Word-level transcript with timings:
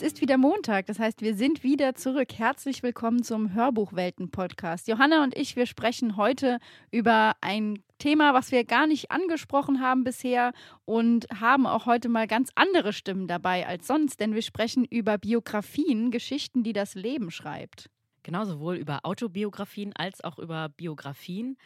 Es 0.00 0.14
ist 0.14 0.22
wieder 0.22 0.38
Montag, 0.38 0.86
das 0.86 0.98
heißt, 0.98 1.20
wir 1.20 1.34
sind 1.34 1.62
wieder 1.62 1.94
zurück. 1.94 2.28
Herzlich 2.32 2.82
willkommen 2.82 3.22
zum 3.22 3.52
Hörbuchwelten-Podcast. 3.52 4.88
Johanna 4.88 5.22
und 5.22 5.36
ich, 5.36 5.56
wir 5.56 5.66
sprechen 5.66 6.16
heute 6.16 6.58
über 6.90 7.34
ein 7.42 7.82
Thema, 7.98 8.32
was 8.32 8.50
wir 8.50 8.64
gar 8.64 8.86
nicht 8.86 9.10
angesprochen 9.10 9.82
haben 9.82 10.02
bisher 10.02 10.54
und 10.86 11.26
haben 11.38 11.66
auch 11.66 11.84
heute 11.84 12.08
mal 12.08 12.26
ganz 12.26 12.48
andere 12.54 12.94
Stimmen 12.94 13.28
dabei 13.28 13.66
als 13.66 13.86
sonst, 13.86 14.20
denn 14.20 14.34
wir 14.34 14.40
sprechen 14.40 14.86
über 14.86 15.18
Biografien, 15.18 16.10
Geschichten, 16.10 16.62
die 16.62 16.72
das 16.72 16.94
Leben 16.94 17.30
schreibt. 17.30 17.90
Genau, 18.22 18.46
sowohl 18.46 18.76
über 18.76 19.00
Autobiografien 19.02 19.92
als 19.94 20.24
auch 20.24 20.38
über 20.38 20.70
Biografien. 20.70 21.58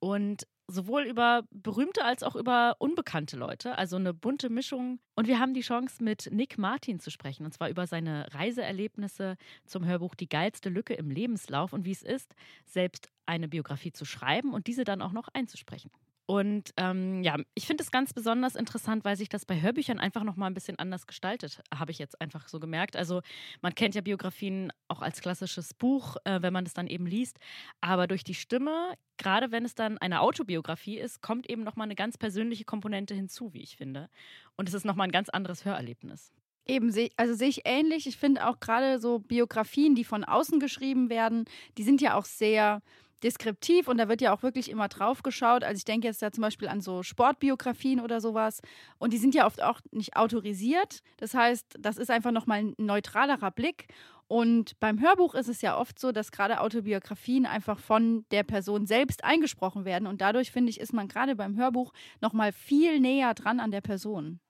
Und 0.00 0.48
sowohl 0.68 1.04
über 1.04 1.44
berühmte 1.50 2.04
als 2.04 2.22
auch 2.22 2.36
über 2.36 2.76
unbekannte 2.78 3.36
Leute. 3.36 3.78
Also 3.78 3.96
eine 3.96 4.12
bunte 4.12 4.50
Mischung. 4.50 4.98
Und 5.14 5.28
wir 5.28 5.38
haben 5.38 5.54
die 5.54 5.60
Chance, 5.60 6.02
mit 6.02 6.28
Nick 6.32 6.58
Martin 6.58 7.00
zu 7.00 7.10
sprechen. 7.10 7.44
Und 7.44 7.52
zwar 7.52 7.68
über 7.68 7.86
seine 7.86 8.26
Reiseerlebnisse 8.32 9.36
zum 9.66 9.84
Hörbuch 9.86 10.14
Die 10.14 10.28
geilste 10.28 10.68
Lücke 10.68 10.94
im 10.94 11.10
Lebenslauf 11.10 11.72
und 11.72 11.84
wie 11.84 11.92
es 11.92 12.02
ist, 12.02 12.34
selbst 12.64 13.08
eine 13.26 13.48
Biografie 13.48 13.92
zu 13.92 14.04
schreiben 14.04 14.52
und 14.52 14.66
diese 14.66 14.84
dann 14.84 15.02
auch 15.02 15.12
noch 15.12 15.28
einzusprechen. 15.32 15.90
Und 16.26 16.72
ähm, 16.76 17.22
ja, 17.22 17.36
ich 17.54 17.66
finde 17.66 17.84
es 17.84 17.92
ganz 17.92 18.12
besonders 18.12 18.56
interessant, 18.56 19.04
weil 19.04 19.16
sich 19.16 19.28
das 19.28 19.46
bei 19.46 19.60
Hörbüchern 19.60 20.00
einfach 20.00 20.24
nochmal 20.24 20.50
ein 20.50 20.54
bisschen 20.54 20.76
anders 20.78 21.06
gestaltet, 21.06 21.62
habe 21.72 21.92
ich 21.92 21.98
jetzt 21.98 22.20
einfach 22.20 22.48
so 22.48 22.58
gemerkt. 22.58 22.96
Also 22.96 23.22
man 23.62 23.76
kennt 23.76 23.94
ja 23.94 24.00
Biografien 24.00 24.72
auch 24.88 25.02
als 25.02 25.20
klassisches 25.20 25.72
Buch, 25.72 26.16
äh, 26.24 26.42
wenn 26.42 26.52
man 26.52 26.66
es 26.66 26.74
dann 26.74 26.88
eben 26.88 27.06
liest. 27.06 27.38
Aber 27.80 28.08
durch 28.08 28.24
die 28.24 28.34
Stimme, 28.34 28.94
gerade 29.18 29.52
wenn 29.52 29.64
es 29.64 29.76
dann 29.76 29.98
eine 29.98 30.20
Autobiografie 30.20 30.98
ist, 30.98 31.22
kommt 31.22 31.48
eben 31.48 31.62
nochmal 31.62 31.86
eine 31.86 31.94
ganz 31.94 32.18
persönliche 32.18 32.64
Komponente 32.64 33.14
hinzu, 33.14 33.54
wie 33.54 33.62
ich 33.62 33.76
finde. 33.76 34.08
Und 34.56 34.68
es 34.68 34.74
ist 34.74 34.84
nochmal 34.84 35.06
ein 35.06 35.12
ganz 35.12 35.28
anderes 35.28 35.64
Hörerlebnis. 35.64 36.32
Eben, 36.66 36.92
also 37.16 37.34
sehe 37.34 37.48
ich 37.48 37.62
ähnlich. 37.64 38.08
Ich 38.08 38.16
finde 38.16 38.48
auch 38.48 38.58
gerade 38.58 38.98
so 38.98 39.20
Biografien, 39.20 39.94
die 39.94 40.02
von 40.02 40.24
außen 40.24 40.58
geschrieben 40.58 41.08
werden, 41.08 41.44
die 41.78 41.84
sind 41.84 42.00
ja 42.00 42.14
auch 42.14 42.24
sehr 42.24 42.82
deskriptiv 43.26 43.88
und 43.88 43.98
da 43.98 44.08
wird 44.08 44.20
ja 44.20 44.32
auch 44.32 44.42
wirklich 44.42 44.70
immer 44.70 44.88
drauf 44.88 45.22
geschaut. 45.22 45.64
Also 45.64 45.78
ich 45.78 45.84
denke 45.84 46.06
jetzt 46.06 46.22
da 46.22 46.30
zum 46.30 46.42
Beispiel 46.42 46.68
an 46.68 46.80
so 46.80 47.02
Sportbiografien 47.02 48.00
oder 48.00 48.20
sowas 48.20 48.60
und 48.98 49.12
die 49.12 49.18
sind 49.18 49.34
ja 49.34 49.46
oft 49.46 49.62
auch 49.62 49.80
nicht 49.90 50.16
autorisiert. 50.16 51.02
Das 51.16 51.34
heißt, 51.34 51.74
das 51.78 51.98
ist 51.98 52.10
einfach 52.10 52.30
nochmal 52.30 52.60
ein 52.60 52.74
neutralerer 52.78 53.50
Blick. 53.50 53.88
Und 54.28 54.78
beim 54.80 55.00
Hörbuch 55.00 55.34
ist 55.34 55.48
es 55.48 55.62
ja 55.62 55.78
oft 55.78 55.98
so, 55.98 56.10
dass 56.10 56.32
gerade 56.32 56.60
Autobiografien 56.60 57.46
einfach 57.46 57.78
von 57.78 58.24
der 58.30 58.42
Person 58.42 58.86
selbst 58.86 59.22
eingesprochen 59.22 59.84
werden. 59.84 60.08
Und 60.08 60.20
dadurch, 60.20 60.50
finde 60.50 60.70
ich, 60.70 60.80
ist 60.80 60.92
man 60.92 61.06
gerade 61.06 61.36
beim 61.36 61.56
Hörbuch 61.56 61.92
nochmal 62.20 62.52
viel 62.52 62.98
näher 62.98 63.34
dran 63.34 63.60
an 63.60 63.70
der 63.70 63.82
Person. 63.82 64.40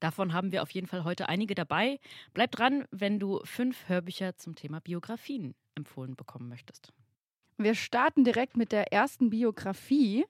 Davon 0.00 0.32
haben 0.32 0.50
wir 0.50 0.62
auf 0.62 0.70
jeden 0.70 0.86
Fall 0.86 1.04
heute 1.04 1.28
einige 1.28 1.54
dabei. 1.54 2.00
Bleib 2.32 2.52
dran, 2.52 2.86
wenn 2.90 3.20
du 3.20 3.40
fünf 3.44 3.88
Hörbücher 3.88 4.36
zum 4.36 4.56
Thema 4.56 4.80
Biografien 4.80 5.54
empfohlen 5.76 6.16
bekommen 6.16 6.48
möchtest. 6.48 6.92
Wir 7.62 7.74
starten 7.74 8.24
direkt 8.24 8.56
mit 8.56 8.72
der 8.72 8.90
ersten 8.90 9.28
Biografie. 9.28 10.24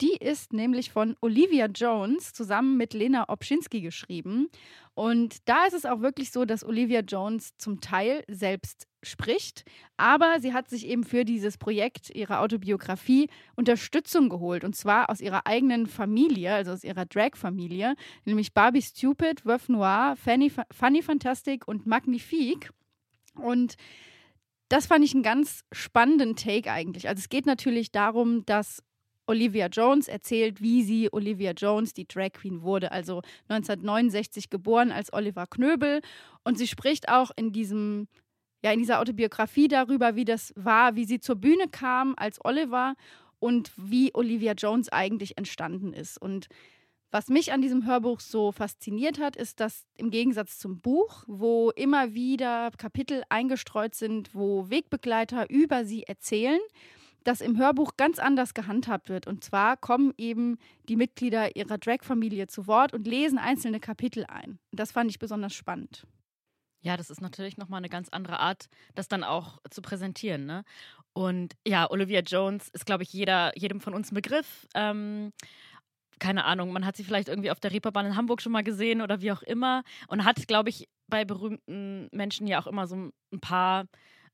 Die 0.00 0.16
ist 0.16 0.54
nämlich 0.54 0.90
von 0.90 1.14
Olivia 1.20 1.66
Jones 1.66 2.32
zusammen 2.32 2.78
mit 2.78 2.94
Lena 2.94 3.28
Obschinski 3.28 3.82
geschrieben. 3.82 4.48
Und 4.94 5.46
da 5.46 5.66
ist 5.66 5.74
es 5.74 5.84
auch 5.84 6.00
wirklich 6.00 6.30
so, 6.30 6.46
dass 6.46 6.64
Olivia 6.64 7.00
Jones 7.00 7.54
zum 7.58 7.82
Teil 7.82 8.24
selbst 8.28 8.86
spricht, 9.02 9.64
aber 9.98 10.40
sie 10.40 10.54
hat 10.54 10.68
sich 10.68 10.86
eben 10.86 11.04
für 11.04 11.24
dieses 11.24 11.58
Projekt, 11.58 12.10
ihre 12.14 12.38
Autobiografie, 12.38 13.28
Unterstützung 13.56 14.30
geholt. 14.30 14.64
Und 14.64 14.74
zwar 14.74 15.10
aus 15.10 15.20
ihrer 15.20 15.46
eigenen 15.46 15.86
Familie, 15.86 16.54
also 16.54 16.72
aus 16.72 16.84
ihrer 16.84 17.04
Drag-Familie, 17.04 17.94
nämlich 18.24 18.54
Barbie 18.54 18.82
Stupid, 18.82 19.44
Veuve 19.44 19.70
Noir, 19.70 20.16
Fanny, 20.16 20.50
Funny 20.72 21.02
Fantastic 21.02 21.68
und 21.68 21.84
Magnifique. 21.86 22.70
Und 23.34 23.76
das 24.70 24.86
fand 24.86 25.04
ich 25.04 25.12
einen 25.14 25.24
ganz 25.24 25.64
spannenden 25.72 26.36
Take 26.36 26.70
eigentlich. 26.70 27.08
Also 27.08 27.18
es 27.18 27.28
geht 27.28 27.44
natürlich 27.44 27.90
darum, 27.90 28.46
dass 28.46 28.82
Olivia 29.26 29.66
Jones 29.66 30.06
erzählt, 30.06 30.60
wie 30.60 30.84
sie 30.84 31.12
Olivia 31.12 31.52
Jones, 31.52 31.92
die 31.92 32.06
Drag 32.06 32.32
Queen, 32.32 32.62
wurde. 32.62 32.92
Also 32.92 33.20
1969 33.48 34.48
geboren 34.48 34.92
als 34.92 35.12
Oliver 35.12 35.46
Knöbel. 35.48 36.00
Und 36.44 36.56
sie 36.56 36.68
spricht 36.68 37.08
auch 37.08 37.32
in 37.34 37.52
diesem, 37.52 38.06
ja, 38.62 38.70
in 38.72 38.78
dieser 38.78 39.00
Autobiografie 39.00 39.66
darüber, 39.66 40.14
wie 40.14 40.24
das 40.24 40.52
war, 40.56 40.94
wie 40.94 41.04
sie 41.04 41.18
zur 41.18 41.36
Bühne 41.36 41.66
kam 41.68 42.14
als 42.16 42.44
Oliver 42.44 42.94
und 43.40 43.72
wie 43.76 44.14
Olivia 44.14 44.52
Jones 44.52 44.88
eigentlich 44.88 45.36
entstanden 45.36 45.92
ist. 45.92 46.16
Und 46.20 46.46
was 47.10 47.28
mich 47.28 47.52
an 47.52 47.60
diesem 47.60 47.86
Hörbuch 47.86 48.20
so 48.20 48.52
fasziniert 48.52 49.18
hat, 49.18 49.36
ist, 49.36 49.60
dass 49.60 49.84
im 49.96 50.10
Gegensatz 50.10 50.58
zum 50.58 50.80
Buch, 50.80 51.24
wo 51.26 51.70
immer 51.70 52.14
wieder 52.14 52.70
Kapitel 52.78 53.24
eingestreut 53.28 53.94
sind, 53.94 54.34
wo 54.34 54.70
Wegbegleiter 54.70 55.50
über 55.50 55.84
sie 55.84 56.04
erzählen, 56.04 56.60
das 57.24 57.40
im 57.40 57.58
Hörbuch 57.58 57.96
ganz 57.96 58.18
anders 58.18 58.54
gehandhabt 58.54 59.08
wird. 59.08 59.26
Und 59.26 59.44
zwar 59.44 59.76
kommen 59.76 60.14
eben 60.16 60.58
die 60.88 60.96
Mitglieder 60.96 61.56
ihrer 61.56 61.78
Drag-Familie 61.78 62.46
zu 62.46 62.66
Wort 62.66 62.94
und 62.94 63.06
lesen 63.06 63.38
einzelne 63.38 63.80
Kapitel 63.80 64.24
ein. 64.26 64.58
Das 64.72 64.92
fand 64.92 65.10
ich 65.10 65.18
besonders 65.18 65.52
spannend. 65.52 66.06
Ja, 66.82 66.96
das 66.96 67.10
ist 67.10 67.20
natürlich 67.20 67.58
nochmal 67.58 67.78
eine 67.78 67.90
ganz 67.90 68.08
andere 68.08 68.40
Art, 68.40 68.68
das 68.94 69.06
dann 69.06 69.22
auch 69.22 69.58
zu 69.68 69.82
präsentieren. 69.82 70.46
Ne? 70.46 70.64
Und 71.12 71.54
ja, 71.66 71.90
Olivia 71.90 72.20
Jones 72.20 72.68
ist, 72.68 72.86
glaube 72.86 73.02
ich, 73.02 73.12
jeder, 73.12 73.52
jedem 73.56 73.80
von 73.80 73.92
uns 73.92 74.10
ein 74.10 74.14
Begriff. 74.14 74.66
Ähm, 74.74 75.32
keine 76.20 76.44
Ahnung, 76.44 76.72
man 76.72 76.86
hat 76.86 76.96
sie 76.96 77.04
vielleicht 77.04 77.28
irgendwie 77.28 77.50
auf 77.50 77.58
der 77.58 77.72
Reeperbahn 77.72 78.06
in 78.06 78.16
Hamburg 78.16 78.40
schon 78.40 78.52
mal 78.52 78.62
gesehen 78.62 79.02
oder 79.02 79.20
wie 79.20 79.32
auch 79.32 79.42
immer 79.42 79.82
und 80.06 80.24
hat, 80.24 80.46
glaube 80.46 80.68
ich, 80.68 80.88
bei 81.08 81.24
berühmten 81.24 82.08
Menschen 82.12 82.46
ja 82.46 82.60
auch 82.60 82.68
immer 82.68 82.86
so 82.86 83.10
ein 83.32 83.40
paar 83.40 83.86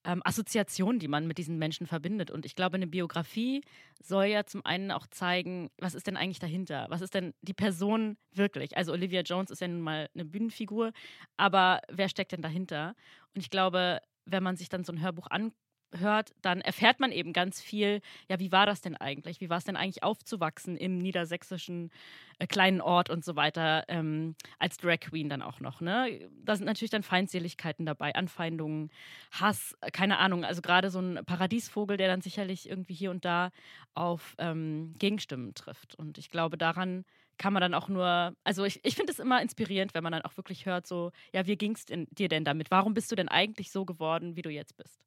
ähm, 0.05 0.23
Assoziationen, 0.25 1.01
die 1.01 1.09
man 1.09 1.27
mit 1.27 1.39
diesen 1.39 1.59
Menschen 1.59 1.87
verbindet. 1.87 2.31
Und 2.31 2.47
ich 2.47 2.55
glaube, 2.55 2.77
eine 2.77 2.87
Biografie 2.87 3.63
soll 4.03 4.27
ja 4.27 4.45
zum 4.45 4.65
einen 4.65 4.91
auch 4.91 5.07
zeigen, 5.07 5.71
was 5.79 5.95
ist 5.95 6.07
denn 6.07 6.17
eigentlich 6.17 6.39
dahinter? 6.39 6.87
Was 6.91 7.01
ist 7.01 7.15
denn 7.15 7.35
die 7.43 7.55
Person 7.55 8.17
wirklich? 8.33 8.77
Also 8.77 8.93
Olivia 8.93 9.23
Jones 9.23 9.51
ist 9.51 9.61
ja 9.61 9.69
nun 9.69 9.81
mal 9.81 10.09
eine 10.15 10.25
Bühnenfigur, 10.25 10.93
aber 11.37 11.81
wer 11.89 12.09
steckt 12.09 12.33
denn 12.33 12.43
dahinter? 12.43 12.95
Und 13.35 13.41
ich 13.41 13.51
glaube, 13.51 14.01
wenn 14.27 14.43
man 14.43 14.57
sich 14.57 14.69
dann 14.69 14.85
so 14.85 14.93
ein 14.93 15.01
Hörbuch 15.01 15.29
anguckt, 15.31 15.57
hört, 16.01 16.33
dann 16.43 16.61
erfährt 16.61 17.01
man 17.01 17.13
eben 17.13 17.33
ganz 17.33 17.61
viel, 17.61 18.01
ja, 18.29 18.39
wie 18.39 18.53
war 18.53 18.67
das 18.67 18.81
denn 18.81 18.97
eigentlich? 18.97 19.41
Wie 19.41 19.51
war 19.51 19.59
es 19.59 19.65
denn 19.65 19.77
eigentlich 19.77 20.03
aufzuwachsen 20.03 20.77
im 20.77 20.99
niedersächsischen 20.99 21.91
äh, 22.39 22.47
kleinen 22.47 22.81
Ort 22.81 23.11
und 23.11 23.25
so 23.25 23.37
weiter, 23.37 23.85
ähm, 23.89 24.35
als 24.59 24.77
Drag 24.79 25.01
Queen 25.01 25.29
dann 25.29 25.43
auch 25.43 25.61
noch, 25.61 25.81
ne? 25.81 26.29
Da 26.45 26.57
sind 26.57 26.67
natürlich 26.67 26.91
dann 26.91 27.03
Feindseligkeiten 27.03 27.87
dabei, 27.87 28.15
Anfeindungen, 28.15 28.91
Hass, 29.33 29.77
äh, 29.81 29.91
keine 29.91 30.19
Ahnung, 30.19 30.45
also 30.45 30.63
gerade 30.63 30.91
so 30.91 31.01
ein 31.01 31.25
Paradiesvogel, 31.25 31.97
der 31.97 32.09
dann 32.09 32.21
sicherlich 32.21 32.69
irgendwie 32.69 32.95
hier 32.95 33.11
und 33.11 33.25
da 33.25 33.51
auf 33.95 34.35
ähm, 34.39 34.95
Gegenstimmen 34.99 35.55
trifft. 35.55 35.95
Und 35.95 36.19
ich 36.19 36.31
glaube, 36.31 36.59
daran 36.59 37.05
kann 37.39 37.53
man 37.53 37.61
dann 37.61 37.75
auch 37.75 37.89
nur, 37.89 38.35
also 38.45 38.65
ich, 38.65 38.85
ich 38.85 38.97
finde 38.97 39.13
es 39.13 39.19
immer 39.19 39.43
inspirierend, 39.43 39.95
wenn 39.95 40.03
man 40.03 40.13
dann 40.13 40.23
auch 40.23 40.37
wirklich 40.37 40.67
hört, 40.67 40.87
so, 40.87 41.13
ja, 41.33 41.47
wie 41.47 41.57
ging 41.57 41.73
es 41.73 41.85
dir 41.87 42.29
denn 42.29 42.45
damit? 42.45 42.71
Warum 42.71 42.95
bist 42.95 43.11
du 43.13 43.17
denn 43.17 43.29
eigentlich 43.29 43.71
so 43.71 43.85
geworden, 43.85 44.37
wie 44.37 44.43
du 44.43 44.51
jetzt 44.51 44.77
bist? 44.77 45.06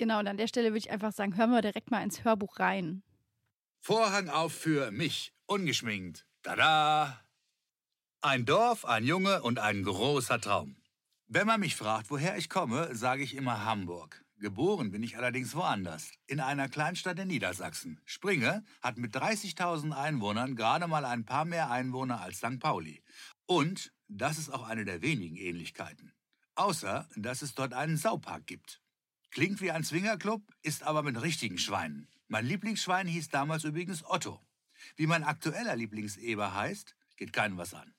Genau, 0.00 0.18
und 0.18 0.28
an 0.28 0.38
der 0.38 0.48
Stelle 0.48 0.68
würde 0.68 0.78
ich 0.78 0.90
einfach 0.90 1.12
sagen, 1.12 1.36
hören 1.36 1.50
wir 1.50 1.60
direkt 1.60 1.90
mal 1.90 2.02
ins 2.02 2.24
Hörbuch 2.24 2.58
rein. 2.58 3.02
Vorhang 3.80 4.30
auf 4.30 4.54
für 4.54 4.90
mich, 4.90 5.34
ungeschminkt. 5.44 6.26
Tada! 6.42 7.20
Ein 8.22 8.46
Dorf, 8.46 8.86
ein 8.86 9.04
Junge 9.04 9.42
und 9.42 9.58
ein 9.58 9.82
großer 9.82 10.40
Traum. 10.40 10.78
Wenn 11.26 11.46
man 11.46 11.60
mich 11.60 11.76
fragt, 11.76 12.10
woher 12.10 12.38
ich 12.38 12.48
komme, 12.48 12.94
sage 12.96 13.22
ich 13.22 13.36
immer 13.36 13.66
Hamburg. 13.66 14.24
Geboren 14.38 14.90
bin 14.90 15.02
ich 15.02 15.18
allerdings 15.18 15.54
woanders, 15.54 16.12
in 16.26 16.40
einer 16.40 16.70
Kleinstadt 16.70 17.18
in 17.18 17.28
Niedersachsen. 17.28 18.00
Springe 18.06 18.64
hat 18.80 18.96
mit 18.96 19.14
30.000 19.14 19.92
Einwohnern 19.92 20.56
gerade 20.56 20.86
mal 20.86 21.04
ein 21.04 21.26
paar 21.26 21.44
mehr 21.44 21.70
Einwohner 21.70 22.22
als 22.22 22.38
St. 22.38 22.58
Pauli. 22.58 23.02
Und 23.44 23.92
das 24.08 24.38
ist 24.38 24.48
auch 24.48 24.66
eine 24.66 24.86
der 24.86 25.02
wenigen 25.02 25.36
Ähnlichkeiten. 25.36 26.14
Außer, 26.54 27.06
dass 27.16 27.42
es 27.42 27.54
dort 27.54 27.74
einen 27.74 27.98
Saupark 27.98 28.46
gibt. 28.46 28.79
Klingt 29.30 29.60
wie 29.60 29.70
ein 29.70 29.84
Zwingerclub, 29.84 30.42
ist 30.62 30.82
aber 30.82 31.02
mit 31.02 31.20
richtigen 31.22 31.58
Schweinen. 31.58 32.08
Mein 32.28 32.46
Lieblingsschwein 32.46 33.06
hieß 33.06 33.28
damals 33.28 33.64
übrigens 33.64 34.04
Otto. 34.04 34.40
Wie 34.96 35.06
mein 35.06 35.24
aktueller 35.24 35.76
Lieblingseber 35.76 36.54
heißt, 36.54 36.96
geht 37.16 37.32
keinem 37.32 37.56
was 37.56 37.74
an. 37.74 37.94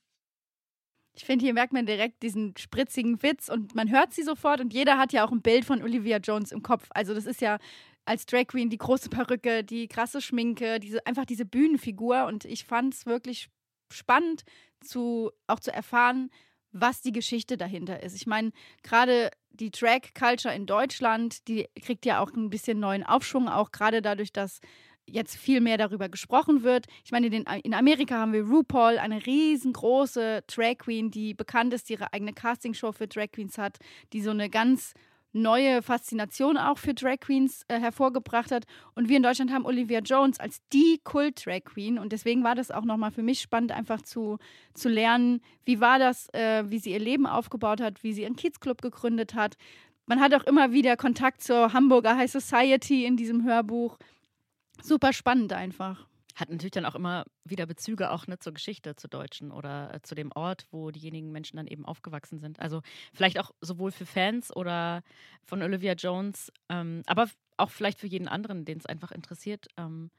Ich 1.13 1.25
finde, 1.25 1.43
hier 1.43 1.53
merkt 1.53 1.73
man 1.73 1.85
direkt 1.85 2.23
diesen 2.23 2.55
spritzigen 2.57 3.21
Witz 3.21 3.49
und 3.49 3.75
man 3.75 3.89
hört 3.89 4.13
sie 4.13 4.23
sofort 4.23 4.61
und 4.61 4.73
jeder 4.73 4.97
hat 4.97 5.13
ja 5.13 5.25
auch 5.25 5.31
ein 5.31 5.41
Bild 5.41 5.65
von 5.65 5.81
Olivia 5.81 6.17
Jones 6.17 6.51
im 6.51 6.63
Kopf. 6.63 6.87
Also 6.91 7.13
das 7.13 7.25
ist 7.25 7.41
ja 7.41 7.59
als 8.05 8.25
Drag 8.25 8.47
Queen 8.47 8.69
die 8.69 8.77
große 8.77 9.09
Perücke, 9.09 9.63
die 9.63 9.87
krasse 9.87 10.21
Schminke, 10.21 10.79
diese, 10.79 11.05
einfach 11.05 11.25
diese 11.25 11.45
Bühnenfigur 11.45 12.25
und 12.25 12.45
ich 12.45 12.65
fand 12.65 12.93
es 12.93 13.05
wirklich 13.05 13.49
spannend, 13.91 14.43
zu, 14.79 15.31
auch 15.47 15.59
zu 15.59 15.71
erfahren, 15.71 16.29
was 16.71 17.01
die 17.01 17.11
Geschichte 17.11 17.57
dahinter 17.57 18.01
ist. 18.03 18.15
Ich 18.15 18.27
meine, 18.27 18.51
gerade 18.83 19.31
die 19.51 19.71
Drag 19.71 20.13
Culture 20.17 20.53
in 20.53 20.65
Deutschland, 20.65 21.47
die 21.47 21.67
kriegt 21.81 22.05
ja 22.05 22.19
auch 22.19 22.31
ein 22.31 22.49
bisschen 22.49 22.79
neuen 22.79 23.03
Aufschwung, 23.03 23.49
auch 23.49 23.71
gerade 23.71 24.01
dadurch, 24.01 24.31
dass 24.31 24.59
jetzt 25.05 25.35
viel 25.35 25.61
mehr 25.61 25.77
darüber 25.77 26.09
gesprochen 26.09 26.63
wird. 26.63 26.85
Ich 27.03 27.11
meine, 27.11 27.27
in, 27.27 27.43
in 27.43 27.73
Amerika 27.73 28.17
haben 28.17 28.33
wir 28.33 28.43
RuPaul, 28.43 28.97
eine 28.97 29.25
riesengroße 29.25 30.43
Drag 30.47 30.77
Queen, 30.77 31.11
die 31.11 31.33
bekannt 31.33 31.73
ist, 31.73 31.89
die 31.89 31.93
ihre 31.93 32.13
eigene 32.13 32.33
Castingshow 32.33 32.91
für 32.91 33.07
Drag 33.07 33.31
Queens 33.31 33.57
hat, 33.57 33.79
die 34.13 34.21
so 34.21 34.31
eine 34.31 34.49
ganz 34.49 34.93
neue 35.33 35.81
Faszination 35.81 36.57
auch 36.57 36.77
für 36.77 36.93
Drag 36.93 37.19
Queens 37.19 37.63
äh, 37.67 37.79
hervorgebracht 37.79 38.51
hat. 38.51 38.65
Und 38.95 39.09
wir 39.09 39.17
in 39.17 39.23
Deutschland 39.23 39.51
haben 39.51 39.65
Olivia 39.65 39.99
Jones 39.99 40.39
als 40.39 40.61
die 40.73 40.99
Kult-Drag 41.03 41.63
Queen. 41.63 41.97
Und 41.97 42.11
deswegen 42.11 42.43
war 42.43 42.55
das 42.55 42.71
auch 42.71 42.83
nochmal 42.83 43.11
für 43.11 43.23
mich 43.23 43.41
spannend, 43.41 43.71
einfach 43.71 44.01
zu, 44.01 44.37
zu 44.73 44.89
lernen, 44.89 45.41
wie 45.65 45.79
war 45.79 45.99
das, 45.99 46.27
äh, 46.33 46.63
wie 46.67 46.79
sie 46.79 46.91
ihr 46.91 46.99
Leben 46.99 47.25
aufgebaut 47.25 47.81
hat, 47.81 48.03
wie 48.03 48.13
sie 48.13 48.23
ihren 48.23 48.35
Kids-Club 48.35 48.81
gegründet 48.81 49.35
hat. 49.35 49.55
Man 50.05 50.19
hat 50.19 50.33
auch 50.33 50.43
immer 50.43 50.73
wieder 50.73 50.97
Kontakt 50.97 51.41
zur 51.41 51.73
Hamburger 51.73 52.17
High 52.17 52.31
Society 52.31 53.05
in 53.05 53.15
diesem 53.15 53.45
Hörbuch. 53.45 53.97
Super 54.81 55.13
spannend 55.13 55.53
einfach 55.53 56.10
hat 56.41 56.49
natürlich 56.49 56.71
dann 56.71 56.85
auch 56.85 56.95
immer 56.95 57.25
wieder 57.45 57.65
Bezüge 57.65 58.11
auch 58.11 58.27
ne, 58.27 58.39
zur 58.39 58.53
Geschichte, 58.53 58.95
zur 58.95 59.09
Deutschen 59.09 59.51
oder 59.51 59.93
äh, 59.93 60.01
zu 60.01 60.15
dem 60.15 60.31
Ort, 60.33 60.67
wo 60.71 60.91
diejenigen 60.91 61.31
Menschen 61.31 61.57
dann 61.57 61.67
eben 61.67 61.85
aufgewachsen 61.85 62.39
sind. 62.39 62.59
Also 62.59 62.81
vielleicht 63.13 63.39
auch 63.39 63.51
sowohl 63.61 63.91
für 63.91 64.05
Fans 64.05 64.53
oder 64.53 65.03
von 65.43 65.61
Olivia 65.61 65.93
Jones, 65.93 66.51
ähm, 66.69 67.03
aber 67.05 67.29
auch 67.57 67.69
vielleicht 67.69 67.99
für 67.99 68.07
jeden 68.07 68.27
anderen, 68.27 68.65
den 68.65 68.79
es 68.79 68.85
einfach 68.85 69.11
interessiert, 69.11 69.67
ähm, 69.77 70.11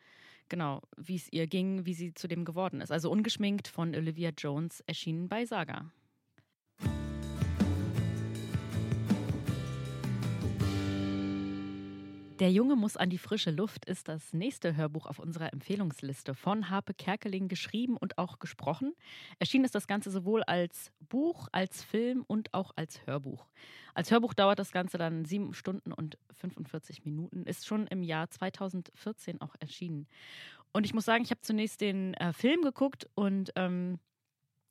genau, 0.48 0.82
wie 0.96 1.16
es 1.16 1.30
ihr 1.32 1.46
ging, 1.46 1.84
wie 1.84 1.94
sie 1.94 2.14
zu 2.14 2.28
dem 2.28 2.44
geworden 2.44 2.80
ist. 2.80 2.92
Also 2.92 3.10
ungeschminkt 3.10 3.68
von 3.68 3.94
Olivia 3.94 4.30
Jones 4.36 4.80
erschienen 4.86 5.28
bei 5.28 5.44
Saga. 5.44 5.90
Der 12.42 12.50
Junge 12.50 12.74
muss 12.74 12.96
an 12.96 13.08
die 13.08 13.18
frische 13.18 13.52
Luft 13.52 13.84
ist 13.84 14.08
das 14.08 14.32
nächste 14.32 14.74
Hörbuch 14.74 15.06
auf 15.06 15.20
unserer 15.20 15.52
Empfehlungsliste 15.52 16.34
von 16.34 16.70
Harpe 16.70 16.92
Kerkeling 16.92 17.46
geschrieben 17.46 17.96
und 17.96 18.18
auch 18.18 18.40
gesprochen. 18.40 18.94
Erschienen 19.38 19.64
ist 19.64 19.76
das 19.76 19.86
Ganze 19.86 20.10
sowohl 20.10 20.42
als 20.42 20.90
Buch, 21.08 21.46
als 21.52 21.84
Film 21.84 22.24
und 22.26 22.52
auch 22.52 22.72
als 22.74 23.06
Hörbuch. 23.06 23.46
Als 23.94 24.10
Hörbuch 24.10 24.34
dauert 24.34 24.58
das 24.58 24.72
Ganze 24.72 24.98
dann 24.98 25.24
sieben 25.24 25.54
Stunden 25.54 25.92
und 25.92 26.18
45 26.32 27.04
Minuten, 27.04 27.44
ist 27.44 27.64
schon 27.64 27.86
im 27.86 28.02
Jahr 28.02 28.28
2014 28.28 29.40
auch 29.40 29.54
erschienen. 29.60 30.08
Und 30.72 30.84
ich 30.84 30.94
muss 30.94 31.04
sagen, 31.04 31.22
ich 31.22 31.30
habe 31.30 31.42
zunächst 31.42 31.80
den 31.80 32.14
äh, 32.14 32.32
Film 32.32 32.62
geguckt 32.62 33.08
und 33.14 33.52
ähm, 33.54 34.00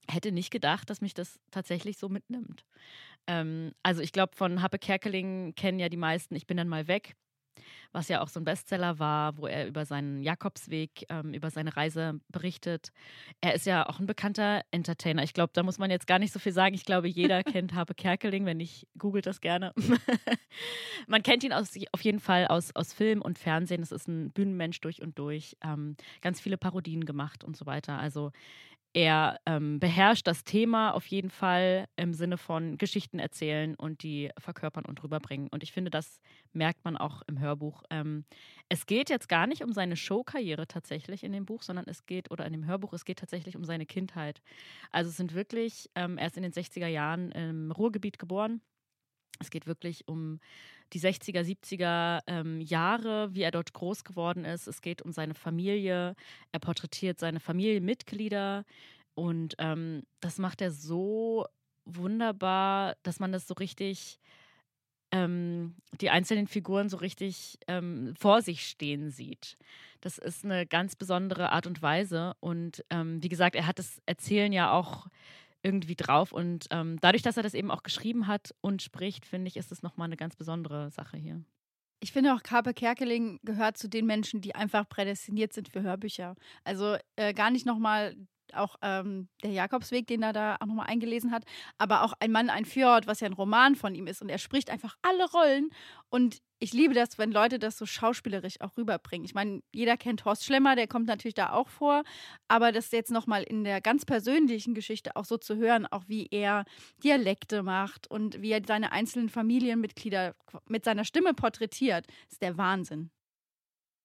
hätte 0.09 0.33
nicht 0.33 0.51
gedacht, 0.51 0.89
dass 0.89 0.99
mich 0.99 1.13
das 1.13 1.39
tatsächlich 1.51 1.97
so 1.97 2.09
mitnimmt. 2.09 2.65
Ähm, 3.27 3.71
also 3.81 4.01
ich 4.01 4.11
glaube, 4.11 4.35
von 4.35 4.61
Happe 4.61 4.77
Kerkeling 4.77 5.55
kennen 5.55 5.79
ja 5.79 5.87
die 5.87 5.95
meisten 5.95 6.35
Ich 6.35 6.47
bin 6.47 6.57
dann 6.57 6.67
mal 6.67 6.89
weg 6.89 7.15
was 7.91 8.07
ja 8.07 8.21
auch 8.21 8.29
so 8.29 8.39
ein 8.39 8.45
Bestseller 8.45 8.99
war, 8.99 9.37
wo 9.37 9.47
er 9.47 9.67
über 9.67 9.85
seinen 9.85 10.21
Jakobsweg, 10.21 11.05
ähm, 11.09 11.33
über 11.33 11.49
seine 11.49 11.75
Reise 11.75 12.19
berichtet. 12.29 12.91
Er 13.41 13.53
ist 13.53 13.65
ja 13.65 13.87
auch 13.87 13.99
ein 13.99 14.05
bekannter 14.05 14.63
Entertainer. 14.71 15.23
Ich 15.23 15.33
glaube, 15.33 15.51
da 15.53 15.63
muss 15.63 15.77
man 15.77 15.91
jetzt 15.91 16.07
gar 16.07 16.19
nicht 16.19 16.31
so 16.31 16.39
viel 16.39 16.53
sagen. 16.53 16.75
Ich 16.75 16.85
glaube, 16.85 17.07
jeder 17.07 17.43
kennt 17.43 17.73
Habe 17.73 17.93
Kerkeling, 17.93 18.45
wenn 18.45 18.57
nicht, 18.57 18.87
googelt 18.97 19.25
das 19.25 19.41
gerne. 19.41 19.73
man 21.07 21.23
kennt 21.23 21.43
ihn 21.43 21.53
aus, 21.53 21.73
auf 21.91 22.01
jeden 22.01 22.19
Fall 22.19 22.47
aus, 22.47 22.75
aus 22.75 22.93
Film 22.93 23.21
und 23.21 23.39
Fernsehen. 23.39 23.81
Es 23.81 23.91
ist 23.91 24.07
ein 24.07 24.31
Bühnenmensch 24.31 24.79
durch 24.81 25.01
und 25.01 25.19
durch. 25.19 25.57
Ähm, 25.63 25.95
ganz 26.21 26.39
viele 26.39 26.57
Parodien 26.57 27.05
gemacht 27.05 27.43
und 27.43 27.57
so 27.57 27.65
weiter. 27.65 27.99
Also 27.99 28.31
er 28.93 29.39
ähm, 29.45 29.79
beherrscht 29.79 30.27
das 30.27 30.43
Thema 30.43 30.91
auf 30.91 31.05
jeden 31.07 31.29
Fall 31.29 31.87
im 31.95 32.13
Sinne 32.13 32.37
von 32.37 32.77
Geschichten 32.77 33.19
erzählen 33.19 33.75
und 33.75 34.03
die 34.03 34.29
verkörpern 34.37 34.85
und 34.85 35.01
rüberbringen. 35.01 35.47
Und 35.49 35.63
ich 35.63 35.71
finde, 35.71 35.91
das 35.91 36.19
merkt 36.51 36.83
man 36.83 36.97
auch 36.97 37.21
im 37.27 37.39
Hörbuch. 37.39 37.83
Ähm, 37.89 38.25
es 38.67 38.85
geht 38.85 39.09
jetzt 39.09 39.29
gar 39.29 39.47
nicht 39.47 39.63
um 39.63 39.71
seine 39.71 39.95
Showkarriere 39.95 40.67
tatsächlich 40.67 41.23
in 41.23 41.31
dem 41.31 41.45
Buch, 41.45 41.63
sondern 41.63 41.85
es 41.87 42.05
geht, 42.05 42.31
oder 42.31 42.45
in 42.45 42.51
dem 42.51 42.65
Hörbuch, 42.65 42.91
es 42.91 43.05
geht 43.05 43.19
tatsächlich 43.19 43.55
um 43.55 43.63
seine 43.63 43.85
Kindheit. 43.85 44.41
Also 44.91 45.09
es 45.09 45.17
sind 45.17 45.33
wirklich, 45.33 45.89
ähm, 45.95 46.17
er 46.17 46.27
ist 46.27 46.37
in 46.37 46.43
den 46.43 46.53
60er 46.53 46.87
Jahren 46.87 47.31
im 47.31 47.71
Ruhrgebiet 47.71 48.19
geboren. 48.19 48.61
Es 49.39 49.49
geht 49.49 49.67
wirklich 49.67 50.07
um 50.07 50.39
die 50.93 50.99
60er, 50.99 51.41
70er 51.41 52.21
ähm, 52.27 52.61
Jahre, 52.61 53.33
wie 53.33 53.43
er 53.43 53.51
dort 53.51 53.73
groß 53.73 54.03
geworden 54.03 54.45
ist. 54.45 54.67
Es 54.67 54.81
geht 54.81 55.01
um 55.01 55.11
seine 55.11 55.33
Familie. 55.33 56.15
Er 56.51 56.59
porträtiert 56.59 57.19
seine 57.19 57.39
Familienmitglieder. 57.39 58.65
Und 59.15 59.55
ähm, 59.57 60.03
das 60.19 60.37
macht 60.37 60.61
er 60.61 60.71
so 60.71 61.45
wunderbar, 61.85 62.95
dass 63.03 63.19
man 63.19 63.31
das 63.31 63.47
so 63.47 63.53
richtig, 63.53 64.19
ähm, 65.11 65.75
die 65.99 66.09
einzelnen 66.09 66.47
Figuren 66.47 66.89
so 66.89 66.97
richtig 66.97 67.57
ähm, 67.67 68.13
vor 68.17 68.41
sich 68.41 68.67
stehen 68.67 69.11
sieht. 69.11 69.57
Das 70.01 70.17
ist 70.17 70.45
eine 70.45 70.65
ganz 70.65 70.95
besondere 70.95 71.51
Art 71.51 71.67
und 71.67 71.81
Weise. 71.81 72.33
Und 72.39 72.83
ähm, 72.89 73.21
wie 73.23 73.29
gesagt, 73.29 73.55
er 73.55 73.67
hat 73.67 73.79
das 73.79 74.01
Erzählen 74.05 74.51
ja 74.51 74.71
auch 74.71 75.07
irgendwie 75.63 75.95
drauf. 75.95 76.31
Und 76.31 76.67
ähm, 76.71 76.97
dadurch, 77.01 77.23
dass 77.23 77.37
er 77.37 77.43
das 77.43 77.53
eben 77.53 77.71
auch 77.71 77.83
geschrieben 77.83 78.27
hat 78.27 78.53
und 78.61 78.81
spricht, 78.81 79.25
finde 79.25 79.47
ich, 79.47 79.57
ist 79.57 79.71
es 79.71 79.83
nochmal 79.83 80.05
eine 80.05 80.17
ganz 80.17 80.35
besondere 80.35 80.91
Sache 80.91 81.17
hier. 81.17 81.43
Ich 82.03 82.11
finde 82.11 82.33
auch, 82.33 82.41
Carpe 82.41 82.73
Kerkeling 82.73 83.39
gehört 83.43 83.77
zu 83.77 83.87
den 83.87 84.07
Menschen, 84.07 84.41
die 84.41 84.55
einfach 84.55 84.89
prädestiniert 84.89 85.53
sind 85.53 85.69
für 85.69 85.83
Hörbücher. 85.83 86.35
Also 86.63 86.97
äh, 87.15 87.33
gar 87.33 87.51
nicht 87.51 87.67
nochmal 87.67 88.15
auch 88.55 88.75
ähm, 88.81 89.29
der 89.43 89.51
Jakobsweg, 89.51 90.07
den 90.07 90.23
er 90.23 90.33
da 90.33 90.57
auch 90.59 90.65
nochmal 90.65 90.87
eingelesen 90.87 91.31
hat, 91.31 91.43
aber 91.77 92.03
auch 92.03 92.13
Ein 92.19 92.31
Mann, 92.31 92.49
ein 92.49 92.65
Fjord, 92.65 93.07
was 93.07 93.19
ja 93.19 93.27
ein 93.27 93.33
Roman 93.33 93.75
von 93.75 93.95
ihm 93.95 94.07
ist. 94.07 94.21
Und 94.21 94.29
er 94.29 94.37
spricht 94.37 94.69
einfach 94.69 94.95
alle 95.01 95.29
Rollen. 95.31 95.69
Und 96.09 96.41
ich 96.59 96.73
liebe 96.73 96.93
das, 96.93 97.17
wenn 97.17 97.31
Leute 97.31 97.57
das 97.57 97.77
so 97.77 97.85
schauspielerisch 97.87 98.61
auch 98.61 98.77
rüberbringen. 98.77 99.25
Ich 99.25 99.33
meine, 99.33 99.61
jeder 99.73 99.97
kennt 99.97 100.25
Horst 100.25 100.45
Schlemmer, 100.45 100.75
der 100.75 100.87
kommt 100.87 101.07
natürlich 101.07 101.33
da 101.33 101.51
auch 101.53 101.67
vor, 101.67 102.03
aber 102.47 102.71
das 102.71 102.91
jetzt 102.91 103.09
nochmal 103.09 103.41
in 103.43 103.63
der 103.63 103.81
ganz 103.81 104.05
persönlichen 104.05 104.75
Geschichte 104.75 105.15
auch 105.15 105.25
so 105.25 105.37
zu 105.37 105.55
hören, 105.55 105.87
auch 105.87 106.03
wie 106.07 106.27
er 106.29 106.65
Dialekte 107.03 107.63
macht 107.63 108.05
und 108.11 108.41
wie 108.41 108.51
er 108.51 108.61
seine 108.65 108.91
einzelnen 108.91 109.29
Familienmitglieder 109.29 110.35
mit 110.67 110.85
seiner 110.85 111.03
Stimme 111.03 111.33
porträtiert, 111.33 112.05
ist 112.29 112.43
der 112.43 112.57
Wahnsinn. 112.57 113.09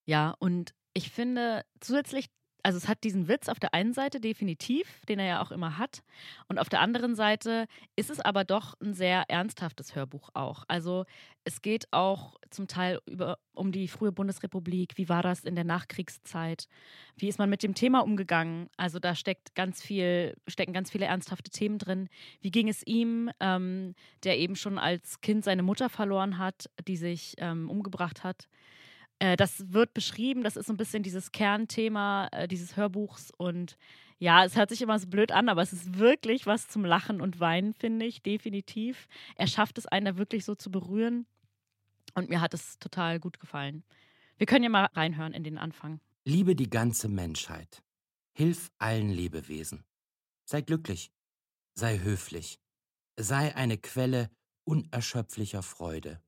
Ja, 0.06 0.34
und 0.38 0.72
ich 0.94 1.10
finde 1.10 1.62
zusätzlich 1.80 2.28
also 2.66 2.78
es 2.78 2.88
hat 2.88 3.04
diesen 3.04 3.28
Witz 3.28 3.48
auf 3.48 3.60
der 3.60 3.74
einen 3.74 3.92
Seite 3.92 4.18
definitiv, 4.18 5.00
den 5.08 5.20
er 5.20 5.26
ja 5.26 5.40
auch 5.40 5.52
immer 5.52 5.78
hat. 5.78 6.02
Und 6.48 6.58
auf 6.58 6.68
der 6.68 6.80
anderen 6.80 7.14
Seite 7.14 7.68
ist 7.94 8.10
es 8.10 8.18
aber 8.18 8.42
doch 8.42 8.74
ein 8.80 8.92
sehr 8.92 9.22
ernsthaftes 9.28 9.94
Hörbuch 9.94 10.30
auch. 10.34 10.64
Also 10.66 11.04
es 11.44 11.62
geht 11.62 11.86
auch 11.92 12.34
zum 12.50 12.66
Teil 12.66 12.98
über, 13.06 13.38
um 13.52 13.70
die 13.70 13.86
frühe 13.86 14.10
Bundesrepublik. 14.10 14.94
Wie 14.96 15.08
war 15.08 15.22
das 15.22 15.44
in 15.44 15.54
der 15.54 15.62
Nachkriegszeit? 15.62 16.66
Wie 17.14 17.28
ist 17.28 17.38
man 17.38 17.48
mit 17.48 17.62
dem 17.62 17.74
Thema 17.74 18.00
umgegangen? 18.00 18.68
Also 18.76 18.98
da 18.98 19.14
steckt 19.14 19.54
ganz 19.54 19.80
viel, 19.80 20.36
stecken 20.48 20.72
ganz 20.72 20.90
viele 20.90 21.04
ernsthafte 21.04 21.52
Themen 21.52 21.78
drin. 21.78 22.08
Wie 22.40 22.50
ging 22.50 22.68
es 22.68 22.84
ihm, 22.84 23.30
ähm, 23.38 23.94
der 24.24 24.38
eben 24.38 24.56
schon 24.56 24.76
als 24.76 25.20
Kind 25.20 25.44
seine 25.44 25.62
Mutter 25.62 25.88
verloren 25.88 26.38
hat, 26.38 26.68
die 26.88 26.96
sich 26.96 27.36
ähm, 27.38 27.70
umgebracht 27.70 28.24
hat? 28.24 28.48
Äh, 29.18 29.36
das 29.36 29.72
wird 29.72 29.94
beschrieben, 29.94 30.42
das 30.42 30.56
ist 30.56 30.66
so 30.66 30.72
ein 30.72 30.76
bisschen 30.76 31.02
dieses 31.02 31.32
Kernthema 31.32 32.28
äh, 32.32 32.48
dieses 32.48 32.76
Hörbuchs 32.76 33.30
und 33.36 33.76
ja, 34.18 34.44
es 34.44 34.56
hört 34.56 34.70
sich 34.70 34.80
immer 34.80 34.98
so 34.98 35.08
blöd 35.08 35.30
an, 35.30 35.48
aber 35.50 35.60
es 35.60 35.74
ist 35.74 35.98
wirklich 35.98 36.46
was 36.46 36.68
zum 36.68 36.84
Lachen 36.84 37.20
und 37.20 37.38
Weinen, 37.38 37.74
finde 37.74 38.06
ich, 38.06 38.22
definitiv. 38.22 39.08
Er 39.34 39.46
schafft 39.46 39.76
es, 39.76 39.86
einen 39.86 40.06
da 40.06 40.16
wirklich 40.16 40.44
so 40.46 40.54
zu 40.54 40.70
berühren 40.70 41.26
und 42.14 42.30
mir 42.30 42.40
hat 42.40 42.54
es 42.54 42.78
total 42.78 43.20
gut 43.20 43.40
gefallen. 43.40 43.84
Wir 44.38 44.46
können 44.46 44.64
ja 44.64 44.70
mal 44.70 44.86
reinhören 44.94 45.34
in 45.34 45.44
den 45.44 45.58
Anfang. 45.58 46.00
Liebe 46.24 46.56
die 46.56 46.70
ganze 46.70 47.08
Menschheit. 47.08 47.82
Hilf 48.32 48.70
allen 48.78 49.10
Lebewesen. 49.10 49.84
Sei 50.44 50.60
glücklich. 50.60 51.10
Sei 51.74 51.98
höflich. 51.98 52.58
Sei 53.18 53.54
eine 53.54 53.78
Quelle 53.78 54.30
unerschöpflicher 54.64 55.62
Freude. 55.62 56.20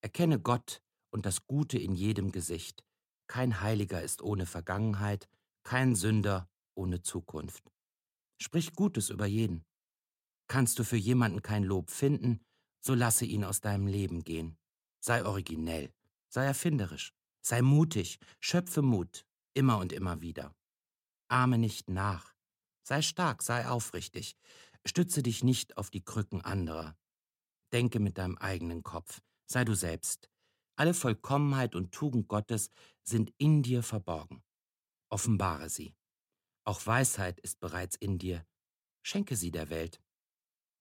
Erkenne 0.00 0.40
Gott 0.40 0.80
und 1.16 1.24
das 1.24 1.46
Gute 1.46 1.78
in 1.78 1.94
jedem 1.94 2.30
Gesicht. 2.30 2.84
Kein 3.26 3.62
Heiliger 3.62 4.02
ist 4.02 4.20
ohne 4.20 4.44
Vergangenheit, 4.44 5.30
kein 5.62 5.94
Sünder 5.94 6.46
ohne 6.74 7.00
Zukunft. 7.00 7.72
Sprich 8.38 8.74
Gutes 8.74 9.08
über 9.08 9.24
jeden. 9.24 9.64
Kannst 10.46 10.78
du 10.78 10.84
für 10.84 10.98
jemanden 10.98 11.40
kein 11.40 11.64
Lob 11.64 11.90
finden, 11.90 12.44
so 12.84 12.94
lasse 12.94 13.24
ihn 13.24 13.44
aus 13.44 13.62
deinem 13.62 13.86
Leben 13.86 14.24
gehen. 14.24 14.58
Sei 15.00 15.24
originell, 15.24 15.90
sei 16.28 16.44
erfinderisch, 16.44 17.14
sei 17.40 17.62
mutig, 17.62 18.18
schöpfe 18.38 18.82
Mut, 18.82 19.24
immer 19.54 19.78
und 19.78 19.94
immer 19.94 20.20
wieder. 20.20 20.54
Ahme 21.28 21.56
nicht 21.56 21.88
nach, 21.88 22.34
sei 22.82 23.00
stark, 23.00 23.42
sei 23.42 23.66
aufrichtig, 23.66 24.36
stütze 24.84 25.22
dich 25.22 25.42
nicht 25.42 25.78
auf 25.78 25.88
die 25.88 26.04
Krücken 26.04 26.42
anderer. 26.42 26.94
Denke 27.72 28.00
mit 28.00 28.18
deinem 28.18 28.36
eigenen 28.36 28.82
Kopf, 28.82 29.22
sei 29.46 29.64
du 29.64 29.74
selbst, 29.74 30.28
alle 30.76 30.94
Vollkommenheit 30.94 31.74
und 31.74 31.92
Tugend 31.92 32.28
Gottes 32.28 32.70
sind 33.02 33.32
in 33.38 33.62
dir 33.62 33.82
verborgen. 33.82 34.42
Offenbare 35.08 35.68
sie. 35.68 35.94
Auch 36.64 36.86
Weisheit 36.86 37.40
ist 37.40 37.60
bereits 37.60 37.96
in 37.96 38.18
dir. 38.18 38.44
Schenke 39.02 39.36
sie 39.36 39.50
der 39.50 39.70
Welt. 39.70 40.02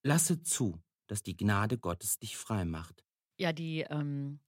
Lasse 0.04 0.42
zu, 0.42 0.82
dass 1.08 1.24
die 1.24 1.38
Gnade 1.38 1.78
Gottes 1.78 2.20
dich 2.20 2.38
frei 2.38 2.66
macht. 2.66 3.04
Ja, 3.38 3.54
die 3.54 3.82
ähm, 3.82 4.40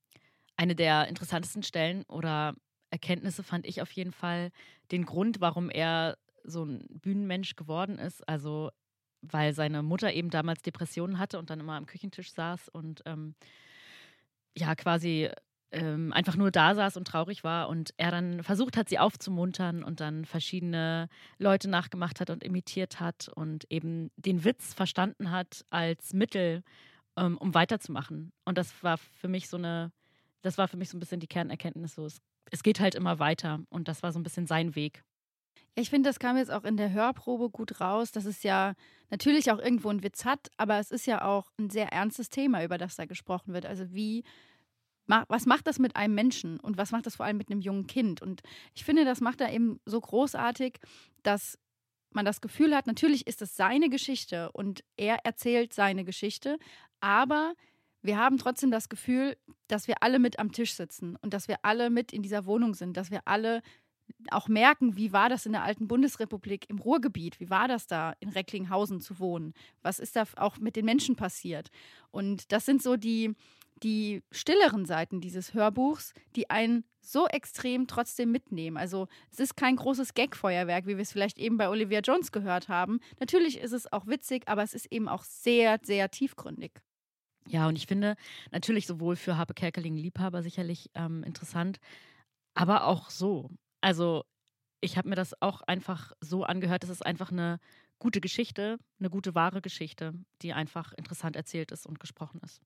eine 0.55 0.75
der 0.75 1.07
interessantesten 1.07 1.63
Stellen 1.63 2.03
oder 2.03 2.55
Erkenntnisse 2.89 3.43
fand 3.43 3.65
ich 3.65 3.81
auf 3.81 3.91
jeden 3.91 4.13
Fall 4.13 4.51
den 4.91 5.05
Grund, 5.05 5.41
warum 5.41 5.69
er 5.69 6.17
so 6.43 6.63
ein 6.63 6.85
Bühnenmensch 6.89 7.55
geworden 7.55 7.99
ist. 7.99 8.27
Also 8.27 8.71
weil 9.21 9.53
seine 9.53 9.83
Mutter 9.83 10.13
eben 10.13 10.29
damals 10.29 10.61
Depressionen 10.61 11.19
hatte 11.19 11.39
und 11.39 11.49
dann 11.49 11.59
immer 11.59 11.75
am 11.75 11.85
Küchentisch 11.85 12.31
saß 12.31 12.69
und 12.69 13.01
ähm, 13.05 13.35
ja 14.57 14.75
quasi 14.75 15.29
ähm, 15.71 16.13
einfach 16.13 16.35
nur 16.35 16.51
da 16.51 16.75
saß 16.75 16.97
und 16.97 17.07
traurig 17.07 17.43
war 17.43 17.69
und 17.69 17.93
er 17.97 18.11
dann 18.11 18.43
versucht 18.43 18.77
hat, 18.77 18.89
sie 18.89 18.99
aufzumuntern 18.99 19.83
und 19.83 19.99
dann 19.99 20.25
verschiedene 20.25 21.09
Leute 21.37 21.69
nachgemacht 21.69 22.21
hat 22.21 22.29
und 22.29 22.43
imitiert 22.43 22.99
hat 22.99 23.29
und 23.35 23.69
eben 23.69 24.09
den 24.15 24.43
Witz 24.43 24.73
verstanden 24.73 25.31
hat 25.31 25.65
als 25.69 26.13
Mittel, 26.13 26.63
ähm, 27.17 27.37
um 27.37 27.53
weiterzumachen. 27.53 28.31
Und 28.45 28.57
das 28.57 28.83
war 28.83 28.97
für 28.97 29.27
mich 29.27 29.49
so 29.49 29.57
eine, 29.57 29.91
das 30.41 30.57
war 30.57 30.67
für 30.67 30.77
mich 30.77 30.89
so 30.89 30.97
ein 30.97 31.01
bisschen 31.01 31.19
die 31.19 31.27
Kernerkenntnis. 31.27 31.95
So, 31.95 32.05
es, 32.05 32.21
es 32.51 32.63
geht 32.63 32.79
halt 32.79 32.95
immer 32.95 33.19
weiter 33.19 33.59
und 33.69 33.87
das 33.87 34.03
war 34.03 34.11
so 34.13 34.19
ein 34.19 34.23
bisschen 34.23 34.47
sein 34.47 34.75
Weg. 34.75 35.03
Ich 35.75 35.89
finde, 35.89 36.09
das 36.09 36.19
kam 36.19 36.37
jetzt 36.37 36.51
auch 36.51 36.63
in 36.63 36.77
der 36.77 36.91
Hörprobe 36.91 37.49
gut 37.49 37.79
raus, 37.79 38.11
dass 38.11 38.25
es 38.25 38.43
ja 38.43 38.73
natürlich 39.09 39.51
auch 39.51 39.59
irgendwo 39.59 39.89
einen 39.89 40.03
Witz 40.03 40.25
hat, 40.25 40.49
aber 40.57 40.79
es 40.79 40.91
ist 40.91 41.05
ja 41.05 41.23
auch 41.23 41.51
ein 41.59 41.69
sehr 41.69 41.91
ernstes 41.91 42.29
Thema, 42.29 42.63
über 42.63 42.77
das 42.77 42.95
da 42.95 43.05
gesprochen 43.05 43.53
wird. 43.53 43.65
Also 43.65 43.91
wie 43.93 44.23
was 45.07 45.45
macht 45.45 45.67
das 45.67 45.79
mit 45.79 45.95
einem 45.95 46.15
Menschen 46.15 46.59
und 46.59 46.77
was 46.77 46.91
macht 46.91 47.05
das 47.05 47.15
vor 47.15 47.25
allem 47.25 47.37
mit 47.37 47.49
einem 47.49 47.61
jungen 47.61 47.87
Kind? 47.87 48.21
Und 48.21 48.41
ich 48.75 48.83
finde, 48.83 49.05
das 49.05 49.21
macht 49.21 49.39
er 49.39 49.53
eben 49.53 49.79
so 49.85 50.01
großartig, 50.01 50.79
dass 51.23 51.57
man 52.11 52.25
das 52.25 52.41
Gefühl 52.41 52.75
hat, 52.75 52.87
natürlich 52.87 53.25
ist 53.27 53.41
es 53.41 53.55
seine 53.55 53.89
Geschichte 53.89 54.51
und 54.51 54.83
er 54.97 55.19
erzählt 55.23 55.73
seine 55.73 56.03
Geschichte, 56.03 56.57
aber 56.99 57.53
wir 58.01 58.17
haben 58.17 58.37
trotzdem 58.37 58.71
das 58.71 58.89
Gefühl, 58.89 59.37
dass 59.67 59.87
wir 59.87 60.01
alle 60.01 60.19
mit 60.19 60.39
am 60.39 60.51
Tisch 60.51 60.73
sitzen 60.73 61.15
und 61.21 61.33
dass 61.33 61.47
wir 61.47 61.57
alle 61.63 61.89
mit 61.89 62.13
in 62.13 62.21
dieser 62.21 62.45
Wohnung 62.45 62.73
sind, 62.73 62.97
dass 62.97 63.11
wir 63.11 63.21
alle 63.25 63.61
auch 64.31 64.47
merken, 64.47 64.97
wie 64.97 65.13
war 65.13 65.29
das 65.29 65.45
in 65.45 65.51
der 65.51 65.63
alten 65.63 65.87
Bundesrepublik 65.87 66.69
im 66.69 66.79
Ruhrgebiet? 66.79 67.39
Wie 67.39 67.49
war 67.49 67.67
das 67.67 67.87
da 67.87 68.13
in 68.19 68.29
Recklinghausen 68.29 69.01
zu 69.01 69.19
wohnen? 69.19 69.53
Was 69.81 69.99
ist 69.99 70.15
da 70.15 70.23
auch 70.35 70.57
mit 70.57 70.75
den 70.75 70.85
Menschen 70.85 71.15
passiert? 71.15 71.69
Und 72.11 72.51
das 72.51 72.65
sind 72.65 72.81
so 72.81 72.95
die, 72.97 73.35
die 73.83 74.23
stilleren 74.31 74.85
Seiten 74.85 75.21
dieses 75.21 75.53
Hörbuchs, 75.53 76.13
die 76.35 76.49
einen 76.49 76.83
so 77.01 77.27
extrem 77.27 77.87
trotzdem 77.87 78.31
mitnehmen. 78.31 78.77
Also 78.77 79.07
es 79.31 79.39
ist 79.39 79.55
kein 79.55 79.75
großes 79.75 80.13
Gag-Feuerwerk, 80.13 80.85
wie 80.87 80.97
wir 80.97 81.01
es 81.01 81.11
vielleicht 81.11 81.37
eben 81.37 81.57
bei 81.57 81.69
Olivia 81.69 82.01
Jones 82.01 82.31
gehört 82.31 82.67
haben. 82.67 82.99
Natürlich 83.19 83.59
ist 83.59 83.71
es 83.71 83.91
auch 83.91 84.07
witzig, 84.07 84.47
aber 84.47 84.63
es 84.63 84.73
ist 84.73 84.91
eben 84.91 85.07
auch 85.07 85.23
sehr, 85.23 85.79
sehr 85.83 86.11
tiefgründig. 86.11 86.71
Ja, 87.47 87.67
und 87.67 87.77
ich 87.77 87.87
finde 87.87 88.17
natürlich 88.51 88.87
sowohl 88.87 89.15
für 89.15 89.37
Harpe 89.37 89.53
Kerkeling-Liebhaber 89.53 90.43
sicherlich 90.43 90.89
ähm, 90.95 91.23
interessant, 91.23 91.79
aber 92.55 92.85
auch 92.85 93.09
so. 93.09 93.49
Also 93.81 94.23
ich 94.81 94.97
habe 94.97 95.09
mir 95.09 95.15
das 95.15 95.41
auch 95.41 95.61
einfach 95.61 96.13
so 96.21 96.43
angehört, 96.43 96.83
es 96.83 96.89
ist 96.89 97.05
einfach 97.05 97.31
eine 97.31 97.59
gute 97.99 98.21
Geschichte, 98.21 98.77
eine 98.99 99.09
gute 99.09 99.35
wahre 99.35 99.61
Geschichte, 99.61 100.13
die 100.41 100.53
einfach 100.53 100.93
interessant 100.93 101.35
erzählt 101.35 101.71
ist 101.71 101.85
und 101.85 101.99
gesprochen 101.99 102.39
ist 102.43 102.61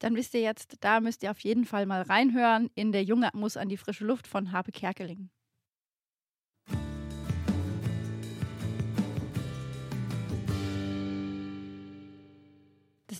dann 0.00 0.16
wisst 0.16 0.34
ihr 0.34 0.40
jetzt, 0.40 0.76
da 0.80 1.00
müsst 1.00 1.22
ihr 1.22 1.30
auf 1.30 1.40
jeden 1.40 1.64
Fall 1.64 1.86
mal 1.86 2.02
reinhören 2.02 2.70
in 2.74 2.90
Der 2.90 3.04
Junge 3.04 3.30
muss 3.34 3.56
an 3.56 3.68
die 3.68 3.76
frische 3.76 4.04
Luft 4.04 4.26
von 4.26 4.50
Harpe 4.50 4.72
Kerkeling. 4.72 5.30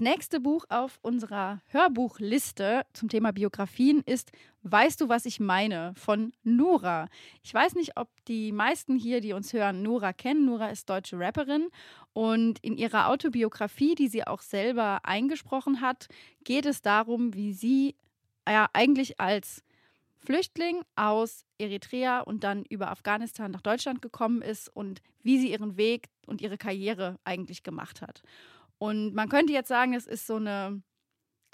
Das 0.01 0.09
nächste 0.09 0.41
Buch 0.41 0.65
auf 0.71 0.99
unserer 1.03 1.61
Hörbuchliste 1.67 2.87
zum 2.95 3.11
Thema 3.11 3.33
Biografien 3.33 4.03
ist 4.07 4.33
Weißt 4.63 4.99
du, 4.99 5.11
was 5.11 5.27
ich 5.27 5.41
meine? 5.41 5.93
von 5.95 6.33
Nura. 6.43 7.07
Ich 7.43 7.53
weiß 7.53 7.75
nicht, 7.75 7.99
ob 7.99 8.09
die 8.25 8.51
meisten 8.51 8.97
hier, 8.97 9.21
die 9.21 9.35
uns 9.35 9.53
hören, 9.53 9.83
Nura 9.83 10.15
kennen. 10.15 10.47
Nura 10.47 10.71
ist 10.71 10.89
deutsche 10.89 11.19
Rapperin 11.19 11.69
und 12.15 12.61
in 12.61 12.79
ihrer 12.79 13.11
Autobiografie, 13.11 13.95
die 13.95 14.09
sie 14.09 14.27
auch 14.27 14.41
selber 14.41 15.01
eingesprochen 15.03 15.83
hat, 15.83 16.09
geht 16.45 16.65
es 16.65 16.81
darum, 16.81 17.35
wie 17.35 17.53
sie 17.53 17.95
ja 18.49 18.71
eigentlich 18.73 19.21
als 19.21 19.63
Flüchtling 20.17 20.81
aus 20.97 21.45
Eritrea 21.59 22.21
und 22.21 22.43
dann 22.43 22.65
über 22.65 22.91
Afghanistan 22.91 23.51
nach 23.51 23.61
Deutschland 23.61 24.01
gekommen 24.01 24.41
ist 24.41 24.75
und 24.75 25.03
wie 25.23 25.39
sie 25.39 25.51
ihren 25.51 25.77
Weg 25.77 26.09
und 26.25 26.41
ihre 26.41 26.57
Karriere 26.57 27.19
eigentlich 27.25 27.63
gemacht 27.63 28.01
hat. 28.01 28.23
Und 28.81 29.15
man 29.15 29.29
könnte 29.29 29.53
jetzt 29.53 29.69
sagen, 29.69 29.93
es 29.93 30.07
ist 30.07 30.27
so 30.27 30.37
eine 30.37 30.83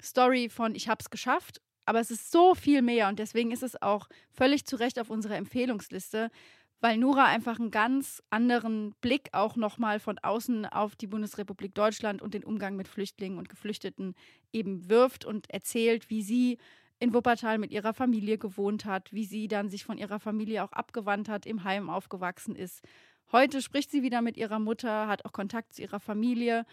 Story 0.01 0.47
von 0.47 0.75
ich 0.75 0.87
habe 0.87 0.99
es 1.01 1.09
geschafft, 1.09 1.61
aber 1.85 1.99
es 1.99 2.09
ist 2.09 2.31
so 2.31 2.55
viel 2.55 2.81
mehr 2.81 3.09
und 3.09 3.19
deswegen 3.19 3.51
ist 3.51 3.63
es 3.63 3.81
auch 3.81 4.07
völlig 4.31 4.65
zu 4.65 4.77
Recht 4.77 4.97
auf 4.97 5.09
unserer 5.09 5.35
Empfehlungsliste, 5.35 6.31
weil 6.79 6.97
Nora 6.97 7.25
einfach 7.25 7.59
einen 7.59 7.69
ganz 7.69 8.23
anderen 8.29 8.93
Blick 9.01 9.27
auch 9.33 9.57
nochmal 9.57 9.99
von 9.99 10.19
außen 10.19 10.67
auf 10.67 10.95
die 10.95 11.07
Bundesrepublik 11.07 11.75
Deutschland 11.75 12.21
und 12.21 12.33
den 12.33 12.45
Umgang 12.45 12.77
mit 12.77 12.87
Flüchtlingen 12.87 13.37
und 13.37 13.49
Geflüchteten 13.49 14.15
eben 14.53 14.87
wirft 14.87 15.25
und 15.25 15.49
erzählt, 15.49 16.09
wie 16.09 16.21
sie 16.21 16.57
in 16.99 17.13
Wuppertal 17.13 17.57
mit 17.57 17.71
ihrer 17.71 17.93
Familie 17.93 18.37
gewohnt 18.37 18.85
hat, 18.85 19.11
wie 19.11 19.25
sie 19.25 19.49
dann 19.49 19.69
sich 19.69 19.83
von 19.83 19.97
ihrer 19.97 20.21
Familie 20.21 20.63
auch 20.63 20.71
abgewandt 20.71 21.27
hat, 21.27 21.45
im 21.45 21.65
Heim 21.65 21.89
aufgewachsen 21.89 22.55
ist. 22.55 22.85
Heute 23.33 23.61
spricht 23.61 23.91
sie 23.91 24.01
wieder 24.01 24.21
mit 24.21 24.37
ihrer 24.37 24.59
Mutter, 24.59 25.07
hat 25.07 25.25
auch 25.25 25.33
Kontakt 25.33 25.73
zu 25.73 25.81
ihrer 25.81 25.99
Familie 25.99 26.65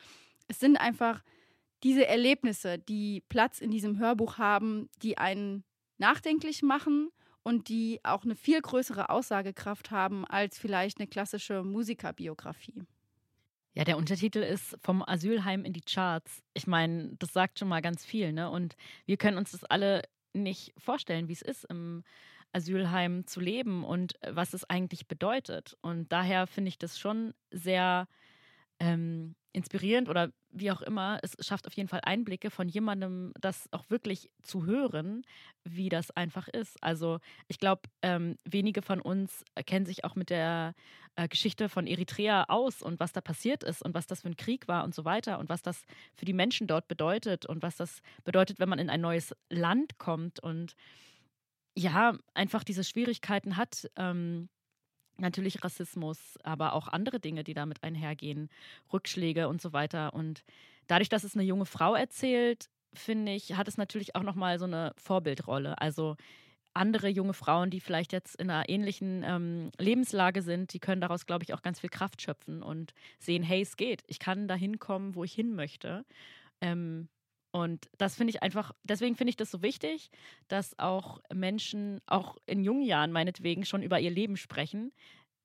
es 0.49 0.61
sind 0.61 0.77
einfach 0.77 1.23
diese 1.83 2.07
Erlebnisse, 2.07 2.79
die 2.79 3.23
Platz 3.29 3.61
in 3.61 3.71
diesem 3.71 3.99
Hörbuch 3.99 4.39
haben, 4.39 4.89
die 5.03 5.19
einen 5.19 5.65
nachdenklich 5.99 6.63
machen 6.63 7.11
und 7.43 7.69
die 7.69 8.01
auch 8.03 8.25
eine 8.25 8.35
viel 8.35 8.61
größere 8.61 9.11
Aussagekraft 9.11 9.91
haben 9.91 10.25
als 10.25 10.59
vielleicht 10.59 10.99
eine 10.99 11.07
klassische 11.07 11.63
Musikerbiografie. 11.63 12.85
Ja, 13.75 13.85
der 13.85 13.99
Untertitel 13.99 14.39
ist 14.39 14.79
vom 14.83 15.03
Asylheim 15.03 15.65
in 15.65 15.73
die 15.73 15.83
Charts. 15.83 16.43
Ich 16.55 16.67
meine, 16.67 17.17
das 17.19 17.33
sagt 17.33 17.59
schon 17.59 17.69
mal 17.69 17.83
ganz 17.83 18.05
viel, 18.05 18.33
ne? 18.33 18.49
Und 18.49 18.77
wir 19.05 19.17
können 19.17 19.37
uns 19.37 19.51
das 19.51 19.65
alle 19.65 20.03
nicht 20.33 20.73
vorstellen, 20.79 21.29
wie 21.29 21.33
es 21.33 21.43
ist, 21.43 21.65
im 21.65 22.05
Asylheim 22.53 23.27
zu 23.27 23.41
leben 23.41 23.85
und 23.85 24.15
was 24.27 24.55
es 24.55 24.69
eigentlich 24.71 25.09
bedeutet. 25.09 25.77
Und 25.83 26.13
daher 26.13 26.47
finde 26.47 26.69
ich 26.69 26.79
das 26.79 26.99
schon 26.99 27.35
sehr 27.51 28.07
ähm, 28.81 29.35
inspirierend 29.53 30.09
oder 30.09 30.31
wie 30.51 30.71
auch 30.71 30.83
immer. 30.83 31.19
Es 31.23 31.37
schafft 31.47 31.67
auf 31.67 31.75
jeden 31.75 31.89
Fall 31.89 32.01
Einblicke 32.03 32.51
von 32.51 32.69
jemandem, 32.69 33.33
das 33.41 33.69
auch 33.73 33.89
wirklich 33.89 34.31
zu 34.43 34.67
hören, 34.67 35.23
wie 35.65 35.89
das 35.89 36.11
einfach 36.11 36.49
ist. 36.49 36.77
Also 36.83 37.21
ich 37.49 37.59
glaube, 37.59 37.83
ähm, 38.03 38.37
wenige 38.45 38.83
von 38.83 39.01
uns 39.01 39.45
kennen 39.67 39.87
sich 39.87 40.05
auch 40.05 40.17
mit 40.17 40.31
der 40.31 40.75
äh, 41.17 41.29
Geschichte 41.29 41.69
von 41.69 41.87
Eritrea 41.87 42.45
aus 42.49 42.83
und 42.83 42.99
was 43.01 43.13
da 43.13 43.21
passiert 43.21 43.63
ist 43.63 43.83
und 43.83 43.95
was 43.95 44.07
das 44.07 44.23
für 44.23 44.29
ein 44.29 44.37
Krieg 44.37 44.67
war 44.67 44.85
und 44.85 44.95
so 44.95 45.05
weiter 45.05 45.39
und 45.39 45.49
was 45.49 45.63
das 45.63 45.85
für 46.17 46.25
die 46.25 46.33
Menschen 46.33 46.67
dort 46.67 46.89
bedeutet 46.89 47.47
und 47.47 47.63
was 47.63 47.77
das 47.77 48.01
bedeutet, 48.25 48.59
wenn 48.59 48.69
man 48.69 48.81
in 48.81 48.91
ein 48.91 49.01
neues 49.01 49.35
Land 49.51 49.99
kommt 49.99 50.41
und 50.41 50.75
ja, 51.77 52.17
einfach 52.35 52.65
diese 52.65 52.85
Schwierigkeiten 52.85 53.57
hat. 53.57 53.91
Ähm, 53.97 54.49
natürlich 55.19 55.63
Rassismus, 55.65 56.39
aber 56.43 56.73
auch 56.73 56.89
andere 56.89 57.21
Dinge, 57.21 57.45
die 57.45 57.55
damit 57.55 57.83
einhergehen, 57.83 58.49
Rückschläge 58.93 59.49
und 59.49 59.61
so 59.61 59.73
weiter. 59.73 60.15
Und 60.15 60.45
dadurch, 60.87 61.09
dass 61.09 61.25
es 61.25 61.35
eine 61.35 61.45
junge 61.45 61.67
Frau 61.67 61.95
erzählt, 61.95 62.69
finde 62.93 63.33
ich, 63.33 63.55
hat 63.57 63.69
es 63.69 63.77
natürlich 63.77 64.15
auch 64.15 64.23
nochmal 64.23 64.59
so 64.59 64.65
eine 64.65 64.93
Vorbildrolle. 64.97 65.81
Also 65.81 66.17
andere 66.75 67.09
junge 67.09 67.35
Frauen, 67.35 67.71
die 67.71 67.81
vielleicht 67.81 68.13
jetzt 68.13 68.35
in 68.37 68.51
einer 68.51 68.69
ähnlichen 68.69 69.23
ähm, 69.25 69.71
Lebenslage 69.79 70.43
sind, 70.43 70.73
die 70.73 70.81
können 70.81 71.01
daraus, 71.01 71.27
glaube 71.27 71.45
ich, 71.45 71.55
auch 71.55 71.63
ganz 71.63 71.81
viel 71.81 71.91
Kraft 71.91 72.21
schöpfen 72.21 72.63
und 72.63 72.93
sehen, 73.19 73.43
hey, 73.43 73.63
es 73.63 73.77
geht. 73.77 74.03
Ich 74.09 74.19
kann 74.19 74.49
da 74.49 74.55
hinkommen, 74.55 75.15
wo 75.15 75.25
ich 75.25 75.33
hin 75.33 75.55
möchte. 75.55 76.05
Ähm, 76.61 77.09
und 77.55 77.89
das 77.99 78.17
finde 78.17 78.33
ich 78.33 78.43
einfach, 78.43 78.73
deswegen 78.83 79.15
finde 79.15 79.31
ich 79.31 79.37
das 79.37 79.53
so 79.53 79.63
wichtig, 79.63 80.11
dass 80.49 80.77
auch 80.77 81.21
Menschen, 81.33 82.01
auch 82.05 82.37
in 82.47 82.65
jungen 82.65 82.83
Jahren 82.83 83.13
meinetwegen, 83.13 83.65
schon 83.65 83.85
über 83.85 84.01
ihr 84.01 84.11
Leben 84.11 84.37
sprechen. 84.37 84.93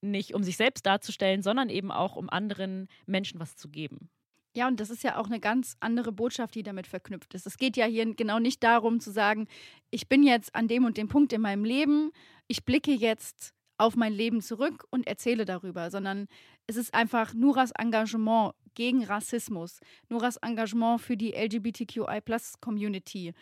Nicht 0.01 0.33
um 0.33 0.41
sich 0.41 0.57
selbst 0.57 0.87
darzustellen, 0.87 1.43
sondern 1.43 1.69
eben 1.69 1.91
auch 1.91 2.15
um 2.15 2.27
anderen 2.27 2.87
Menschen 3.05 3.39
was 3.39 3.55
zu 3.57 3.69
geben. 3.69 4.09
Ja, 4.55 4.67
und 4.67 4.79
das 4.79 4.89
ist 4.89 5.03
ja 5.03 5.17
auch 5.17 5.27
eine 5.27 5.39
ganz 5.39 5.77
andere 5.81 6.11
Botschaft, 6.11 6.55
die 6.55 6.63
damit 6.63 6.87
verknüpft 6.87 7.35
ist. 7.35 7.45
Es 7.45 7.59
geht 7.59 7.77
ja 7.77 7.85
hier 7.85 8.15
genau 8.15 8.39
nicht 8.39 8.63
darum 8.63 8.99
zu 8.99 9.11
sagen, 9.11 9.47
ich 9.91 10.09
bin 10.09 10.23
jetzt 10.23 10.55
an 10.55 10.67
dem 10.67 10.85
und 10.85 10.97
dem 10.97 11.09
Punkt 11.09 11.31
in 11.31 11.41
meinem 11.41 11.63
Leben, 11.63 12.11
ich 12.47 12.65
blicke 12.65 12.91
jetzt 12.91 13.53
auf 13.77 13.95
mein 13.95 14.13
Leben 14.13 14.41
zurück 14.41 14.87
und 14.89 15.05
erzähle 15.05 15.45
darüber, 15.45 15.91
sondern 15.91 16.27
es 16.65 16.75
ist 16.75 16.95
einfach 16.95 17.35
Nuras 17.35 17.69
Engagement 17.77 18.55
gegen 18.79 19.03
Rassismus, 19.03 19.81
Noras 20.07 20.37
Engagement 20.37 21.01
für 21.01 21.17
die 21.17 21.33
LGBTQI-Plus-Community. 21.33 23.33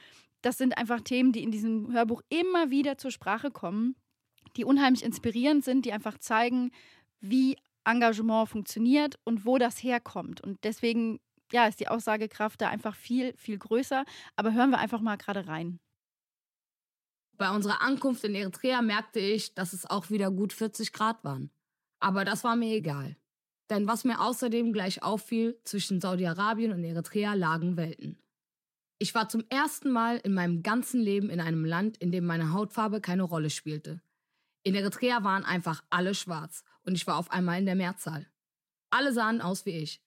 Das 0.41 0.57
sind 0.57 0.75
einfach 0.75 1.01
Themen, 1.01 1.31
die 1.31 1.43
in 1.43 1.51
diesem 1.51 1.93
Hörbuch 1.93 2.23
immer 2.29 2.71
wieder 2.71 2.97
zur 2.97 3.11
Sprache 3.11 3.51
kommen, 3.51 3.95
die 4.55 4.65
unheimlich 4.65 5.03
inspirierend 5.03 5.63
sind, 5.63 5.85
die 5.85 5.93
einfach 5.93 6.17
zeigen, 6.17 6.71
wie 7.19 7.55
Engagement 7.85 8.49
funktioniert 8.49 9.19
und 9.25 9.45
wo 9.45 9.59
das 9.59 9.83
herkommt. 9.83 10.41
Und 10.41 10.63
deswegen 10.63 11.19
ja, 11.51 11.67
ist 11.67 11.79
die 11.79 11.87
Aussagekraft 11.87 12.59
da 12.59 12.69
einfach 12.69 12.95
viel, 12.95 13.37
viel 13.37 13.59
größer. 13.59 14.05
Aber 14.37 14.53
hören 14.53 14.71
wir 14.71 14.79
einfach 14.79 15.01
mal 15.01 15.17
gerade 15.17 15.47
rein. 15.47 15.79
Bei 17.37 17.51
unserer 17.51 17.83
Ankunft 17.83 18.23
in 18.23 18.33
Eritrea 18.33 18.81
merkte 18.81 19.19
ich, 19.19 19.53
dass 19.53 19.73
es 19.73 19.85
auch 19.85 20.09
wieder 20.09 20.31
gut 20.31 20.51
40 20.51 20.93
Grad 20.93 21.23
waren. 21.23 21.51
Aber 21.99 22.25
das 22.25 22.43
war 22.43 22.55
mir 22.55 22.75
egal. 22.75 23.17
Denn 23.69 23.87
was 23.87 24.03
mir 24.03 24.21
außerdem 24.21 24.71
gleich 24.71 25.03
auffiel, 25.03 25.59
zwischen 25.63 25.99
Saudi-Arabien 25.99 26.71
und 26.71 26.83
Eritrea 26.83 27.33
lagen 27.33 27.77
Welten. 27.77 28.17
Ich 28.99 29.13
war 29.13 29.29
zum 29.29 29.43
ersten 29.49 29.91
Mal 29.91 30.17
in 30.17 30.33
meinem 30.33 30.63
ganzen 30.63 31.01
Leben 31.01 31.29
in 31.29 31.39
einem 31.39 31.65
Land, 31.65 31.97
in 31.97 32.11
dem 32.11 32.25
meine 32.25 32.53
Hautfarbe 32.53 33.01
keine 33.01 33.23
Rolle 33.23 33.49
spielte. 33.49 34.01
In 34.63 34.73
Eritrea 34.73 35.23
waren 35.23 35.45
einfach 35.45 35.83
alle 35.89 36.15
schwarz 36.15 36.63
und 36.83 36.95
ich 36.95 37.05
war 37.05 37.17
auf 37.17 37.31
einmal 37.31 37.59
in 37.59 37.65
der 37.65 37.75
Mehrzahl. 37.75 38.25
Alle 38.89 39.13
sahen 39.13 39.41
aus 39.41 39.65
wie 39.65 39.71
ich. 39.71 40.01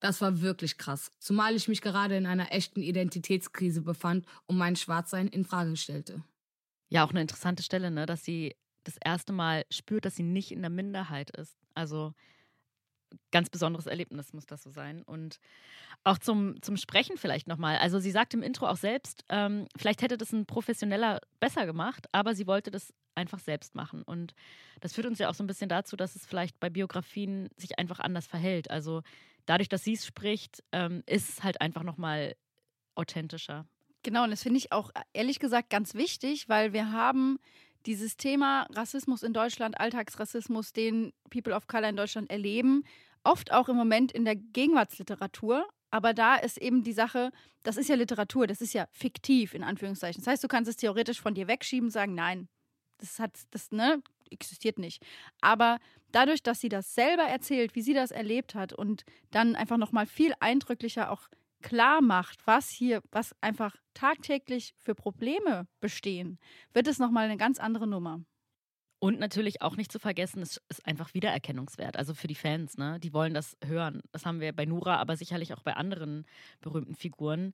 Das 0.00 0.20
war 0.20 0.42
wirklich 0.42 0.76
krass, 0.76 1.12
zumal 1.18 1.56
ich 1.56 1.66
mich 1.66 1.80
gerade 1.80 2.16
in 2.16 2.26
einer 2.26 2.52
echten 2.52 2.82
Identitätskrise 2.82 3.80
befand 3.80 4.26
und 4.46 4.58
mein 4.58 4.76
Schwarzsein 4.76 5.28
in 5.28 5.44
Frage 5.44 5.76
stellte. 5.76 6.22
Ja, 6.88 7.04
auch 7.04 7.10
eine 7.10 7.22
interessante 7.22 7.62
Stelle, 7.62 7.90
ne, 7.90 8.04
dass 8.06 8.24
sie 8.24 8.54
das 8.84 8.96
erste 9.02 9.32
Mal 9.32 9.64
spürt, 9.70 10.04
dass 10.04 10.16
sie 10.16 10.22
nicht 10.22 10.52
in 10.52 10.60
der 10.60 10.70
Minderheit 10.70 11.30
ist. 11.30 11.56
Also 11.74 12.12
ganz 13.30 13.50
besonderes 13.50 13.86
Erlebnis 13.86 14.32
muss 14.32 14.46
das 14.46 14.62
so 14.62 14.70
sein. 14.70 15.02
Und 15.02 15.38
auch 16.02 16.18
zum, 16.18 16.60
zum 16.62 16.76
Sprechen 16.76 17.16
vielleicht 17.16 17.46
nochmal. 17.46 17.78
Also 17.78 17.98
sie 17.98 18.10
sagt 18.10 18.34
im 18.34 18.42
Intro 18.42 18.66
auch 18.66 18.76
selbst, 18.76 19.24
ähm, 19.28 19.66
vielleicht 19.76 20.02
hätte 20.02 20.18
das 20.18 20.32
ein 20.32 20.46
Professioneller 20.46 21.20
besser 21.40 21.66
gemacht, 21.66 22.06
aber 22.12 22.34
sie 22.34 22.46
wollte 22.46 22.70
das 22.70 22.92
einfach 23.14 23.38
selbst 23.38 23.74
machen. 23.74 24.02
Und 24.02 24.34
das 24.80 24.92
führt 24.92 25.06
uns 25.06 25.18
ja 25.18 25.28
auch 25.28 25.34
so 25.34 25.44
ein 25.44 25.46
bisschen 25.46 25.68
dazu, 25.68 25.96
dass 25.96 26.16
es 26.16 26.26
vielleicht 26.26 26.58
bei 26.60 26.70
Biografien 26.70 27.48
sich 27.56 27.78
einfach 27.78 28.00
anders 28.00 28.26
verhält. 28.26 28.70
Also 28.70 29.02
dadurch, 29.46 29.68
dass 29.68 29.84
sie 29.84 29.94
es 29.94 30.06
spricht, 30.06 30.62
ähm, 30.72 31.02
ist 31.06 31.28
es 31.28 31.44
halt 31.44 31.60
einfach 31.60 31.82
nochmal 31.82 32.36
authentischer. 32.94 33.66
Genau, 34.02 34.24
und 34.24 34.30
das 34.30 34.42
finde 34.42 34.58
ich 34.58 34.72
auch 34.72 34.90
ehrlich 35.12 35.38
gesagt 35.38 35.70
ganz 35.70 35.94
wichtig, 35.94 36.48
weil 36.48 36.72
wir 36.72 36.92
haben 36.92 37.38
dieses 37.86 38.16
Thema 38.16 38.66
Rassismus 38.74 39.22
in 39.22 39.32
Deutschland, 39.32 39.78
Alltagsrassismus, 39.78 40.72
den 40.72 41.12
People 41.30 41.54
of 41.54 41.66
Color 41.66 41.90
in 41.90 41.96
Deutschland 41.96 42.30
erleben, 42.30 42.84
oft 43.22 43.52
auch 43.52 43.68
im 43.68 43.76
Moment 43.76 44.12
in 44.12 44.24
der 44.24 44.36
Gegenwartsliteratur. 44.36 45.66
Aber 45.90 46.12
da 46.12 46.36
ist 46.36 46.58
eben 46.58 46.82
die 46.82 46.92
Sache, 46.92 47.30
das 47.62 47.76
ist 47.76 47.88
ja 47.88 47.94
Literatur, 47.94 48.46
das 48.46 48.60
ist 48.60 48.74
ja 48.74 48.86
fiktiv 48.90 49.54
in 49.54 49.62
Anführungszeichen. 49.62 50.22
Das 50.22 50.26
heißt, 50.28 50.44
du 50.44 50.48
kannst 50.48 50.68
es 50.68 50.76
theoretisch 50.76 51.20
von 51.20 51.34
dir 51.34 51.46
wegschieben 51.46 51.86
und 51.86 51.92
sagen, 51.92 52.14
nein, 52.14 52.48
das 52.98 53.18
hat, 53.18 53.38
das, 53.50 53.70
ne, 53.70 54.02
existiert 54.30 54.78
nicht. 54.78 55.04
Aber 55.40 55.78
dadurch, 56.10 56.42
dass 56.42 56.60
sie 56.60 56.68
das 56.68 56.94
selber 56.94 57.24
erzählt, 57.24 57.74
wie 57.74 57.82
sie 57.82 57.94
das 57.94 58.10
erlebt 58.10 58.54
hat 58.54 58.72
und 58.72 59.04
dann 59.30 59.56
einfach 59.56 59.76
nochmal 59.76 60.06
viel 60.06 60.34
eindrücklicher 60.40 61.10
auch 61.10 61.28
klar 61.64 62.02
macht, 62.02 62.46
was 62.46 62.68
hier, 62.68 63.02
was 63.10 63.34
einfach 63.40 63.74
tagtäglich 63.94 64.74
für 64.76 64.94
Probleme 64.94 65.66
bestehen, 65.80 66.38
wird 66.74 66.86
es 66.86 66.98
nochmal 66.98 67.24
eine 67.24 67.38
ganz 67.38 67.58
andere 67.58 67.86
Nummer. 67.86 68.20
Und 69.00 69.18
natürlich 69.18 69.62
auch 69.62 69.76
nicht 69.76 69.90
zu 69.90 69.98
vergessen, 69.98 70.40
es 70.40 70.60
ist 70.68 70.86
einfach 70.86 71.14
Wiedererkennungswert. 71.14 71.96
Also 71.96 72.14
für 72.14 72.26
die 72.26 72.34
Fans, 72.34 72.76
ne? 72.76 73.00
Die 73.00 73.12
wollen 73.12 73.34
das 73.34 73.56
hören. 73.64 74.02
Das 74.12 74.24
haben 74.24 74.40
wir 74.40 74.52
bei 74.52 74.66
Nura, 74.66 74.96
aber 74.96 75.16
sicherlich 75.16 75.52
auch 75.52 75.62
bei 75.62 75.74
anderen 75.74 76.26
berühmten 76.60 76.94
Figuren. 76.94 77.52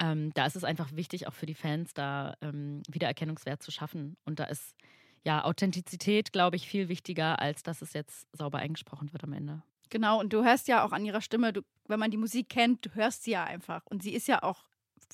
Ähm, 0.00 0.32
da 0.34 0.46
ist 0.46 0.56
es 0.56 0.64
einfach 0.64 0.92
wichtig, 0.94 1.26
auch 1.26 1.34
für 1.34 1.46
die 1.46 1.54
Fans 1.54 1.94
da 1.94 2.36
ähm, 2.40 2.82
Wiedererkennungswert 2.88 3.62
zu 3.62 3.70
schaffen. 3.70 4.16
Und 4.24 4.38
da 4.38 4.44
ist 4.44 4.74
ja 5.24 5.44
Authentizität, 5.44 6.32
glaube 6.32 6.56
ich, 6.56 6.68
viel 6.68 6.88
wichtiger, 6.88 7.40
als 7.40 7.62
dass 7.62 7.82
es 7.82 7.92
jetzt 7.92 8.26
sauber 8.36 8.58
eingesprochen 8.58 9.12
wird 9.12 9.24
am 9.24 9.32
Ende. 9.32 9.62
Genau, 9.90 10.20
und 10.20 10.32
du 10.32 10.44
hörst 10.44 10.68
ja 10.68 10.84
auch 10.84 10.92
an 10.92 11.04
ihrer 11.04 11.20
Stimme, 11.20 11.52
du, 11.52 11.62
wenn 11.86 12.00
man 12.00 12.10
die 12.10 12.16
Musik 12.16 12.48
kennt, 12.48 12.84
du 12.86 12.94
hörst 12.94 13.24
sie 13.24 13.32
ja 13.32 13.44
einfach. 13.44 13.86
Und 13.86 14.02
sie 14.02 14.14
ist 14.14 14.28
ja 14.28 14.42
auch 14.42 14.64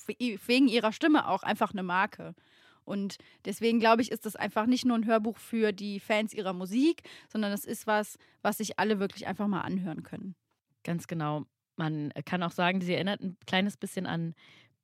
wegen 0.07 0.67
ihrer 0.67 0.91
Stimme 0.91 1.27
auch 1.27 1.43
einfach 1.43 1.71
eine 1.71 1.83
Marke. 1.83 2.35
Und 2.83 3.17
deswegen 3.45 3.79
glaube 3.79 4.01
ich, 4.01 4.11
ist 4.11 4.25
das 4.25 4.35
einfach 4.35 4.65
nicht 4.67 4.85
nur 4.85 4.97
ein 4.97 5.05
Hörbuch 5.05 5.37
für 5.37 5.71
die 5.71 5.99
Fans 5.99 6.33
ihrer 6.33 6.53
Musik, 6.53 7.03
sondern 7.31 7.51
es 7.51 7.65
ist 7.65 7.87
was, 7.87 8.17
was 8.41 8.57
sich 8.57 8.77
alle 8.77 8.99
wirklich 8.99 9.25
einfach 9.25 9.47
mal 9.47 9.61
anhören 9.61 10.03
können. 10.03 10.35
Ganz 10.83 11.07
genau. 11.07 11.45
Man 11.77 12.11
kann 12.25 12.43
auch 12.43 12.51
sagen, 12.51 12.81
sie 12.81 12.93
erinnert 12.93 13.21
ein 13.21 13.37
kleines 13.47 13.75
bisschen 13.75 14.05
an 14.05 14.35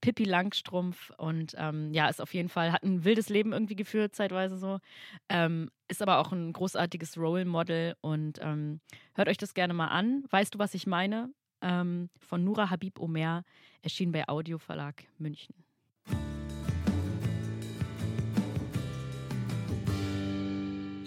Pippi 0.01 0.23
Langstrumpf 0.23 1.11
und 1.17 1.55
ähm, 1.57 1.93
ja, 1.93 2.09
ist 2.09 2.21
auf 2.21 2.33
jeden 2.33 2.49
Fall, 2.49 2.71
hat 2.71 2.83
ein 2.83 3.05
wildes 3.05 3.29
Leben 3.29 3.53
irgendwie 3.53 3.75
geführt, 3.75 4.15
zeitweise 4.15 4.57
so. 4.57 4.79
Ähm, 5.29 5.69
ist 5.87 6.01
aber 6.01 6.17
auch 6.17 6.31
ein 6.31 6.51
großartiges 6.51 7.17
Role 7.17 7.45
Model 7.45 7.95
und 8.01 8.39
ähm, 8.41 8.81
hört 9.13 9.29
euch 9.29 9.37
das 9.37 9.53
gerne 9.53 9.73
mal 9.73 9.87
an. 9.87 10.23
Weißt 10.29 10.55
du, 10.55 10.59
was 10.59 10.73
ich 10.73 10.87
meine? 10.87 11.31
Ähm, 11.61 12.09
von 12.19 12.43
Nura 12.43 12.71
Habib 12.71 12.99
Omer, 12.99 13.43
erschien 13.83 14.11
bei 14.11 14.27
Audio 14.27 14.57
Verlag 14.57 15.03
München. 15.19 15.53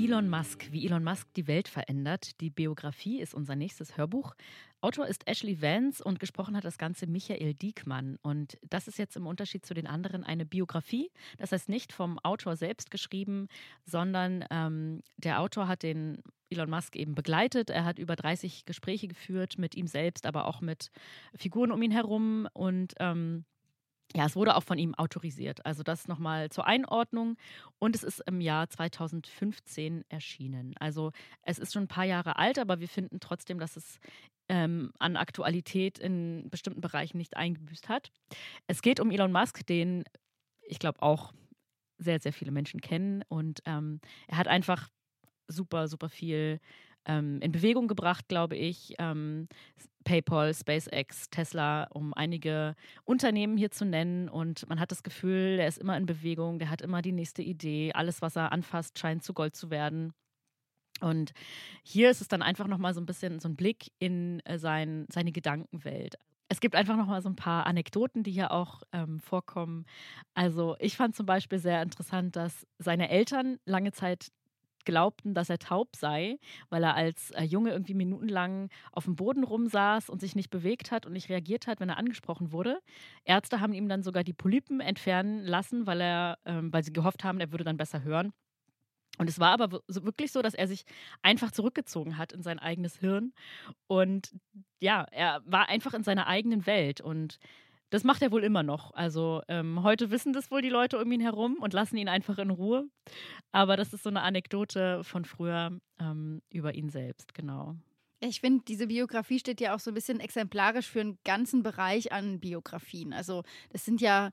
Elon 0.04 0.28
Musk, 0.28 0.70
wie 0.70 0.84
Elon 0.84 1.02
Musk 1.02 1.32
die 1.32 1.46
Welt 1.46 1.66
verändert. 1.66 2.38
Die 2.42 2.50
Biografie 2.50 3.22
ist 3.22 3.32
unser 3.32 3.56
nächstes 3.56 3.96
Hörbuch. 3.96 4.34
Autor 4.82 5.06
ist 5.06 5.26
Ashley 5.26 5.62
Vance 5.62 6.04
und 6.04 6.20
gesprochen 6.20 6.54
hat 6.54 6.64
das 6.64 6.76
Ganze 6.76 7.06
Michael 7.06 7.54
Diekmann. 7.54 8.18
Und 8.20 8.58
das 8.68 8.86
ist 8.86 8.98
jetzt 8.98 9.16
im 9.16 9.26
Unterschied 9.26 9.64
zu 9.64 9.72
den 9.72 9.86
anderen 9.86 10.22
eine 10.22 10.44
Biografie. 10.44 11.10
Das 11.38 11.52
heißt 11.52 11.70
nicht 11.70 11.90
vom 11.90 12.18
Autor 12.18 12.56
selbst 12.56 12.90
geschrieben, 12.90 13.48
sondern 13.86 14.44
ähm, 14.50 15.00
der 15.16 15.40
Autor 15.40 15.68
hat 15.68 15.82
den 15.82 16.22
Elon 16.50 16.68
Musk 16.68 16.96
eben 16.96 17.14
begleitet. 17.14 17.70
Er 17.70 17.86
hat 17.86 17.98
über 17.98 18.14
30 18.14 18.66
Gespräche 18.66 19.08
geführt 19.08 19.56
mit 19.56 19.74
ihm 19.74 19.86
selbst, 19.86 20.26
aber 20.26 20.48
auch 20.48 20.60
mit 20.60 20.90
Figuren 21.34 21.72
um 21.72 21.80
ihn 21.80 21.92
herum 21.92 22.46
und 22.52 22.92
ähm, 23.00 23.46
ja, 24.16 24.26
es 24.26 24.36
wurde 24.36 24.54
auch 24.56 24.62
von 24.62 24.78
ihm 24.78 24.94
autorisiert. 24.94 25.66
Also 25.66 25.82
das 25.82 26.06
nochmal 26.06 26.50
zur 26.50 26.66
Einordnung. 26.66 27.36
Und 27.78 27.96
es 27.96 28.04
ist 28.04 28.20
im 28.26 28.40
Jahr 28.40 28.68
2015 28.68 30.04
erschienen. 30.08 30.74
Also 30.78 31.10
es 31.42 31.58
ist 31.58 31.72
schon 31.72 31.84
ein 31.84 31.88
paar 31.88 32.04
Jahre 32.04 32.36
alt, 32.36 32.58
aber 32.58 32.78
wir 32.78 32.88
finden 32.88 33.18
trotzdem, 33.18 33.58
dass 33.58 33.76
es 33.76 33.98
ähm, 34.48 34.92
an 34.98 35.16
Aktualität 35.16 35.98
in 35.98 36.48
bestimmten 36.48 36.80
Bereichen 36.80 37.18
nicht 37.18 37.36
eingebüßt 37.36 37.88
hat. 37.88 38.12
Es 38.68 38.82
geht 38.82 39.00
um 39.00 39.10
Elon 39.10 39.32
Musk, 39.32 39.66
den 39.66 40.04
ich 40.62 40.78
glaube 40.78 41.02
auch 41.02 41.32
sehr, 41.98 42.20
sehr 42.20 42.32
viele 42.32 42.52
Menschen 42.52 42.80
kennen. 42.80 43.24
Und 43.28 43.60
ähm, 43.66 44.00
er 44.28 44.38
hat 44.38 44.48
einfach 44.48 44.88
super, 45.48 45.88
super 45.88 46.08
viel 46.08 46.60
ähm, 47.06 47.40
in 47.40 47.52
Bewegung 47.52 47.88
gebracht, 47.88 48.28
glaube 48.28 48.56
ich. 48.56 48.94
Ähm, 48.98 49.48
PayPal, 50.04 50.54
SpaceX, 50.54 51.30
Tesla, 51.30 51.84
um 51.90 52.14
einige 52.14 52.76
Unternehmen 53.04 53.56
hier 53.56 53.70
zu 53.70 53.84
nennen. 53.84 54.28
Und 54.28 54.68
man 54.68 54.78
hat 54.78 54.90
das 54.90 55.02
Gefühl, 55.02 55.56
der 55.56 55.66
ist 55.66 55.78
immer 55.78 55.96
in 55.96 56.06
Bewegung, 56.06 56.58
der 56.58 56.70
hat 56.70 56.82
immer 56.82 57.02
die 57.02 57.12
nächste 57.12 57.42
Idee. 57.42 57.92
Alles, 57.94 58.22
was 58.22 58.36
er 58.36 58.52
anfasst, 58.52 58.98
scheint 58.98 59.24
zu 59.24 59.34
Gold 59.34 59.56
zu 59.56 59.70
werden. 59.70 60.12
Und 61.00 61.32
hier 61.82 62.10
ist 62.10 62.20
es 62.20 62.28
dann 62.28 62.42
einfach 62.42 62.66
nochmal 62.66 62.94
so 62.94 63.00
ein 63.00 63.06
bisschen 63.06 63.40
so 63.40 63.48
ein 63.48 63.56
Blick 63.56 63.90
in 63.98 64.40
äh, 64.40 64.58
sein, 64.58 65.06
seine 65.10 65.32
Gedankenwelt. 65.32 66.16
Es 66.48 66.60
gibt 66.60 66.76
einfach 66.76 66.96
nochmal 66.96 67.22
so 67.22 67.28
ein 67.28 67.36
paar 67.36 67.66
Anekdoten, 67.66 68.22
die 68.22 68.30
hier 68.30 68.52
auch 68.52 68.82
ähm, 68.92 69.18
vorkommen. 69.18 69.86
Also 70.34 70.76
ich 70.78 70.96
fand 70.96 71.16
zum 71.16 71.26
Beispiel 71.26 71.58
sehr 71.58 71.82
interessant, 71.82 72.36
dass 72.36 72.66
seine 72.78 73.08
Eltern 73.08 73.58
lange 73.64 73.92
Zeit 73.92 74.28
glaubten, 74.84 75.34
dass 75.34 75.50
er 75.50 75.58
taub 75.58 75.96
sei, 75.96 76.38
weil 76.70 76.82
er 76.82 76.94
als 76.94 77.30
äh, 77.32 77.44
Junge 77.44 77.70
irgendwie 77.70 77.94
minutenlang 77.94 78.70
auf 78.92 79.04
dem 79.04 79.16
Boden 79.16 79.44
rumsaß 79.44 80.08
und 80.10 80.20
sich 80.20 80.34
nicht 80.36 80.50
bewegt 80.50 80.90
hat 80.90 81.06
und 81.06 81.12
nicht 81.12 81.28
reagiert 81.28 81.66
hat, 81.66 81.80
wenn 81.80 81.88
er 81.88 81.98
angesprochen 81.98 82.52
wurde. 82.52 82.80
Ärzte 83.24 83.60
haben 83.60 83.72
ihm 83.72 83.88
dann 83.88 84.02
sogar 84.02 84.24
die 84.24 84.32
Polypen 84.32 84.80
entfernen 84.80 85.44
lassen, 85.44 85.86
weil 85.86 86.00
er, 86.00 86.38
ähm, 86.44 86.72
weil 86.72 86.84
sie 86.84 86.92
gehofft 86.92 87.24
haben, 87.24 87.40
er 87.40 87.52
würde 87.52 87.64
dann 87.64 87.76
besser 87.76 88.02
hören. 88.02 88.32
Und 89.18 89.28
es 89.28 89.38
war 89.38 89.52
aber 89.52 89.80
wirklich 89.86 90.32
so, 90.32 90.42
dass 90.42 90.54
er 90.54 90.66
sich 90.66 90.84
einfach 91.22 91.52
zurückgezogen 91.52 92.18
hat 92.18 92.32
in 92.32 92.42
sein 92.42 92.58
eigenes 92.58 92.96
Hirn. 92.96 93.32
Und 93.86 94.34
ja, 94.80 95.06
er 95.12 95.40
war 95.44 95.68
einfach 95.68 95.94
in 95.94 96.02
seiner 96.02 96.26
eigenen 96.26 96.66
Welt. 96.66 97.00
Und 97.00 97.38
das 97.94 98.02
macht 98.02 98.22
er 98.22 98.32
wohl 98.32 98.42
immer 98.42 98.64
noch. 98.64 98.92
Also 98.94 99.40
ähm, 99.46 99.84
heute 99.84 100.10
wissen 100.10 100.32
das 100.32 100.50
wohl 100.50 100.60
die 100.60 100.68
Leute 100.68 101.00
um 101.00 101.12
ihn 101.12 101.20
herum 101.20 101.58
und 101.60 101.72
lassen 101.72 101.96
ihn 101.96 102.08
einfach 102.08 102.38
in 102.38 102.50
Ruhe. 102.50 102.88
Aber 103.52 103.76
das 103.76 103.92
ist 103.92 104.02
so 104.02 104.10
eine 104.10 104.22
Anekdote 104.22 105.04
von 105.04 105.24
früher 105.24 105.78
ähm, 106.00 106.42
über 106.50 106.74
ihn 106.74 106.88
selbst, 106.88 107.34
genau. 107.34 107.76
Ich 108.18 108.40
finde, 108.40 108.64
diese 108.66 108.88
Biografie 108.88 109.38
steht 109.38 109.60
ja 109.60 109.76
auch 109.76 109.78
so 109.78 109.92
ein 109.92 109.94
bisschen 109.94 110.18
exemplarisch 110.18 110.88
für 110.88 111.02
einen 111.02 111.18
ganzen 111.24 111.62
Bereich 111.62 112.10
an 112.10 112.40
Biografien. 112.40 113.12
Also 113.12 113.44
das 113.70 113.84
sind 113.84 114.00
ja 114.00 114.32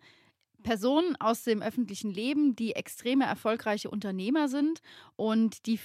Personen 0.63 1.15
aus 1.19 1.43
dem 1.43 1.62
öffentlichen 1.62 2.10
Leben, 2.10 2.56
die 2.56 2.74
extreme 2.74 3.26
erfolgreiche 3.26 3.91
Unternehmer 3.91 4.47
sind 4.47 4.82
und 5.17 5.67
die 5.67 5.80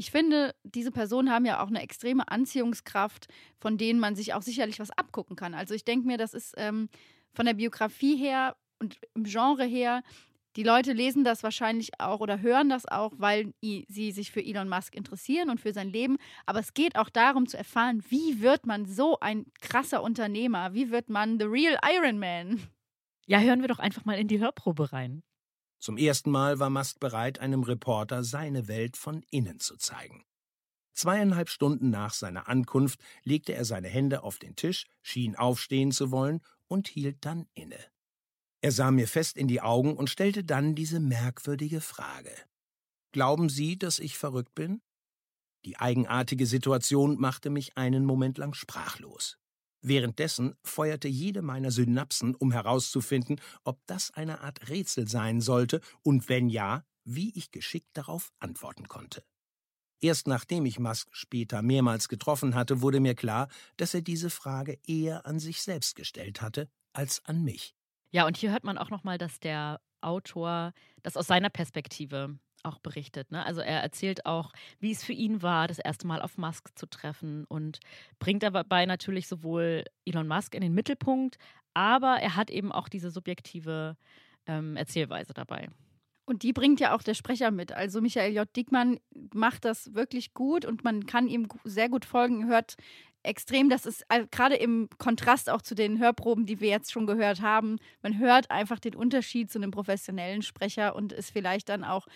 ich 0.00 0.10
finde, 0.10 0.54
diese 0.64 0.90
Personen 0.90 1.30
haben 1.30 1.44
ja 1.44 1.62
auch 1.62 1.68
eine 1.68 1.82
extreme 1.82 2.26
Anziehungskraft, 2.26 3.28
von 3.58 3.76
denen 3.76 4.00
man 4.00 4.16
sich 4.16 4.32
auch 4.32 4.40
sicherlich 4.40 4.80
was 4.80 4.90
abgucken 4.90 5.36
kann. 5.36 5.52
Also 5.52 5.74
ich 5.74 5.84
denke 5.84 6.06
mir, 6.06 6.16
das 6.16 6.32
ist 6.32 6.54
ähm, 6.56 6.88
von 7.32 7.46
der 7.46 7.54
Biografie 7.54 8.16
her 8.16 8.56
und 8.78 8.98
im 9.14 9.24
Genre 9.24 9.64
her, 9.64 10.02
die 10.56 10.64
Leute 10.64 10.92
lesen 10.92 11.22
das 11.22 11.44
wahrscheinlich 11.44 12.00
auch 12.00 12.20
oder 12.20 12.40
hören 12.40 12.68
das 12.68 12.84
auch, 12.86 13.12
weil 13.16 13.54
sie 13.60 14.10
sich 14.12 14.32
für 14.32 14.44
Elon 14.44 14.68
Musk 14.68 14.96
interessieren 14.96 15.48
und 15.48 15.60
für 15.60 15.72
sein 15.72 15.90
Leben. 15.90 16.16
Aber 16.44 16.58
es 16.58 16.74
geht 16.74 16.96
auch 16.96 17.08
darum 17.08 17.46
zu 17.46 17.56
erfahren, 17.56 18.02
wie 18.08 18.40
wird 18.40 18.66
man 18.66 18.84
so 18.84 19.18
ein 19.20 19.46
krasser 19.60 20.02
Unternehmer? 20.02 20.74
Wie 20.74 20.90
wird 20.90 21.08
man 21.08 21.38
the 21.38 21.44
real 21.44 21.78
Iron 21.84 22.18
Man? 22.18 22.60
Ja, 23.26 23.38
hören 23.38 23.60
wir 23.60 23.68
doch 23.68 23.78
einfach 23.78 24.04
mal 24.04 24.18
in 24.18 24.26
die 24.26 24.40
Hörprobe 24.40 24.92
rein. 24.92 25.22
Zum 25.78 25.96
ersten 25.96 26.32
Mal 26.32 26.58
war 26.58 26.68
Musk 26.68 26.98
bereit, 26.98 27.38
einem 27.38 27.62
Reporter 27.62 28.24
seine 28.24 28.66
Welt 28.66 28.96
von 28.96 29.22
innen 29.30 29.60
zu 29.60 29.76
zeigen. 29.76 30.24
Zweieinhalb 30.94 31.48
Stunden 31.48 31.90
nach 31.90 32.12
seiner 32.12 32.48
Ankunft 32.48 33.00
legte 33.22 33.54
er 33.54 33.64
seine 33.64 33.88
Hände 33.88 34.24
auf 34.24 34.38
den 34.38 34.56
Tisch, 34.56 34.86
schien 35.00 35.36
aufstehen 35.36 35.92
zu 35.92 36.10
wollen 36.10 36.40
und 36.70 36.88
hielt 36.88 37.24
dann 37.24 37.46
inne. 37.54 37.78
Er 38.62 38.72
sah 38.72 38.90
mir 38.90 39.08
fest 39.08 39.36
in 39.36 39.48
die 39.48 39.60
Augen 39.60 39.96
und 39.96 40.10
stellte 40.10 40.44
dann 40.44 40.74
diese 40.74 41.00
merkwürdige 41.00 41.80
Frage. 41.80 42.32
Glauben 43.12 43.48
Sie, 43.48 43.78
dass 43.78 43.98
ich 43.98 44.16
verrückt 44.16 44.54
bin? 44.54 44.82
Die 45.64 45.78
eigenartige 45.78 46.46
Situation 46.46 47.18
machte 47.18 47.50
mich 47.50 47.76
einen 47.76 48.04
Moment 48.04 48.38
lang 48.38 48.54
sprachlos. 48.54 49.38
Währenddessen 49.82 50.54
feuerte 50.62 51.08
jede 51.08 51.42
meiner 51.42 51.70
Synapsen, 51.70 52.34
um 52.34 52.52
herauszufinden, 52.52 53.40
ob 53.64 53.80
das 53.86 54.10
eine 54.12 54.40
Art 54.40 54.68
Rätsel 54.68 55.08
sein 55.08 55.40
sollte 55.40 55.80
und 56.02 56.28
wenn 56.28 56.48
ja, 56.48 56.84
wie 57.04 57.32
ich 57.36 57.50
geschickt 57.50 57.90
darauf 57.94 58.30
antworten 58.38 58.88
konnte. 58.88 59.24
Erst 60.00 60.26
nachdem 60.26 60.64
ich 60.66 60.78
Musk 60.78 61.08
später 61.12 61.62
mehrmals 61.62 62.08
getroffen 62.08 62.54
hatte, 62.54 62.80
wurde 62.80 63.00
mir 63.00 63.14
klar, 63.14 63.48
dass 63.76 63.94
er 63.94 64.00
diese 64.02 64.30
Frage 64.30 64.78
eher 64.86 65.26
an 65.26 65.38
sich 65.38 65.62
selbst 65.62 65.94
gestellt 65.94 66.40
hatte 66.40 66.68
als 66.92 67.24
an 67.26 67.42
mich. 67.44 67.74
Ja, 68.10 68.26
und 68.26 68.36
hier 68.36 68.50
hört 68.50 68.64
man 68.64 68.78
auch 68.78 68.90
nochmal, 68.90 69.18
dass 69.18 69.38
der 69.40 69.80
Autor 70.00 70.72
das 71.02 71.16
aus 71.16 71.26
seiner 71.26 71.50
Perspektive 71.50 72.38
auch 72.62 72.78
berichtet. 72.78 73.30
Ne? 73.30 73.44
Also 73.44 73.60
er 73.60 73.80
erzählt 73.80 74.26
auch, 74.26 74.52
wie 74.78 74.90
es 74.90 75.04
für 75.04 75.12
ihn 75.12 75.42
war, 75.42 75.68
das 75.68 75.78
erste 75.78 76.06
Mal 76.06 76.20
auf 76.20 76.36
Musk 76.36 76.70
zu 76.78 76.86
treffen 76.86 77.44
und 77.46 77.80
bringt 78.18 78.42
dabei 78.42 78.86
natürlich 78.86 79.28
sowohl 79.28 79.84
Elon 80.04 80.28
Musk 80.28 80.54
in 80.54 80.60
den 80.60 80.74
Mittelpunkt, 80.74 81.38
aber 81.74 82.16
er 82.20 82.36
hat 82.36 82.50
eben 82.50 82.72
auch 82.72 82.88
diese 82.88 83.10
subjektive 83.10 83.96
ähm, 84.46 84.76
Erzählweise 84.76 85.32
dabei. 85.32 85.68
Und 86.30 86.44
die 86.44 86.52
bringt 86.52 86.78
ja 86.78 86.94
auch 86.94 87.02
der 87.02 87.14
Sprecher 87.14 87.50
mit. 87.50 87.72
Also 87.72 88.00
Michael 88.00 88.32
J. 88.32 88.56
Dickmann 88.56 89.00
macht 89.34 89.64
das 89.64 89.94
wirklich 89.94 90.32
gut 90.32 90.64
und 90.64 90.84
man 90.84 91.04
kann 91.04 91.26
ihm 91.26 91.48
sehr 91.64 91.88
gut 91.88 92.04
folgen, 92.04 92.46
hört 92.46 92.76
extrem, 93.24 93.68
das 93.68 93.84
ist 93.84 94.04
gerade 94.30 94.54
im 94.54 94.88
Kontrast 94.98 95.50
auch 95.50 95.60
zu 95.60 95.74
den 95.74 95.98
Hörproben, 95.98 96.46
die 96.46 96.60
wir 96.60 96.68
jetzt 96.68 96.92
schon 96.92 97.08
gehört 97.08 97.42
haben. 97.42 97.78
Man 98.00 98.16
hört 98.20 98.52
einfach 98.52 98.78
den 98.78 98.94
Unterschied 98.94 99.50
zu 99.50 99.58
einem 99.58 99.72
professionellen 99.72 100.42
Sprecher 100.42 100.94
und 100.94 101.12
ist 101.12 101.32
vielleicht 101.32 101.68
dann 101.68 101.82
auch 101.82 102.06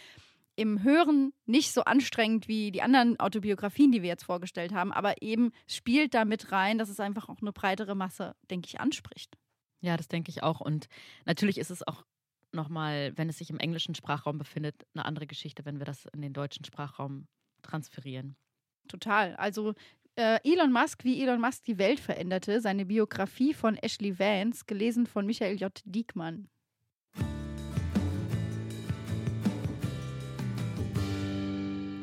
im 0.55 0.85
Hören 0.85 1.33
nicht 1.45 1.73
so 1.73 1.83
anstrengend 1.83 2.47
wie 2.47 2.71
die 2.71 2.83
anderen 2.83 3.19
Autobiografien, 3.19 3.91
die 3.91 4.03
wir 4.03 4.11
jetzt 4.11 4.23
vorgestellt 4.23 4.73
haben, 4.73 4.93
aber 4.93 5.23
eben 5.23 5.51
spielt 5.67 6.15
da 6.15 6.25
mit 6.25 6.53
rein, 6.53 6.79
dass 6.79 6.89
es 6.89 7.01
einfach 7.01 7.29
auch 7.29 7.41
eine 7.41 7.53
breitere 7.53 7.97
Masse, 7.97 8.37
denke 8.49 8.69
ich, 8.69 8.79
anspricht. 8.79 9.37
Ja, 9.81 9.97
das 9.97 10.07
denke 10.07 10.31
ich 10.31 10.45
auch. 10.45 10.61
Und 10.61 10.87
natürlich 11.27 11.59
ist 11.59 11.73
es 11.73 11.85
auch 11.85 12.05
nochmal, 12.55 13.13
wenn 13.17 13.29
es 13.29 13.39
sich 13.39 13.51
im 13.51 13.59
englischen 13.59 13.95
Sprachraum 13.95 14.39
befindet, 14.39 14.87
eine 14.95 15.05
andere 15.05 15.27
Geschichte, 15.27 15.65
wenn 15.65 15.79
wir 15.79 15.87
das 15.87 16.07
in 16.07 16.23
den 16.23 16.33
deutschen 16.33 16.65
Sprachraum 16.65 17.27
transferieren. 17.63 18.37
Total. 18.89 19.35
Also 19.37 19.75
äh, 20.17 20.39
Elon 20.45 20.73
Musk, 20.73 21.05
wie 21.05 21.23
Elon 21.23 21.41
Musk 21.41 21.65
die 21.65 21.79
Welt 21.79 22.01
veränderte, 22.01 22.61
seine 22.61 22.85
Biografie 22.85 23.55
von 23.55 23.77
Ashley 23.77 24.19
Vance, 24.19 24.65
gelesen 24.67 25.07
von 25.07 25.27
Michael 25.27 25.57
J. 25.57 25.73
Diekmann. 25.85 26.49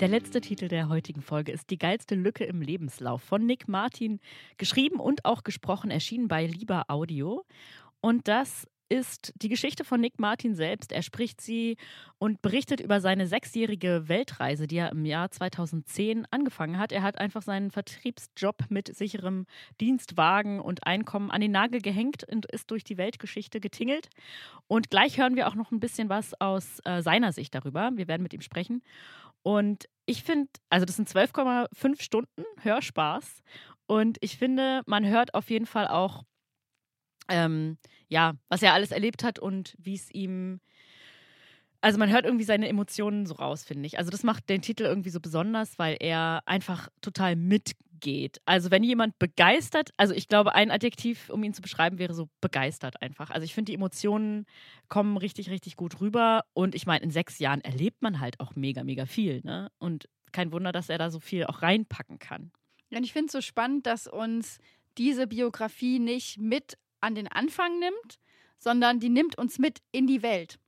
Der 0.02 0.08
letzte 0.08 0.42
Titel 0.42 0.68
der 0.68 0.90
heutigen 0.90 1.22
Folge 1.22 1.52
ist 1.52 1.70
Die 1.70 1.78
geilste 1.78 2.16
Lücke 2.16 2.44
im 2.44 2.64
Lebenslauf 2.64 3.22
von 3.22 3.46
Nick 3.46 3.68
Martin, 3.68 4.20
geschrieben 4.58 5.00
und 5.00 5.26
auch 5.26 5.44
gesprochen, 5.44 5.92
erschienen 5.92 6.28
bei 6.28 6.48
Lieber 6.48 6.86
Audio. 6.90 7.46
Und 8.02 8.28
das 8.28 8.68
ist 8.91 9.32
die 9.41 9.47
Geschichte 9.47 9.86
von 9.86 10.01
Nick 10.01 10.19
Martin 10.19 10.54
selbst. 10.54 10.91
Er 10.91 11.01
spricht 11.01 11.39
sie 11.39 11.77
und 12.17 12.41
berichtet 12.41 12.82
über 12.82 12.99
seine 12.99 13.25
sechsjährige 13.25 14.10
Weltreise, 14.10 14.67
die 14.67 14.75
er 14.75 14.91
im 14.91 15.06
Jahr 15.06 15.32
2010 15.32 16.27
angefangen 16.30 16.77
hat. 16.77 16.91
Er 16.91 17.01
hat 17.01 17.17
einfach 17.17 17.41
seinen 17.41 17.71
Vertriebsjob 17.71 18.65
mit 18.67 18.93
sicherem 18.93 19.45
Dienstwagen 19.80 20.60
und 20.60 20.86
Einkommen 20.86 21.32
an 21.32 21.39
den 21.39 21.51
Nagel 21.51 21.80
gehängt 21.80 22.25
und 22.30 22.45
ist 22.47 22.69
durch 22.69 22.84
die 22.84 22.97
Weltgeschichte 22.97 23.62
getingelt. 23.62 24.10
Und 24.67 24.89
gleich 24.89 25.17
hören 25.17 25.38
wir 25.38 25.47
auch 25.47 25.56
noch 25.56 25.71
ein 25.71 25.80
bisschen 25.80 26.10
was 26.10 26.39
aus 26.41 26.80
äh, 26.84 27.01
seiner 27.01 27.32
Sicht 27.32 27.56
darüber. 27.56 27.91
Wir 27.95 28.10
werden 28.10 28.23
mit 28.23 28.34
ihm 28.34 28.41
sprechen. 28.41 28.84
Und 29.41 29.86
ich 30.06 30.23
finde, 30.23 30.49
also 30.69 30.86
das 30.86 30.97
sind 30.97 31.08
12,5 31.08 32.01
Stunden 32.01 32.43
Hörspaß. 32.60 33.41
Und 33.88 34.17
ich 34.19 34.38
finde, 34.38 34.82
man 34.86 35.08
hört 35.08 35.34
auf 35.34 35.49
jeden 35.49 35.65
Fall 35.65 35.88
auch, 35.88 36.23
ähm, 37.29 37.77
ja, 38.07 38.34
was 38.49 38.62
er 38.62 38.73
alles 38.73 38.91
erlebt 38.91 39.23
hat 39.23 39.39
und 39.39 39.75
wie 39.77 39.95
es 39.95 40.12
ihm. 40.12 40.60
Also 41.84 41.97
man 41.97 42.12
hört 42.12 42.25
irgendwie 42.25 42.45
seine 42.45 42.67
Emotionen 42.67 43.25
so 43.25 43.34
raus, 43.36 43.63
finde 43.63 43.88
ich. 43.88 43.97
Also 43.97 44.12
das 44.12 44.23
macht 44.23 44.49
den 44.49 44.62
Titel 44.62 44.84
irgendwie 44.84 45.10
so 45.10 45.19
besonders, 45.19 45.79
weil 45.79 45.97
er 45.99 46.43
einfach 46.45 46.89
total 47.01 47.36
mitgeht. 47.36 48.39
Also 48.45 48.69
wenn 48.69 48.84
jemand 48.84 49.17
begeistert, 49.17 49.89
also 49.97 50.13
ich 50.13 50.27
glaube, 50.27 50.53
ein 50.53 50.69
Adjektiv, 50.69 51.31
um 51.31 51.43
ihn 51.43 51.55
zu 51.55 51.62
beschreiben, 51.63 51.97
wäre 51.97 52.13
so 52.13 52.29
begeistert 52.39 53.01
einfach. 53.01 53.31
Also 53.31 53.45
ich 53.45 53.55
finde, 53.55 53.71
die 53.71 53.75
Emotionen 53.75 54.45
kommen 54.89 55.17
richtig, 55.17 55.49
richtig 55.49 55.75
gut 55.75 56.01
rüber. 56.01 56.43
Und 56.53 56.75
ich 56.75 56.86
meine, 56.86 57.03
in 57.03 57.10
sechs 57.10 57.39
Jahren 57.39 57.62
erlebt 57.62 58.03
man 58.03 58.19
halt 58.19 58.39
auch 58.39 58.55
mega, 58.55 58.84
mega 58.84 59.07
viel. 59.07 59.41
Ne? 59.43 59.71
Und 59.79 60.07
kein 60.31 60.51
Wunder, 60.51 60.71
dass 60.71 60.89
er 60.89 60.99
da 60.99 61.10
so 61.10 61.19
viel 61.19 61.45
auch 61.45 61.63
reinpacken 61.63 62.19
kann. 62.19 62.51
Und 62.91 63.03
ich 63.03 63.13
finde 63.13 63.27
es 63.27 63.31
so 63.31 63.41
spannend, 63.41 63.88
dass 63.88 64.05
uns 64.05 64.60
diese 64.97 65.27
Biografie 65.27 65.99
nicht 65.99 66.38
mit 66.38 66.77
an 67.02 67.16
den 67.16 67.28
Anfang 67.28 67.80
nimmt, 67.80 68.20
sondern 68.58 69.00
die 69.00 69.10
nimmt 69.10 69.38
uns 69.38 69.60
mit 69.60 69.80
in 69.92 70.08
die 70.08 70.22
Welt. 70.22 70.60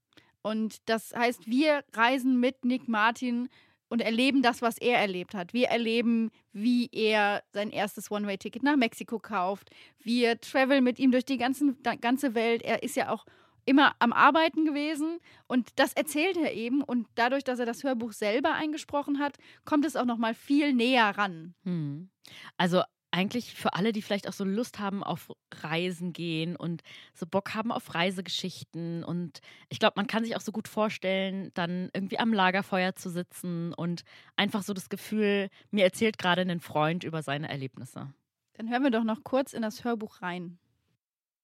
Und 0.41 0.77
das 0.89 1.13
heißt, 1.15 1.47
wir 1.47 1.83
reisen 1.93 2.39
mit 2.39 2.65
Nick 2.65 2.87
Martin 2.87 3.49
und 3.87 4.01
erleben 4.01 4.41
das, 4.41 4.61
was 4.61 4.77
er 4.79 4.97
erlebt 4.97 5.35
hat. 5.35 5.53
Wir 5.53 5.67
erleben, 5.67 6.31
wie 6.51 6.89
er 6.91 7.43
sein 7.51 7.69
erstes 7.69 8.09
One-Way-Ticket 8.09 8.63
nach 8.63 8.75
Mexiko 8.75 9.19
kauft. 9.19 9.69
Wir 9.99 10.39
traveln 10.41 10.83
mit 10.83 10.99
ihm 10.99 11.11
durch 11.11 11.25
die 11.25 11.37
ganzen, 11.37 11.77
ganze 12.01 12.33
Welt. 12.33 12.63
Er 12.63 12.83
ist 12.83 12.95
ja 12.95 13.09
auch 13.09 13.25
immer 13.65 13.95
am 13.99 14.11
Arbeiten 14.11 14.65
gewesen 14.65 15.19
und 15.47 15.69
das 15.77 15.93
erzählt 15.93 16.37
er 16.37 16.53
eben 16.53 16.83
und 16.83 17.07
dadurch, 17.15 17.43
dass 17.43 17.59
er 17.59 17.65
das 17.65 17.83
Hörbuch 17.83 18.11
selber 18.11 18.53
eingesprochen 18.53 19.19
hat, 19.19 19.37
kommt 19.63 19.85
es 19.85 19.95
auch 19.95 20.05
noch 20.05 20.17
mal 20.17 20.33
viel 20.33 20.73
näher 20.73 21.17
ran. 21.17 21.53
Hm. 21.63 22.09
Also 22.57 22.81
eigentlich 23.13 23.53
für 23.53 23.73
alle, 23.73 23.91
die 23.91 24.01
vielleicht 24.01 24.27
auch 24.27 24.33
so 24.33 24.43
Lust 24.43 24.79
haben 24.79 25.03
auf 25.03 25.31
Reisen 25.53 26.13
gehen 26.13 26.55
und 26.55 26.81
so 27.13 27.27
Bock 27.27 27.53
haben 27.53 27.71
auf 27.71 27.93
Reisegeschichten. 27.93 29.03
Und 29.03 29.39
ich 29.69 29.77
glaube, 29.77 29.93
man 29.97 30.07
kann 30.07 30.23
sich 30.23 30.35
auch 30.35 30.41
so 30.41 30.51
gut 30.51 30.67
vorstellen, 30.67 31.51
dann 31.53 31.91
irgendwie 31.93 32.17
am 32.17 32.33
Lagerfeuer 32.33 32.95
zu 32.95 33.09
sitzen 33.09 33.73
und 33.73 34.03
einfach 34.35 34.63
so 34.63 34.73
das 34.73 34.89
Gefühl, 34.89 35.49
mir 35.69 35.83
erzählt 35.83 36.17
gerade 36.17 36.41
ein 36.41 36.59
Freund 36.59 37.03
über 37.03 37.21
seine 37.21 37.49
Erlebnisse. 37.49 38.11
Dann 38.53 38.69
hören 38.69 38.83
wir 38.83 38.91
doch 38.91 39.03
noch 39.03 39.23
kurz 39.23 39.53
in 39.53 39.61
das 39.61 39.83
Hörbuch 39.83 40.21
rein. 40.23 40.57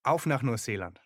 Auf 0.04 0.26
nach 0.26 0.42
Neuseeland. 0.42 1.02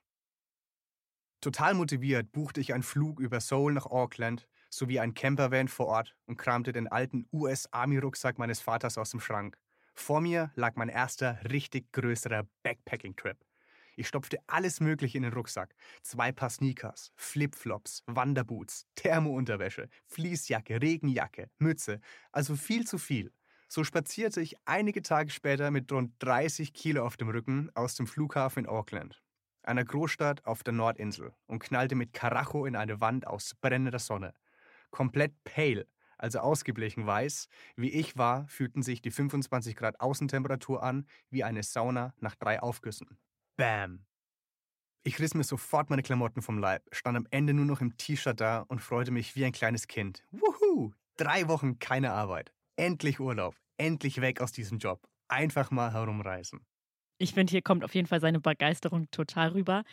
Total 1.42 1.74
motiviert 1.74 2.32
buchte 2.32 2.62
ich 2.62 2.74
einen 2.74 2.84
Flug 2.84 3.20
über 3.20 3.42
Seoul 3.42 3.74
nach 3.74 3.88
Auckland 3.88 4.48
sowie 4.70 5.00
ein 5.02 5.14
Campervan 5.14 5.68
vor 5.68 5.88
Ort 5.88 6.16
und 6.26 6.38
kramte 6.38 6.72
den 6.72 6.88
alten 6.88 7.28
US-Army-Rucksack 7.34 8.40
meines 8.40 8.62
Vaters 8.62 8.98
aus 8.98 9.12
dem 9.12 9.20
Schrank. 9.20 9.58
Vor 9.94 10.22
mir 10.22 10.52
lag 10.56 10.76
mein 10.76 10.90
erster 10.90 11.40
richtig 11.50 11.92
größerer 11.92 12.48
Backpacking-Trip. 12.64 13.38
Ich 13.96 14.08
stopfte 14.08 14.40
alles 14.48 14.80
Mögliche 14.80 15.18
in 15.18 15.24
den 15.24 15.34
Rucksack. 15.34 15.76
Zwei 16.02 16.32
Paar 16.32 16.50
Sneakers, 16.50 17.12
Flipflops, 17.16 18.04
Wanderboots, 18.08 18.88
Thermounterwäsche, 18.96 19.88
Fließjacke, 20.08 20.82
Regenjacke, 20.82 21.50
Mütze. 21.60 22.00
Also 22.32 22.56
viel 22.56 22.88
zu 22.88 22.98
viel. 22.98 23.32
So 23.68 23.84
spazierte 23.84 24.42
ich 24.42 24.56
einige 24.66 25.02
Tage 25.02 25.32
später 25.32 25.72
mit 25.72 25.92
rund 25.92 26.14
30 26.20 26.74
Kilo 26.74 27.06
auf 27.06 27.18
dem 27.18 27.30
Rücken 27.30 27.72
aus 27.76 27.96
dem 27.96 28.06
Flughafen 28.08 28.66
in 28.66 28.70
Auckland, 28.70 29.24
einer 29.64 29.84
Großstadt 29.84 30.46
auf 30.46 30.64
der 30.64 30.74
Nordinsel, 30.74 31.34
und 31.48 31.58
knallte 31.58 31.96
mit 31.96 32.14
Karacho 32.14 32.66
in 32.66 32.76
eine 32.76 33.02
Wand 33.02 33.26
aus 33.26 33.56
brennender 33.60 33.98
Sonne. 33.98 34.34
Komplett 34.92 35.44
pale, 35.44 35.88
also 36.24 36.40
ausgeblichen 36.40 37.06
weiß, 37.06 37.48
wie 37.76 37.92
ich 37.92 38.18
war, 38.18 38.48
fühlten 38.48 38.82
sich 38.82 39.02
die 39.02 39.12
25 39.12 39.76
Grad 39.76 40.00
Außentemperatur 40.00 40.82
an 40.82 41.06
wie 41.30 41.44
eine 41.44 41.64
Sauna 41.64 42.14
nach 42.20 42.36
drei 42.36 42.62
Aufgüssen. 42.62 43.18
Bam! 43.58 44.06
Ich 45.04 45.20
riss 45.20 45.34
mir 45.34 45.44
sofort 45.44 45.90
meine 45.90 46.02
Klamotten 46.02 46.42
vom 46.42 46.58
Leib, 46.58 46.84
stand 46.94 47.18
am 47.18 47.28
Ende 47.30 47.54
nur 47.54 47.66
noch 47.66 47.82
im 47.82 47.98
T-Shirt 47.98 48.40
da 48.40 48.62
und 48.62 48.80
freute 48.80 49.12
mich 49.12 49.36
wie 49.36 49.44
ein 49.44 49.52
kleines 49.52 49.88
Kind. 49.88 50.24
Wuhu! 50.32 50.94
Drei 51.18 51.50
Wochen 51.50 51.78
keine 51.78 52.14
Arbeit. 52.14 52.54
Endlich 52.78 53.20
Urlaub. 53.20 53.56
Endlich 53.78 54.22
weg 54.22 54.40
aus 54.40 54.54
diesem 54.54 54.78
Job. 54.78 55.06
Einfach 55.28 55.72
mal 55.72 55.92
herumreisen. 55.92 56.66
Ich 57.18 57.34
finde, 57.34 57.52
hier 57.52 57.62
kommt 57.62 57.84
auf 57.84 57.96
jeden 57.96 58.08
Fall 58.08 58.20
seine 58.20 58.40
Begeisterung 58.40 59.10
total 59.12 59.50
rüber. 59.50 59.84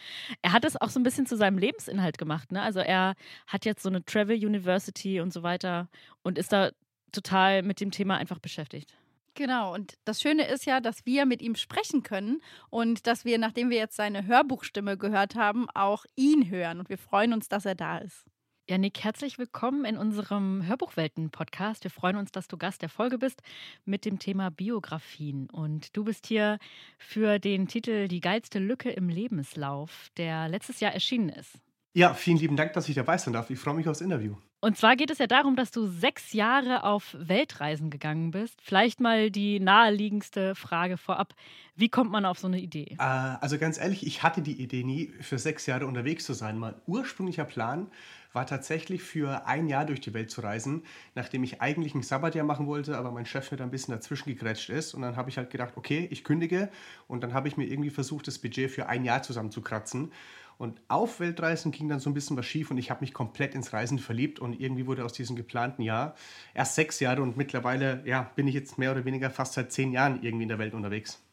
Er 0.42 0.52
hat 0.52 0.64
es 0.64 0.80
auch 0.80 0.88
so 0.88 0.98
ein 0.98 1.02
bisschen 1.02 1.26
zu 1.26 1.36
seinem 1.36 1.58
Lebensinhalt 1.58 2.18
gemacht. 2.18 2.50
Ne? 2.52 2.62
Also 2.62 2.80
er 2.80 3.14
hat 3.46 3.64
jetzt 3.64 3.82
so 3.82 3.88
eine 3.88 4.04
Travel 4.04 4.36
University 4.36 5.20
und 5.20 5.32
so 5.32 5.42
weiter 5.42 5.88
und 6.22 6.38
ist 6.38 6.52
da 6.52 6.70
total 7.12 7.62
mit 7.62 7.80
dem 7.80 7.90
Thema 7.90 8.16
einfach 8.16 8.38
beschäftigt. 8.38 8.94
Genau, 9.34 9.74
und 9.74 9.94
das 10.04 10.20
Schöne 10.20 10.46
ist 10.48 10.66
ja, 10.66 10.80
dass 10.80 11.06
wir 11.06 11.24
mit 11.24 11.40
ihm 11.40 11.54
sprechen 11.54 12.02
können 12.02 12.42
und 12.68 13.06
dass 13.06 13.24
wir, 13.24 13.38
nachdem 13.38 13.70
wir 13.70 13.78
jetzt 13.78 13.96
seine 13.96 14.26
Hörbuchstimme 14.26 14.98
gehört 14.98 15.34
haben, 15.34 15.68
auch 15.70 16.04
ihn 16.16 16.50
hören. 16.50 16.80
Und 16.80 16.88
wir 16.88 16.98
freuen 16.98 17.32
uns, 17.32 17.48
dass 17.48 17.64
er 17.64 17.74
da 17.74 17.98
ist. 17.98 18.29
Ja, 18.70 18.78
Nick, 18.78 19.02
herzlich 19.02 19.36
willkommen 19.36 19.84
in 19.84 19.96
unserem 19.98 20.64
Hörbuchwelten-Podcast. 20.64 21.82
Wir 21.82 21.90
freuen 21.90 22.14
uns, 22.14 22.30
dass 22.30 22.46
du 22.46 22.56
Gast 22.56 22.82
der 22.82 22.88
Folge 22.88 23.18
bist 23.18 23.42
mit 23.84 24.04
dem 24.04 24.20
Thema 24.20 24.52
Biografien. 24.52 25.50
Und 25.50 25.96
du 25.96 26.04
bist 26.04 26.28
hier 26.28 26.56
für 26.96 27.40
den 27.40 27.66
Titel 27.66 28.06
Die 28.06 28.20
geilste 28.20 28.60
Lücke 28.60 28.90
im 28.90 29.08
Lebenslauf, 29.08 30.10
der 30.16 30.48
letztes 30.48 30.78
Jahr 30.78 30.92
erschienen 30.92 31.30
ist. 31.30 31.58
Ja, 31.94 32.14
vielen 32.14 32.36
lieben 32.36 32.54
Dank, 32.54 32.72
dass 32.74 32.88
ich 32.88 32.94
dabei 32.94 33.18
sein 33.18 33.34
darf. 33.34 33.50
Ich 33.50 33.58
freue 33.58 33.74
mich 33.74 33.88
aufs 33.88 34.02
Interview. 34.02 34.36
Und 34.62 34.76
zwar 34.76 34.94
geht 34.96 35.10
es 35.10 35.18
ja 35.18 35.26
darum, 35.26 35.56
dass 35.56 35.70
du 35.70 35.86
sechs 35.86 36.34
Jahre 36.34 36.84
auf 36.84 37.16
Weltreisen 37.18 37.88
gegangen 37.88 38.30
bist. 38.30 38.60
Vielleicht 38.62 39.00
mal 39.00 39.30
die 39.30 39.58
naheliegendste 39.58 40.54
Frage 40.54 40.98
vorab. 40.98 41.34
Wie 41.76 41.88
kommt 41.88 42.10
man 42.10 42.26
auf 42.26 42.38
so 42.38 42.46
eine 42.46 42.60
Idee? 42.60 42.96
Äh, 42.98 43.02
also 43.02 43.58
ganz 43.58 43.78
ehrlich, 43.78 44.06
ich 44.06 44.22
hatte 44.22 44.42
die 44.42 44.60
Idee 44.60 44.84
nie, 44.84 45.12
für 45.20 45.38
sechs 45.38 45.64
Jahre 45.64 45.86
unterwegs 45.86 46.26
zu 46.26 46.34
sein. 46.34 46.58
Mein 46.58 46.74
ursprünglicher 46.86 47.46
Plan 47.46 47.90
war 48.32 48.46
tatsächlich 48.46 49.02
für 49.02 49.46
ein 49.46 49.66
Jahr 49.66 49.86
durch 49.86 50.00
die 50.00 50.12
Welt 50.14 50.30
zu 50.30 50.42
reisen, 50.42 50.84
nachdem 51.14 51.42
ich 51.42 51.62
eigentlich 51.62 51.94
ein 51.94 52.02
Sabbatjahr 52.02 52.44
machen 52.44 52.66
wollte, 52.66 52.96
aber 52.96 53.10
mein 53.10 53.26
Chef 53.26 53.50
mir 53.50 53.56
da 53.56 53.64
ein 53.64 53.70
bisschen 53.70 53.94
dazwischen 53.94 54.28
gegrätscht 54.28 54.68
ist. 54.68 54.94
Und 54.94 55.02
dann 55.02 55.16
habe 55.16 55.30
ich 55.30 55.38
halt 55.38 55.50
gedacht, 55.50 55.72
okay, 55.76 56.06
ich 56.10 56.22
kündige. 56.22 56.70
Und 57.08 57.24
dann 57.24 57.32
habe 57.32 57.48
ich 57.48 57.56
mir 57.56 57.64
irgendwie 57.64 57.90
versucht, 57.90 58.26
das 58.26 58.38
Budget 58.38 58.70
für 58.70 58.88
ein 58.88 59.04
Jahr 59.04 59.22
zusammenzukratzen. 59.22 60.12
Und 60.60 60.82
auf 60.88 61.20
Weltreisen 61.20 61.72
ging 61.72 61.88
dann 61.88 62.00
so 62.00 62.10
ein 62.10 62.12
bisschen 62.12 62.36
was 62.36 62.44
schief 62.44 62.70
und 62.70 62.76
ich 62.76 62.90
habe 62.90 63.00
mich 63.00 63.14
komplett 63.14 63.54
ins 63.54 63.72
Reisen 63.72 63.98
verliebt 63.98 64.40
und 64.40 64.60
irgendwie 64.60 64.86
wurde 64.86 65.06
aus 65.06 65.14
diesem 65.14 65.34
geplanten 65.34 65.80
Jahr 65.80 66.14
erst 66.52 66.74
sechs 66.74 67.00
Jahre 67.00 67.22
und 67.22 67.38
mittlerweile 67.38 68.02
ja, 68.04 68.30
bin 68.36 68.46
ich 68.46 68.54
jetzt 68.54 68.76
mehr 68.76 68.92
oder 68.92 69.06
weniger 69.06 69.30
fast 69.30 69.54
seit 69.54 69.72
zehn 69.72 69.90
Jahren 69.90 70.22
irgendwie 70.22 70.42
in 70.42 70.50
der 70.50 70.58
Welt 70.58 70.74
unterwegs. 70.74 71.24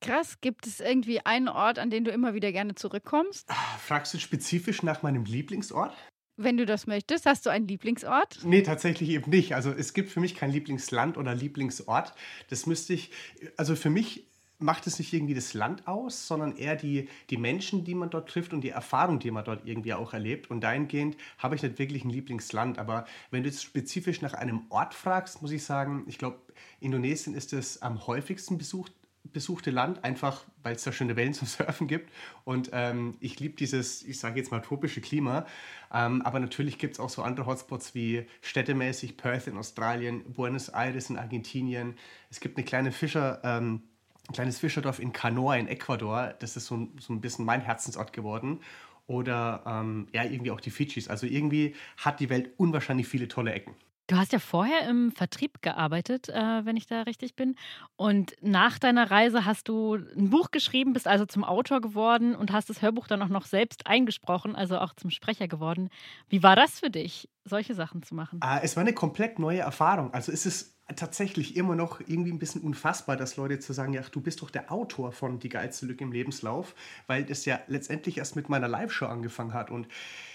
Krass, 0.00 0.40
gibt 0.40 0.68
es 0.68 0.78
irgendwie 0.78 1.18
einen 1.26 1.48
Ort, 1.48 1.80
an 1.80 1.90
den 1.90 2.04
du 2.04 2.12
immer 2.12 2.34
wieder 2.34 2.52
gerne 2.52 2.76
zurückkommst? 2.76 3.50
Ah, 3.50 3.78
fragst 3.80 4.14
du 4.14 4.18
spezifisch 4.18 4.84
nach 4.84 5.02
meinem 5.02 5.24
Lieblingsort? 5.24 5.92
Wenn 6.36 6.56
du 6.56 6.64
das 6.64 6.86
möchtest, 6.86 7.26
hast 7.26 7.44
du 7.44 7.50
einen 7.50 7.66
Lieblingsort? 7.66 8.44
Nee, 8.44 8.62
tatsächlich 8.62 9.08
eben 9.08 9.28
nicht. 9.32 9.56
Also 9.56 9.72
es 9.72 9.94
gibt 9.94 10.10
für 10.10 10.20
mich 10.20 10.36
kein 10.36 10.52
Lieblingsland 10.52 11.18
oder 11.18 11.34
Lieblingsort. 11.34 12.14
Das 12.50 12.66
müsste 12.66 12.92
ich, 12.92 13.10
also 13.56 13.74
für 13.74 13.90
mich 13.90 14.28
macht 14.58 14.86
es 14.86 14.98
nicht 14.98 15.12
irgendwie 15.12 15.34
das 15.34 15.54
Land 15.54 15.86
aus, 15.86 16.26
sondern 16.26 16.56
eher 16.56 16.76
die, 16.76 17.08
die 17.30 17.36
Menschen, 17.36 17.84
die 17.84 17.94
man 17.94 18.10
dort 18.10 18.28
trifft 18.28 18.52
und 18.52 18.62
die 18.62 18.70
Erfahrung, 18.70 19.18
die 19.18 19.30
man 19.30 19.44
dort 19.44 19.66
irgendwie 19.66 19.94
auch 19.94 20.12
erlebt. 20.12 20.50
Und 20.50 20.60
dahingehend 20.62 21.16
habe 21.38 21.54
ich 21.54 21.62
nicht 21.62 21.78
wirklich 21.78 22.04
ein 22.04 22.10
Lieblingsland. 22.10 22.78
Aber 22.78 23.06
wenn 23.30 23.42
du 23.42 23.48
jetzt 23.48 23.62
spezifisch 23.62 24.22
nach 24.22 24.34
einem 24.34 24.62
Ort 24.70 24.94
fragst, 24.94 25.42
muss 25.42 25.50
ich 25.50 25.64
sagen, 25.64 26.04
ich 26.06 26.18
glaube, 26.18 26.38
Indonesien 26.80 27.34
ist 27.34 27.52
das 27.52 27.82
am 27.82 28.06
häufigsten 28.06 28.58
besucht, 28.58 28.92
besuchte 29.32 29.70
Land, 29.70 30.04
einfach 30.04 30.44
weil 30.62 30.76
es 30.76 30.84
da 30.84 30.92
schöne 30.92 31.16
Wellen 31.16 31.34
zum 31.34 31.46
Surfen 31.46 31.86
gibt. 31.86 32.10
Und 32.44 32.70
ähm, 32.72 33.16
ich 33.20 33.38
liebe 33.38 33.56
dieses, 33.56 34.02
ich 34.02 34.18
sage 34.18 34.38
jetzt 34.38 34.50
mal, 34.50 34.60
tropische 34.60 35.00
Klima. 35.00 35.46
Ähm, 35.92 36.22
aber 36.22 36.40
natürlich 36.40 36.78
gibt 36.78 36.94
es 36.94 37.00
auch 37.00 37.10
so 37.10 37.22
andere 37.22 37.46
Hotspots 37.46 37.94
wie 37.94 38.26
städtemäßig 38.40 39.16
Perth 39.16 39.46
in 39.46 39.58
Australien, 39.58 40.24
Buenos 40.32 40.68
Aires 40.70 41.10
in 41.10 41.18
Argentinien. 41.18 41.96
Es 42.30 42.40
gibt 42.40 42.56
eine 42.56 42.64
kleine 42.64 42.92
Fischer. 42.92 43.40
Ähm, 43.44 43.82
ein 44.28 44.34
kleines 44.34 44.58
Fischerdorf 44.58 44.98
in 44.98 45.12
Canoa 45.12 45.56
in 45.56 45.68
Ecuador. 45.68 46.34
Das 46.38 46.56
ist 46.56 46.66
so, 46.66 46.88
so 47.00 47.12
ein 47.12 47.20
bisschen 47.20 47.44
mein 47.44 47.60
Herzensort 47.60 48.12
geworden. 48.12 48.60
Oder 49.06 49.62
ähm, 49.66 50.08
ja, 50.12 50.24
irgendwie 50.24 50.50
auch 50.50 50.60
die 50.60 50.70
Fidschis. 50.70 51.08
Also 51.08 51.26
irgendwie 51.26 51.74
hat 51.96 52.18
die 52.20 52.28
Welt 52.28 52.50
unwahrscheinlich 52.56 53.06
viele 53.06 53.28
tolle 53.28 53.52
Ecken. 53.52 53.74
Du 54.08 54.16
hast 54.16 54.32
ja 54.32 54.38
vorher 54.38 54.88
im 54.88 55.10
Vertrieb 55.10 55.62
gearbeitet, 55.62 56.28
äh, 56.28 56.64
wenn 56.64 56.76
ich 56.76 56.86
da 56.86 57.02
richtig 57.02 57.34
bin. 57.34 57.56
Und 57.96 58.34
nach 58.40 58.78
deiner 58.78 59.10
Reise 59.10 59.44
hast 59.44 59.66
du 59.68 59.96
ein 59.96 60.30
Buch 60.30 60.52
geschrieben, 60.52 60.92
bist 60.92 61.08
also 61.08 61.26
zum 61.26 61.42
Autor 61.42 61.80
geworden 61.80 62.36
und 62.36 62.52
hast 62.52 62.70
das 62.70 62.82
Hörbuch 62.82 63.08
dann 63.08 63.20
auch 63.22 63.28
noch 63.28 63.46
selbst 63.46 63.88
eingesprochen, 63.88 64.54
also 64.54 64.78
auch 64.78 64.94
zum 64.94 65.10
Sprecher 65.10 65.48
geworden. 65.48 65.88
Wie 66.28 66.44
war 66.44 66.54
das 66.54 66.78
für 66.78 66.90
dich, 66.90 67.28
solche 67.44 67.74
Sachen 67.74 68.04
zu 68.04 68.14
machen? 68.14 68.38
Äh, 68.44 68.60
es 68.62 68.76
war 68.76 68.82
eine 68.82 68.92
komplett 68.92 69.40
neue 69.40 69.60
Erfahrung. 69.60 70.14
Also 70.14 70.30
es 70.30 70.46
ist 70.46 70.75
tatsächlich 70.94 71.56
immer 71.56 71.74
noch 71.74 72.00
irgendwie 72.00 72.30
ein 72.30 72.38
bisschen 72.38 72.60
unfassbar, 72.60 73.16
dass 73.16 73.36
Leute 73.36 73.58
zu 73.58 73.72
sagen, 73.72 73.92
ja, 73.92 74.02
du 74.02 74.20
bist 74.20 74.40
doch 74.40 74.50
der 74.50 74.70
Autor 74.70 75.10
von 75.10 75.40
Die 75.40 75.48
geilste 75.48 75.84
Lücke 75.84 76.04
im 76.04 76.12
Lebenslauf, 76.12 76.74
weil 77.08 77.24
das 77.24 77.44
ja 77.44 77.58
letztendlich 77.66 78.18
erst 78.18 78.36
mit 78.36 78.48
meiner 78.48 78.68
Live-Show 78.68 79.06
angefangen 79.06 79.52
hat. 79.52 79.70
Und 79.70 79.88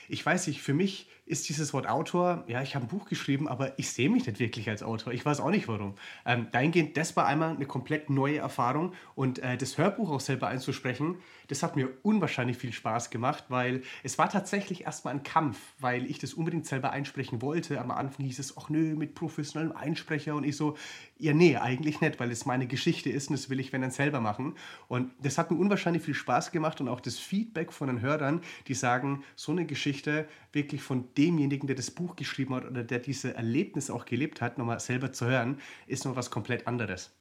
ich 0.09 0.25
weiß 0.25 0.47
nicht, 0.47 0.61
für 0.61 0.73
mich 0.73 1.07
ist 1.25 1.47
dieses 1.47 1.73
Wort 1.73 1.87
Autor, 1.87 2.43
ja, 2.47 2.61
ich 2.61 2.75
habe 2.75 2.85
ein 2.85 2.89
Buch 2.89 3.07
geschrieben, 3.07 3.47
aber 3.47 3.79
ich 3.79 3.89
sehe 3.91 4.09
mich 4.09 4.27
nicht 4.27 4.39
wirklich 4.39 4.69
als 4.69 4.83
Autor. 4.83 5.13
Ich 5.13 5.25
weiß 5.25 5.39
auch 5.39 5.51
nicht 5.51 5.69
warum. 5.69 5.95
Ähm, 6.25 6.47
dahingehend, 6.51 6.97
das 6.97 7.15
war 7.15 7.27
einmal 7.27 7.55
eine 7.55 7.65
komplett 7.65 8.09
neue 8.09 8.39
Erfahrung 8.39 8.93
und 9.15 9.39
äh, 9.39 9.55
das 9.55 9.77
Hörbuch 9.77 10.11
auch 10.11 10.19
selber 10.19 10.49
einzusprechen, 10.49 11.15
das 11.51 11.63
hat 11.63 11.75
mir 11.75 11.89
unwahrscheinlich 12.01 12.57
viel 12.57 12.71
Spaß 12.71 13.09
gemacht, 13.09 13.43
weil 13.49 13.81
es 14.03 14.17
war 14.17 14.29
tatsächlich 14.29 14.85
erstmal 14.85 15.13
ein 15.13 15.23
Kampf, 15.23 15.57
weil 15.79 16.05
ich 16.09 16.17
das 16.17 16.33
unbedingt 16.33 16.65
selber 16.65 16.91
einsprechen 16.91 17.41
wollte. 17.41 17.81
Am 17.81 17.91
Anfang 17.91 18.25
hieß 18.25 18.39
es, 18.39 18.57
ach 18.57 18.69
nö, 18.69 18.95
mit 18.95 19.15
professionellem 19.15 19.75
Einsprecher 19.75 20.33
und 20.33 20.45
ich 20.45 20.55
so, 20.55 20.77
ja, 21.17 21.33
nee, 21.33 21.57
eigentlich 21.57 21.99
nicht, 21.99 22.21
weil 22.21 22.31
es 22.31 22.45
meine 22.45 22.67
Geschichte 22.67 23.09
ist 23.09 23.29
und 23.29 23.37
das 23.37 23.49
will 23.49 23.59
ich, 23.59 23.73
wenn 23.73 23.81
dann 23.81 23.91
selber 23.91 24.21
machen. 24.21 24.55
Und 24.87 25.11
das 25.21 25.37
hat 25.37 25.51
mir 25.51 25.57
unwahrscheinlich 25.57 26.03
viel 26.03 26.13
Spaß 26.13 26.51
gemacht 26.53 26.79
und 26.79 26.87
auch 26.87 27.01
das 27.01 27.19
Feedback 27.19 27.73
von 27.73 27.87
den 27.87 27.99
Hörern, 27.99 28.39
die 28.67 28.73
sagen, 28.73 29.23
so 29.35 29.51
eine 29.51 29.65
Geschichte 29.65 30.29
wirklich 30.53 30.81
von 30.81 31.13
demjenigen, 31.17 31.67
der 31.67 31.75
das 31.75 31.91
Buch 31.91 32.15
geschrieben 32.15 32.55
hat 32.55 32.65
oder 32.65 32.83
der 32.83 32.99
diese 32.99 33.35
Erlebnisse 33.35 33.93
auch 33.93 34.05
gelebt 34.05 34.39
hat, 34.39 34.57
nochmal 34.57 34.79
selber 34.79 35.11
zu 35.11 35.25
hören, 35.25 35.59
ist 35.85 36.05
noch 36.05 36.15
was 36.15 36.31
komplett 36.31 36.65
anderes. 36.65 37.11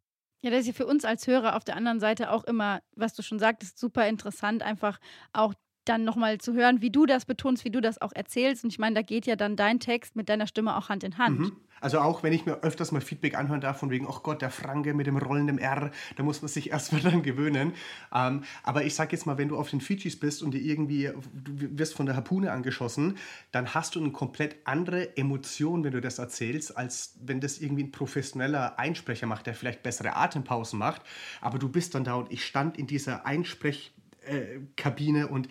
Ja, 0.44 0.50
das 0.50 0.60
ist 0.60 0.66
ja 0.68 0.72
für 0.72 0.86
uns 0.86 1.04
als 1.04 1.26
Hörer 1.26 1.54
auf 1.56 1.64
der 1.64 1.76
anderen 1.76 2.00
Seite 2.00 2.30
auch 2.30 2.44
immer, 2.44 2.80
was 2.96 3.12
du 3.14 3.22
schon 3.22 3.38
sagtest, 3.38 3.78
super 3.78 4.08
interessant, 4.08 4.62
einfach 4.62 4.98
auch 5.34 5.52
dann 5.90 6.04
nochmal 6.04 6.38
zu 6.38 6.54
hören, 6.54 6.80
wie 6.80 6.90
du 6.90 7.04
das 7.04 7.24
betonst, 7.24 7.64
wie 7.64 7.70
du 7.70 7.80
das 7.80 8.00
auch 8.00 8.12
erzählst. 8.14 8.62
Und 8.62 8.70
ich 8.70 8.78
meine, 8.78 8.94
da 8.94 9.02
geht 9.02 9.26
ja 9.26 9.34
dann 9.34 9.56
dein 9.56 9.80
Text 9.80 10.14
mit 10.14 10.28
deiner 10.28 10.46
Stimme 10.46 10.76
auch 10.76 10.88
Hand 10.88 11.02
in 11.02 11.18
Hand. 11.18 11.40
Mhm. 11.40 11.52
Also 11.80 11.98
auch 11.98 12.22
wenn 12.22 12.32
ich 12.32 12.44
mir 12.44 12.62
öfters 12.62 12.92
mal 12.92 13.00
Feedback 13.00 13.36
anhören 13.36 13.60
darf, 13.60 13.78
von 13.78 13.90
wegen, 13.90 14.06
ach 14.08 14.22
Gott, 14.22 14.42
der 14.42 14.50
Franke 14.50 14.92
mit 14.92 15.06
dem 15.06 15.16
rollenden 15.16 15.58
R, 15.58 15.90
da 16.16 16.22
muss 16.22 16.42
man 16.42 16.48
sich 16.48 16.70
erstmal 16.70 17.00
dran 17.00 17.22
gewöhnen. 17.22 17.72
Ähm, 18.14 18.44
aber 18.62 18.84
ich 18.84 18.94
sag 18.94 19.12
jetzt 19.12 19.26
mal, 19.26 19.38
wenn 19.38 19.48
du 19.48 19.56
auf 19.56 19.70
den 19.70 19.80
Fidschis 19.80 20.20
bist 20.20 20.42
und 20.42 20.52
dir 20.52 20.60
irgendwie, 20.60 21.10
du 21.32 21.78
wirst 21.78 21.94
von 21.94 22.06
der 22.06 22.16
Harpune 22.16 22.52
angeschossen, 22.52 23.16
dann 23.50 23.74
hast 23.74 23.94
du 23.94 24.00
eine 24.00 24.12
komplett 24.12 24.56
andere 24.64 25.16
Emotion, 25.16 25.82
wenn 25.82 25.92
du 25.92 26.00
das 26.00 26.18
erzählst, 26.18 26.76
als 26.76 27.18
wenn 27.22 27.40
das 27.40 27.58
irgendwie 27.58 27.84
ein 27.84 27.92
professioneller 27.92 28.78
Einsprecher 28.78 29.26
macht, 29.26 29.46
der 29.46 29.54
vielleicht 29.54 29.82
bessere 29.82 30.16
Atempausen 30.16 30.78
macht. 30.78 31.02
Aber 31.40 31.58
du 31.58 31.68
bist 31.68 31.94
dann 31.94 32.04
da 32.04 32.14
und 32.14 32.30
ich 32.30 32.44
stand 32.44 32.76
in 32.76 32.86
dieser 32.86 33.26
Einsprech- 33.26 33.92
äh, 34.26 34.60
Kabine 34.76 35.28
und 35.28 35.48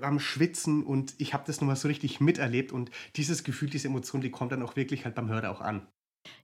am 0.00 0.20
Schwitzen 0.20 0.84
und 0.84 1.14
ich 1.18 1.34
habe 1.34 1.44
das 1.46 1.60
nochmal 1.60 1.76
so 1.76 1.88
richtig 1.88 2.20
miterlebt 2.20 2.72
und 2.72 2.90
dieses 3.16 3.44
Gefühl, 3.44 3.70
diese 3.70 3.88
Emotion, 3.88 4.20
die 4.20 4.30
kommt 4.30 4.52
dann 4.52 4.62
auch 4.62 4.76
wirklich 4.76 5.04
halt 5.04 5.14
beim 5.14 5.28
Hörer 5.28 5.50
auch 5.50 5.60
an. 5.60 5.86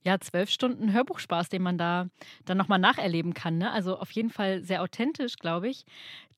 Ja, 0.02 0.18
zwölf 0.20 0.50
Stunden 0.50 0.92
Hörbuchspaß, 0.92 1.48
den 1.48 1.62
man 1.62 1.78
da 1.78 2.08
dann 2.44 2.58
nochmal 2.58 2.78
nacherleben 2.78 3.34
kann. 3.34 3.58
Ne? 3.58 3.70
Also 3.70 3.98
auf 3.98 4.10
jeden 4.12 4.30
Fall 4.30 4.62
sehr 4.62 4.82
authentisch, 4.82 5.36
glaube 5.36 5.68
ich. 5.68 5.84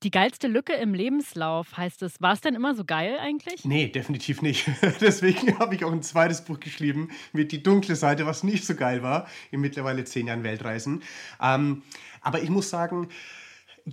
Die 0.02 0.10
geilste 0.10 0.46
Lücke 0.46 0.72
im 0.74 0.94
Lebenslauf 0.94 1.76
heißt 1.76 2.02
es. 2.02 2.20
War 2.20 2.32
es 2.32 2.40
denn 2.40 2.54
immer 2.54 2.74
so 2.74 2.84
geil 2.84 3.18
eigentlich? 3.20 3.64
Nee, 3.64 3.88
definitiv 3.88 4.42
nicht. 4.42 4.68
Deswegen 5.00 5.58
habe 5.58 5.74
ich 5.74 5.84
auch 5.84 5.92
ein 5.92 6.02
zweites 6.02 6.44
Buch 6.44 6.60
geschrieben 6.60 7.10
mit 7.32 7.52
Die 7.52 7.62
dunkle 7.62 7.96
Seite, 7.96 8.26
was 8.26 8.42
nicht 8.42 8.64
so 8.64 8.74
geil 8.74 9.02
war, 9.02 9.26
in 9.50 9.60
mittlerweile 9.60 10.04
zehn 10.04 10.28
Jahren 10.28 10.44
Weltreisen. 10.44 11.02
Ähm, 11.40 11.82
aber 12.20 12.42
ich 12.42 12.50
muss 12.50 12.70
sagen, 12.70 13.08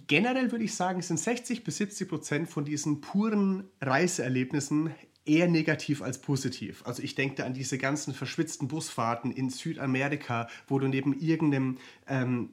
generell 0.08 0.52
würde 0.52 0.66
ich 0.66 0.74
sagen, 0.74 1.02
sind 1.02 1.20
60 1.20 1.64
bis 1.64 1.78
70 1.78 2.10
Prozent 2.10 2.50
von 2.50 2.66
diesen 2.66 3.02
puren 3.02 3.66
Reiseerlebnissen 3.82 4.94
eher 5.26 5.48
negativ 5.48 6.02
als 6.02 6.20
positiv. 6.20 6.84
Also 6.86 7.02
ich 7.02 7.16
denke 7.16 7.46
an 7.46 7.54
diese 7.54 7.78
ganzen 7.78 8.14
verschwitzten 8.14 8.68
Busfahrten 8.68 9.32
in 9.32 9.50
Südamerika, 9.50 10.48
wo 10.68 10.80
du 10.80 10.88
neben 10.88 11.18
irgendeinem 11.18 11.78
ähm, 12.08 12.50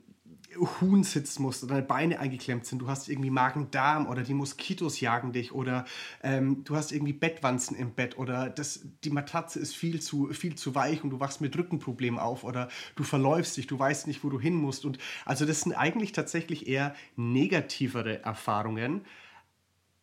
Huhn 0.57 1.05
sitzen 1.05 1.43
musst 1.43 1.63
oder 1.63 1.75
deine 1.75 1.87
Beine 1.87 2.19
eingeklemmt 2.19 2.67
sind, 2.67 2.81
du 2.81 2.89
hast 2.89 3.09
irgendwie 3.09 3.31
Magen-Darm 3.31 4.07
oder 4.07 4.23
die 4.23 4.35
Moskitos 4.35 5.01
jagen 5.01 5.33
dich 5.33 5.53
oder 5.53 5.85
ähm, 6.23 6.65
du 6.65 6.77
hast 6.77 6.93
irgendwie 6.93 7.13
Bettwanzen 7.13 7.77
im 7.77 7.93
Bett 7.93 8.19
oder 8.19 8.51
das, 8.51 8.81
die 9.05 9.11
Matratze 9.11 9.61
ist 9.61 9.77
viel 9.77 10.01
zu, 10.01 10.33
viel 10.33 10.57
zu 10.57 10.75
weich 10.75 11.05
und 11.05 11.11
du 11.11 11.21
wachst 11.21 11.41
mit 11.41 11.57
Rückenproblemen 11.57 12.19
auf 12.19 12.45
oder 12.45 12.69
du 12.97 13.05
verläufst 13.05 13.57
dich, 13.57 13.67
du 13.67 13.79
weißt 13.79 14.07
nicht, 14.07 14.25
wo 14.25 14.29
du 14.29 14.41
hin 14.41 14.55
musst. 14.55 14.85
Und 14.85 14.99
also 15.25 15.47
das 15.47 15.61
sind 15.61 15.73
eigentlich 15.73 16.13
tatsächlich 16.13 16.67
eher 16.67 16.95
negativere 17.17 18.23
Erfahrungen. 18.23 19.03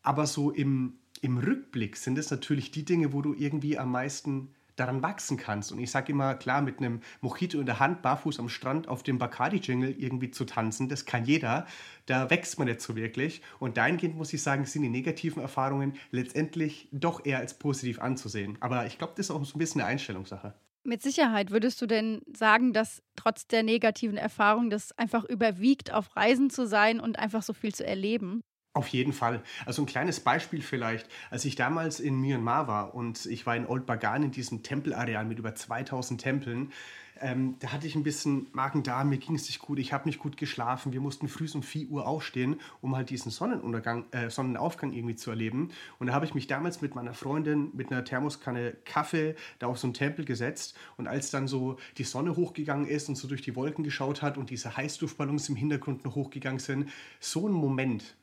Aber 0.01 0.27
so 0.27 0.51
im, 0.51 0.93
im 1.21 1.37
Rückblick 1.37 1.97
sind 1.97 2.17
es 2.17 2.31
natürlich 2.31 2.71
die 2.71 2.85
Dinge, 2.85 3.11
wo 3.11 3.21
du 3.21 3.33
irgendwie 3.33 3.77
am 3.77 3.91
meisten 3.91 4.53
daran 4.77 5.01
wachsen 5.01 5.35
kannst. 5.35 5.71
Und 5.71 5.79
ich 5.79 5.91
sage 5.91 6.13
immer, 6.13 6.35
klar, 6.35 6.61
mit 6.61 6.79
einem 6.79 7.01
Mojito 7.21 7.59
in 7.59 7.65
der 7.65 7.79
Hand, 7.79 8.01
barfuß 8.01 8.39
am 8.39 8.47
Strand 8.47 8.87
auf 8.87 9.03
dem 9.03 9.17
Bacardi-Jingle 9.17 9.95
irgendwie 9.99 10.31
zu 10.31 10.45
tanzen, 10.45 10.87
das 10.87 11.05
kann 11.05 11.25
jeder. 11.25 11.67
Da 12.05 12.29
wächst 12.29 12.57
man 12.57 12.67
nicht 12.67 12.81
so 12.81 12.95
wirklich. 12.95 13.41
Und 13.59 13.77
dahingehend 13.77 14.15
muss 14.15 14.31
ich 14.31 14.41
sagen, 14.41 14.65
sind 14.65 14.83
die 14.83 14.89
negativen 14.89 15.41
Erfahrungen 15.41 15.93
letztendlich 16.11 16.87
doch 16.91 17.25
eher 17.25 17.39
als 17.39 17.55
positiv 17.55 17.99
anzusehen. 17.99 18.57
Aber 18.61 18.85
ich 18.85 18.97
glaube, 18.97 19.13
das 19.17 19.27
ist 19.27 19.31
auch 19.31 19.43
so 19.43 19.57
ein 19.57 19.59
bisschen 19.59 19.81
eine 19.81 19.89
Einstellungssache. 19.89 20.53
Mit 20.83 21.01
Sicherheit 21.01 21.51
würdest 21.51 21.81
du 21.81 21.85
denn 21.85 22.21
sagen, 22.33 22.71
dass 22.71 23.03
trotz 23.17 23.45
der 23.45 23.61
negativen 23.61 24.15
Erfahrung 24.15 24.69
das 24.69 24.97
einfach 24.97 25.25
überwiegt, 25.25 25.91
auf 25.91 26.15
Reisen 26.15 26.49
zu 26.49 26.65
sein 26.65 27.01
und 27.01 27.19
einfach 27.19 27.43
so 27.43 27.51
viel 27.51 27.75
zu 27.75 27.85
erleben? 27.85 28.41
Auf 28.77 28.89
jeden 28.89 29.11
Fall. 29.11 29.41
Also 29.65 29.81
ein 29.81 29.87
kleines 29.87 30.19
Beispiel 30.19 30.61
vielleicht. 30.61 31.09
Als 31.31 31.45
ich 31.45 31.55
damals 31.55 31.99
in 31.99 32.21
Myanmar 32.21 32.67
war 32.67 32.93
und 32.93 33.25
ich 33.25 33.47
war 33.47 33.55
in 33.55 33.65
Old 33.65 33.87
Bagan 33.87 34.21
in 34.21 34.29
diesem 34.29 34.61
Tempelareal 34.61 35.25
mit 35.25 35.39
über 35.39 35.55
2000 35.55 36.21
Tempeln, 36.21 36.71
ähm, 37.19 37.55
da 37.57 37.71
hatte 37.71 37.87
ich 37.87 37.95
ein 37.95 38.03
bisschen 38.03 38.45
Magen-Darm, 38.51 39.09
mir 39.09 39.17
ging 39.17 39.33
es 39.33 39.47
nicht 39.47 39.57
gut, 39.57 39.79
ich 39.79 39.93
habe 39.93 40.07
nicht 40.07 40.19
gut 40.19 40.37
geschlafen. 40.37 40.93
Wir 40.93 41.01
mussten 41.01 41.27
früh 41.27 41.47
um 41.55 41.63
4 41.63 41.89
Uhr 41.89 42.05
aufstehen, 42.05 42.59
um 42.79 42.95
halt 42.95 43.09
diesen 43.09 43.31
Sonnenuntergang, 43.31 44.05
äh, 44.11 44.29
Sonnenaufgang 44.29 44.93
irgendwie 44.93 45.15
zu 45.15 45.31
erleben. 45.31 45.71
Und 45.97 46.05
da 46.05 46.13
habe 46.13 46.25
ich 46.25 46.35
mich 46.35 46.45
damals 46.45 46.79
mit 46.79 46.93
meiner 46.93 47.15
Freundin 47.15 47.71
mit 47.73 47.91
einer 47.91 48.05
Thermoskanne 48.05 48.75
Kaffee 48.85 49.35
da 49.57 49.65
auf 49.65 49.79
so 49.79 49.87
einen 49.87 49.95
Tempel 49.95 50.23
gesetzt. 50.23 50.77
Und 50.97 51.07
als 51.07 51.31
dann 51.31 51.47
so 51.47 51.77
die 51.97 52.03
Sonne 52.03 52.35
hochgegangen 52.35 52.87
ist 52.87 53.09
und 53.09 53.15
so 53.15 53.27
durch 53.27 53.41
die 53.41 53.55
Wolken 53.55 53.83
geschaut 53.83 54.21
hat 54.21 54.37
und 54.37 54.51
diese 54.51 54.77
Heißluftballons 54.77 55.49
im 55.49 55.55
Hintergrund 55.55 56.05
noch 56.05 56.13
hochgegangen 56.13 56.59
sind, 56.59 56.91
so 57.19 57.47
ein 57.47 57.53
Moment, 57.53 58.15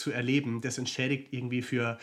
zu 0.00 0.10
erleben, 0.10 0.60
das 0.60 0.78
entschädigt 0.78 1.28
irgendwie 1.32 1.62
für 1.62 1.98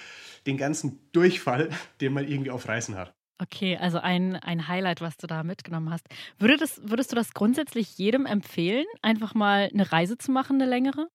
den 0.45 0.57
ganzen 0.57 0.99
Durchfall, 1.11 1.69
den 2.01 2.13
man 2.13 2.27
irgendwie 2.27 2.51
auf 2.51 2.67
Reisen 2.67 2.95
hat. 2.95 3.13
Okay, 3.39 3.77
also 3.77 3.99
ein, 3.99 4.35
ein 4.35 4.67
Highlight, 4.67 5.01
was 5.01 5.17
du 5.17 5.27
da 5.27 5.43
mitgenommen 5.43 5.91
hast. 5.91 6.07
Würde 6.39 6.57
das, 6.57 6.81
würdest 6.83 7.11
du 7.11 7.15
das 7.15 7.33
grundsätzlich 7.33 7.97
jedem 7.97 8.25
empfehlen, 8.25 8.85
einfach 9.03 9.35
mal 9.35 9.69
eine 9.71 9.91
Reise 9.91 10.17
zu 10.17 10.31
machen, 10.31 10.59
eine 10.59 10.69
längere? 10.69 11.07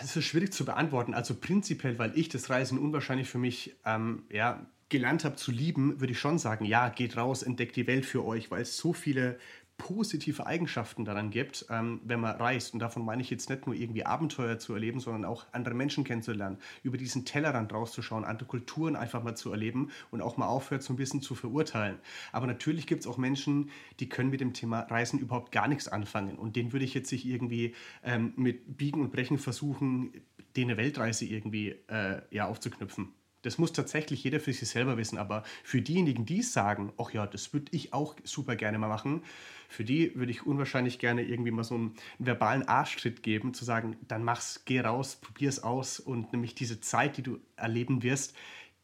Das 0.00 0.16
ist 0.16 0.24
schwierig 0.24 0.52
zu 0.52 0.64
beantworten. 0.64 1.14
Also 1.14 1.34
prinzipiell, 1.34 1.98
weil 1.98 2.18
ich 2.18 2.28
das 2.28 2.50
Reisen 2.50 2.78
unwahrscheinlich 2.78 3.28
für 3.28 3.38
mich 3.38 3.76
ähm, 3.84 4.24
ja, 4.30 4.66
gelernt 4.90 5.24
habe 5.24 5.36
zu 5.36 5.52
lieben, 5.52 6.00
würde 6.00 6.12
ich 6.12 6.18
schon 6.18 6.38
sagen, 6.38 6.64
ja, 6.64 6.88
geht 6.88 7.16
raus, 7.16 7.42
entdeckt 7.42 7.76
die 7.76 7.86
Welt 7.86 8.04
für 8.04 8.24
euch, 8.24 8.50
weil 8.50 8.62
es 8.62 8.76
so 8.76 8.92
viele 8.92 9.38
positive 9.80 10.46
Eigenschaften 10.46 11.06
daran 11.06 11.30
gibt, 11.30 11.64
ähm, 11.70 12.00
wenn 12.04 12.20
man 12.20 12.36
reist. 12.36 12.74
Und 12.74 12.80
davon 12.80 13.02
meine 13.04 13.22
ich 13.22 13.30
jetzt 13.30 13.48
nicht 13.48 13.66
nur 13.66 13.74
irgendwie 13.74 14.04
Abenteuer 14.04 14.58
zu 14.58 14.74
erleben, 14.74 15.00
sondern 15.00 15.24
auch 15.24 15.46
andere 15.52 15.74
Menschen 15.74 16.04
kennenzulernen, 16.04 16.58
über 16.82 16.98
diesen 16.98 17.24
Tellerrand 17.24 17.72
rauszuschauen, 17.72 18.24
andere 18.24 18.46
Kulturen 18.46 18.94
einfach 18.94 19.22
mal 19.22 19.34
zu 19.34 19.50
erleben 19.50 19.90
und 20.10 20.20
auch 20.20 20.36
mal 20.36 20.46
aufhört, 20.46 20.82
so 20.82 20.92
ein 20.92 20.96
bisschen 20.96 21.22
zu 21.22 21.34
verurteilen. 21.34 21.98
Aber 22.30 22.46
natürlich 22.46 22.86
gibt 22.86 23.00
es 23.00 23.06
auch 23.06 23.16
Menschen, 23.16 23.70
die 24.00 24.08
können 24.08 24.28
mit 24.28 24.40
dem 24.40 24.52
Thema 24.52 24.80
Reisen 24.80 25.18
überhaupt 25.18 25.50
gar 25.50 25.66
nichts 25.66 25.88
anfangen. 25.88 26.36
Und 26.36 26.56
denen 26.56 26.72
würde 26.72 26.84
ich 26.84 26.92
jetzt 26.92 27.10
nicht 27.10 27.24
irgendwie 27.24 27.74
ähm, 28.04 28.34
mit 28.36 28.76
Biegen 28.76 29.00
und 29.00 29.12
Brechen 29.12 29.38
versuchen, 29.38 30.12
denen 30.56 30.72
eine 30.72 30.78
Weltreise 30.78 31.24
irgendwie 31.24 31.70
äh, 31.88 32.20
ja, 32.30 32.46
aufzuknüpfen. 32.46 33.14
Das 33.42 33.58
muss 33.58 33.72
tatsächlich 33.72 34.22
jeder 34.22 34.40
für 34.40 34.52
sich 34.52 34.68
selber 34.68 34.96
wissen. 34.96 35.18
Aber 35.18 35.42
für 35.64 35.80
diejenigen, 35.80 36.26
die 36.26 36.42
sagen, 36.42 36.92
ach 36.98 37.10
ja, 37.12 37.26
das 37.26 37.52
würde 37.52 37.72
ich 37.72 37.92
auch 37.92 38.16
super 38.24 38.56
gerne 38.56 38.78
mal 38.78 38.88
machen, 38.88 39.22
für 39.68 39.84
die 39.84 40.14
würde 40.16 40.32
ich 40.32 40.44
unwahrscheinlich 40.46 40.98
gerne 40.98 41.22
irgendwie 41.22 41.52
mal 41.52 41.64
so 41.64 41.76
einen, 41.76 41.94
verbalen 42.18 42.64
Arschtritt 42.64 43.22
geben, 43.22 43.54
zu 43.54 43.64
sagen, 43.64 43.96
dann 44.08 44.24
mach's, 44.24 44.62
geh 44.64 44.80
raus, 44.80 45.16
probier's 45.16 45.62
aus 45.62 46.00
und 46.00 46.32
nämlich 46.32 46.54
diese 46.54 46.80
Zeit, 46.80 47.16
die 47.16 47.22
du 47.22 47.38
erleben 47.56 48.02
wirst, 48.02 48.34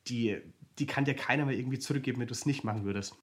die, 0.09 0.39
die 0.79 0.87
kann 0.87 1.05
dir 1.05 1.15
keiner 1.15 1.45
mehr 1.45 1.57
irgendwie 1.57 1.79
zurückgeben, 1.79 2.21
wenn 2.21 2.29
du 2.29 2.35
es 2.35 2.47
nicht 2.47 2.65
machen 2.65 2.85
würdest. 2.85 3.17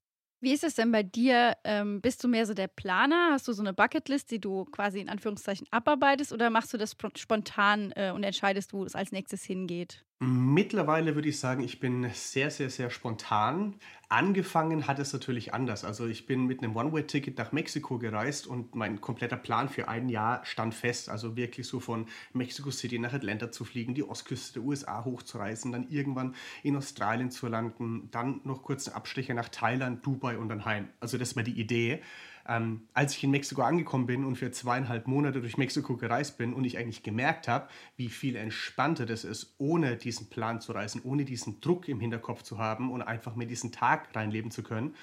Wie 0.44 0.52
ist 0.52 0.62
es 0.62 0.74
denn 0.74 0.92
bei 0.92 1.02
dir? 1.02 1.56
Ähm, 1.64 2.02
bist 2.02 2.22
du 2.22 2.28
mehr 2.28 2.44
so 2.44 2.52
der 2.52 2.68
Planer? 2.68 3.30
Hast 3.32 3.48
du 3.48 3.54
so 3.54 3.62
eine 3.62 3.72
Bucketlist, 3.72 4.30
die 4.30 4.40
du 4.40 4.66
quasi 4.66 5.00
in 5.00 5.08
Anführungszeichen 5.08 5.66
abarbeitest 5.70 6.34
oder 6.34 6.50
machst 6.50 6.74
du 6.74 6.76
das 6.76 6.94
spontan 7.16 7.92
äh, 7.96 8.10
und 8.10 8.24
entscheidest, 8.24 8.74
wo 8.74 8.84
es 8.84 8.94
als 8.94 9.10
nächstes 9.10 9.42
hingeht? 9.42 10.04
Mittlerweile 10.20 11.16
würde 11.16 11.28
ich 11.28 11.40
sagen, 11.40 11.62
ich 11.62 11.80
bin 11.80 12.08
sehr, 12.14 12.50
sehr, 12.50 12.70
sehr 12.70 12.88
spontan. 12.88 13.74
Angefangen 14.08 14.86
hat 14.86 15.00
es 15.00 15.12
natürlich 15.12 15.52
anders. 15.52 15.84
Also 15.84 16.06
ich 16.06 16.24
bin 16.24 16.46
mit 16.46 16.62
einem 16.62 16.76
One-Way-Ticket 16.76 17.36
nach 17.36 17.50
Mexiko 17.50 17.98
gereist 17.98 18.46
und 18.46 18.76
mein 18.76 19.00
kompletter 19.00 19.36
Plan 19.36 19.68
für 19.68 19.88
ein 19.88 20.08
Jahr 20.08 20.44
stand 20.44 20.72
fest. 20.72 21.08
Also 21.08 21.36
wirklich 21.36 21.66
so 21.66 21.80
von 21.80 22.06
Mexico 22.32 22.70
City 22.70 22.98
nach 23.00 23.12
Atlanta 23.12 23.50
zu 23.50 23.64
fliegen, 23.64 23.94
die 23.94 24.04
Ostküste 24.04 24.60
der 24.60 24.62
USA 24.62 25.04
hochzureisen, 25.04 25.72
dann 25.72 25.88
irgendwann 25.88 26.36
in 26.62 26.76
Australien 26.76 27.32
zu 27.32 27.48
landen, 27.48 28.08
dann 28.12 28.40
noch 28.44 28.62
kurz 28.62 28.86
einen 28.86 28.96
Abstecher 28.96 29.34
nach 29.34 29.48
Thailand, 29.48 30.06
Dubai 30.06 30.38
und 30.38 30.48
dann 30.48 30.64
heim. 30.64 30.88
Also 31.00 31.18
das 31.18 31.34
war 31.34 31.42
die 31.42 31.60
Idee. 31.60 32.02
Ähm, 32.46 32.88
als 32.92 33.16
ich 33.16 33.24
in 33.24 33.30
Mexiko 33.30 33.62
angekommen 33.62 34.06
bin 34.06 34.24
und 34.24 34.36
für 34.36 34.50
zweieinhalb 34.50 35.06
Monate 35.06 35.40
durch 35.40 35.56
Mexiko 35.56 35.96
gereist 35.96 36.36
bin 36.36 36.52
und 36.52 36.64
ich 36.64 36.76
eigentlich 36.76 37.02
gemerkt 37.02 37.48
habe, 37.48 37.68
wie 37.96 38.08
viel 38.08 38.36
entspannter 38.36 39.06
das 39.06 39.24
ist, 39.24 39.54
ohne 39.58 39.96
diesen 39.96 40.28
Plan 40.28 40.60
zu 40.60 40.72
reisen, 40.72 41.00
ohne 41.04 41.24
diesen 41.24 41.60
Druck 41.60 41.88
im 41.88 42.00
Hinterkopf 42.00 42.42
zu 42.42 42.58
haben 42.58 42.92
und 42.92 43.02
einfach 43.02 43.34
mit 43.34 43.50
diesen 43.50 43.72
Tag 43.72 44.14
reinleben 44.14 44.50
zu 44.50 44.62
können. 44.62 44.94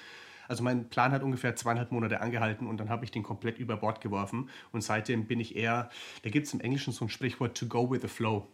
Also 0.48 0.62
mein 0.62 0.88
Plan 0.88 1.12
hat 1.12 1.22
ungefähr 1.22 1.56
zweieinhalb 1.56 1.92
Monate 1.92 2.20
angehalten 2.20 2.66
und 2.66 2.78
dann 2.78 2.90
habe 2.90 3.04
ich 3.04 3.10
den 3.10 3.22
komplett 3.22 3.58
über 3.58 3.76
Bord 3.76 4.00
geworfen. 4.00 4.50
Und 4.70 4.82
seitdem 4.82 5.26
bin 5.26 5.40
ich 5.40 5.56
eher, 5.56 5.90
da 6.22 6.30
gibt 6.30 6.46
es 6.46 6.54
im 6.54 6.60
Englischen 6.60 6.92
so 6.92 7.06
ein 7.06 7.08
Sprichwort, 7.08 7.56
to 7.56 7.66
go 7.66 7.90
with 7.90 8.02
the 8.02 8.08
flow. 8.08 8.48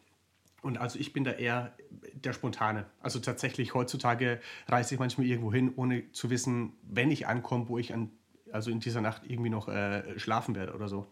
Und 0.62 0.78
also 0.78 0.98
ich 0.98 1.12
bin 1.12 1.24
da 1.24 1.32
eher 1.32 1.74
der 2.12 2.32
Spontane. 2.32 2.86
Also 3.00 3.20
tatsächlich 3.20 3.74
heutzutage 3.74 4.40
reise 4.66 4.94
ich 4.94 5.00
manchmal 5.00 5.26
irgendwo 5.26 5.52
hin, 5.52 5.72
ohne 5.76 6.10
zu 6.12 6.30
wissen, 6.30 6.72
wenn 6.82 7.10
ich 7.10 7.26
ankomme, 7.26 7.68
wo 7.68 7.78
ich 7.78 7.94
an 7.94 8.10
also 8.52 8.70
in 8.70 8.80
dieser 8.80 9.00
Nacht 9.00 9.22
irgendwie 9.26 9.50
noch 9.50 9.68
äh, 9.68 10.18
schlafen 10.18 10.54
werde 10.54 10.74
oder 10.74 10.88
so. 10.88 11.06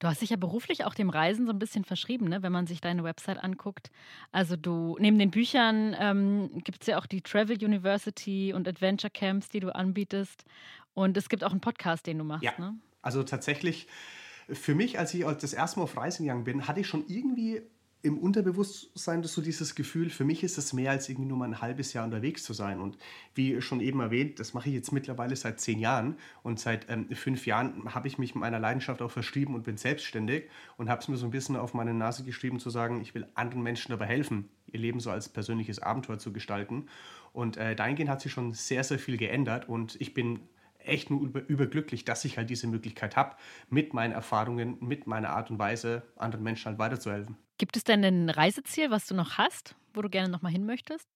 Du 0.00 0.08
hast 0.08 0.20
dich 0.22 0.30
ja 0.30 0.36
beruflich 0.36 0.84
auch 0.84 0.94
dem 0.94 1.08
Reisen 1.08 1.46
so 1.46 1.52
ein 1.52 1.58
bisschen 1.58 1.84
verschrieben, 1.84 2.28
ne? 2.28 2.42
wenn 2.42 2.52
man 2.52 2.66
sich 2.66 2.80
deine 2.80 3.04
Website 3.04 3.42
anguckt. 3.42 3.90
Also 4.32 4.56
du, 4.56 4.96
neben 4.98 5.18
den 5.18 5.30
Büchern 5.30 5.96
ähm, 5.98 6.50
gibt 6.64 6.82
es 6.82 6.88
ja 6.88 6.98
auch 6.98 7.06
die 7.06 7.22
Travel 7.22 7.56
University 7.56 8.52
und 8.52 8.66
Adventure 8.66 9.10
Camps, 9.10 9.48
die 9.48 9.60
du 9.60 9.74
anbietest. 9.74 10.44
Und 10.94 11.16
es 11.16 11.28
gibt 11.28 11.44
auch 11.44 11.52
einen 11.52 11.60
Podcast, 11.60 12.06
den 12.06 12.18
du 12.18 12.24
machst. 12.24 12.42
Ja, 12.42 12.52
ne? 12.58 12.74
also 13.02 13.22
tatsächlich, 13.22 13.86
für 14.48 14.74
mich, 14.74 14.98
als 14.98 15.14
ich 15.14 15.24
das 15.24 15.52
erste 15.52 15.78
Mal 15.78 15.84
auf 15.84 15.96
Reisen 15.96 16.24
gegangen 16.24 16.44
bin, 16.44 16.66
hatte 16.66 16.80
ich 16.80 16.86
schon 16.86 17.04
irgendwie 17.06 17.62
im 18.04 18.18
Unterbewusstsein 18.18 19.22
so 19.22 19.40
dieses 19.40 19.74
Gefühl, 19.74 20.10
für 20.10 20.24
mich 20.24 20.44
ist 20.44 20.58
es 20.58 20.74
mehr 20.74 20.90
als 20.90 21.08
irgendwie 21.08 21.26
nur 21.26 21.38
mal 21.38 21.48
ein 21.48 21.62
halbes 21.62 21.94
Jahr 21.94 22.04
unterwegs 22.04 22.44
zu 22.44 22.52
sein. 22.52 22.78
Und 22.78 22.98
wie 23.34 23.62
schon 23.62 23.80
eben 23.80 24.00
erwähnt, 24.00 24.38
das 24.38 24.52
mache 24.52 24.68
ich 24.68 24.74
jetzt 24.74 24.92
mittlerweile 24.92 25.34
seit 25.34 25.58
zehn 25.58 25.78
Jahren. 25.78 26.16
Und 26.42 26.60
seit 26.60 26.90
ähm, 26.90 27.08
fünf 27.14 27.46
Jahren 27.46 27.94
habe 27.94 28.06
ich 28.06 28.18
mich 28.18 28.34
meiner 28.34 28.58
Leidenschaft 28.58 29.00
auch 29.00 29.10
verschrieben 29.10 29.54
und 29.54 29.64
bin 29.64 29.78
selbstständig 29.78 30.50
und 30.76 30.90
habe 30.90 31.00
es 31.00 31.08
mir 31.08 31.16
so 31.16 31.24
ein 31.24 31.30
bisschen 31.30 31.56
auf 31.56 31.72
meine 31.72 31.94
Nase 31.94 32.24
geschrieben, 32.24 32.60
zu 32.60 32.68
sagen, 32.68 33.00
ich 33.00 33.14
will 33.14 33.26
anderen 33.34 33.62
Menschen 33.62 33.90
dabei 33.90 34.06
helfen, 34.06 34.50
ihr 34.70 34.80
Leben 34.80 35.00
so 35.00 35.10
als 35.10 35.30
persönliches 35.30 35.78
Abenteuer 35.78 36.18
zu 36.18 36.30
gestalten. 36.30 36.88
Und 37.32 37.56
äh, 37.56 37.74
dahingehend 37.74 38.10
hat 38.10 38.20
sich 38.20 38.32
schon 38.32 38.52
sehr, 38.52 38.84
sehr 38.84 38.98
viel 38.98 39.16
geändert. 39.16 39.66
Und 39.66 39.98
ich 39.98 40.12
bin 40.12 40.40
echt 40.78 41.08
nur 41.08 41.22
über, 41.22 41.40
überglücklich, 41.48 42.04
dass 42.04 42.26
ich 42.26 42.36
halt 42.36 42.50
diese 42.50 42.66
Möglichkeit 42.66 43.16
habe, 43.16 43.36
mit 43.70 43.94
meinen 43.94 44.12
Erfahrungen, 44.12 44.76
mit 44.80 45.06
meiner 45.06 45.30
Art 45.30 45.50
und 45.50 45.58
Weise 45.58 46.02
anderen 46.16 46.44
Menschen 46.44 46.66
halt 46.66 46.78
weiterzuhelfen. 46.78 47.38
Gibt 47.58 47.76
es 47.76 47.84
denn 47.84 48.04
ein 48.04 48.30
Reiseziel, 48.30 48.90
was 48.90 49.06
du 49.06 49.14
noch 49.14 49.38
hast, 49.38 49.76
wo 49.92 50.02
du 50.02 50.08
gerne 50.08 50.28
nochmal 50.28 50.52
hin 50.52 50.66
möchtest? 50.66 51.08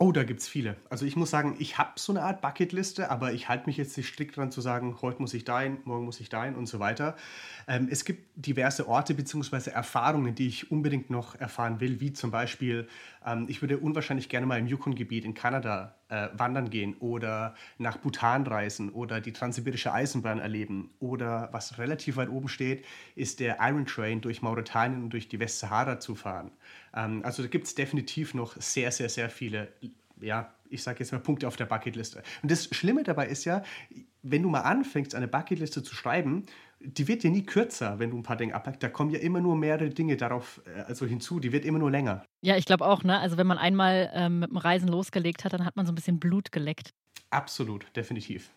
Oh, 0.00 0.10
da 0.10 0.24
gibt 0.24 0.40
es 0.40 0.48
viele. 0.48 0.76
Also 0.90 1.06
ich 1.06 1.14
muss 1.14 1.30
sagen, 1.30 1.54
ich 1.60 1.78
habe 1.78 1.92
so 1.94 2.12
eine 2.12 2.22
Art 2.22 2.40
Bucketliste, 2.42 3.12
aber 3.12 3.32
ich 3.32 3.48
halte 3.48 3.66
mich 3.66 3.76
jetzt 3.76 3.96
nicht 3.96 4.08
strikt 4.08 4.36
dran 4.36 4.50
zu 4.50 4.60
sagen, 4.60 4.98
heute 5.02 5.22
muss 5.22 5.32
ich 5.34 5.44
dahin, 5.44 5.78
morgen 5.84 6.04
muss 6.04 6.18
ich 6.18 6.28
dahin 6.28 6.56
und 6.56 6.66
so 6.66 6.80
weiter. 6.80 7.14
Ähm, 7.68 7.86
es 7.88 8.04
gibt 8.04 8.28
diverse 8.34 8.88
Orte 8.88 9.14
bzw. 9.14 9.70
Erfahrungen, 9.70 10.34
die 10.34 10.48
ich 10.48 10.72
unbedingt 10.72 11.10
noch 11.10 11.36
erfahren 11.36 11.78
will, 11.78 12.00
wie 12.00 12.12
zum 12.12 12.32
Beispiel, 12.32 12.88
ähm, 13.24 13.46
ich 13.48 13.62
würde 13.62 13.78
unwahrscheinlich 13.78 14.28
gerne 14.28 14.46
mal 14.46 14.58
im 14.58 14.66
Yukon-Gebiet 14.66 15.24
in 15.24 15.34
Kanada 15.34 15.94
äh, 16.14 16.28
wandern 16.38 16.70
gehen 16.70 16.96
oder 17.00 17.54
nach 17.78 17.96
Bhutan 17.96 18.46
reisen 18.46 18.90
oder 18.90 19.20
die 19.20 19.32
transsibirische 19.32 19.92
Eisenbahn 19.92 20.38
erleben. 20.38 20.90
Oder 21.00 21.48
was 21.52 21.78
relativ 21.78 22.16
weit 22.16 22.28
oben 22.28 22.48
steht, 22.48 22.84
ist 23.16 23.40
der 23.40 23.58
Iron 23.60 23.86
Train 23.86 24.20
durch 24.20 24.42
Mauretanien 24.42 25.04
und 25.04 25.10
durch 25.10 25.28
die 25.28 25.40
Westsahara 25.40 25.98
zu 25.98 26.14
fahren. 26.14 26.52
Ähm, 26.94 27.22
also 27.24 27.42
da 27.42 27.48
gibt 27.48 27.66
es 27.66 27.74
definitiv 27.74 28.34
noch 28.34 28.56
sehr, 28.56 28.92
sehr, 28.92 29.08
sehr 29.08 29.28
viele, 29.28 29.68
ja, 30.20 30.52
ich 30.70 30.82
sage 30.82 31.00
jetzt 31.00 31.12
mal 31.12 31.18
Punkte 31.18 31.48
auf 31.48 31.56
der 31.56 31.66
Bucketliste. 31.66 32.22
Und 32.42 32.50
das 32.50 32.68
Schlimme 32.72 33.02
dabei 33.02 33.26
ist 33.26 33.44
ja, 33.44 33.62
wenn 34.22 34.42
du 34.42 34.48
mal 34.48 34.62
anfängst, 34.62 35.14
eine 35.14 35.28
Bucketliste 35.28 35.82
zu 35.82 35.94
schreiben, 35.94 36.46
die 36.84 37.08
wird 37.08 37.24
ja 37.24 37.30
nie 37.30 37.44
kürzer, 37.44 37.98
wenn 37.98 38.10
du 38.10 38.18
ein 38.18 38.22
paar 38.22 38.36
Dinge 38.36 38.54
abhackst. 38.54 38.82
Da 38.82 38.88
kommen 38.88 39.10
ja 39.10 39.18
immer 39.18 39.40
nur 39.40 39.56
mehrere 39.56 39.90
Dinge 39.90 40.16
darauf 40.16 40.62
äh, 40.66 40.82
also 40.82 41.06
hinzu. 41.06 41.40
Die 41.40 41.52
wird 41.52 41.64
immer 41.64 41.78
nur 41.78 41.90
länger. 41.90 42.24
Ja, 42.42 42.56
ich 42.56 42.66
glaube 42.66 42.86
auch, 42.86 43.02
ne? 43.02 43.18
Also 43.18 43.36
wenn 43.36 43.46
man 43.46 43.58
einmal 43.58 44.10
ähm, 44.14 44.40
mit 44.40 44.50
dem 44.50 44.56
Reisen 44.56 44.88
losgelegt 44.88 45.44
hat, 45.44 45.52
dann 45.52 45.64
hat 45.64 45.76
man 45.76 45.86
so 45.86 45.92
ein 45.92 45.94
bisschen 45.94 46.20
Blut 46.20 46.52
geleckt. 46.52 46.90
Absolut, 47.30 47.86
definitiv. 47.96 48.52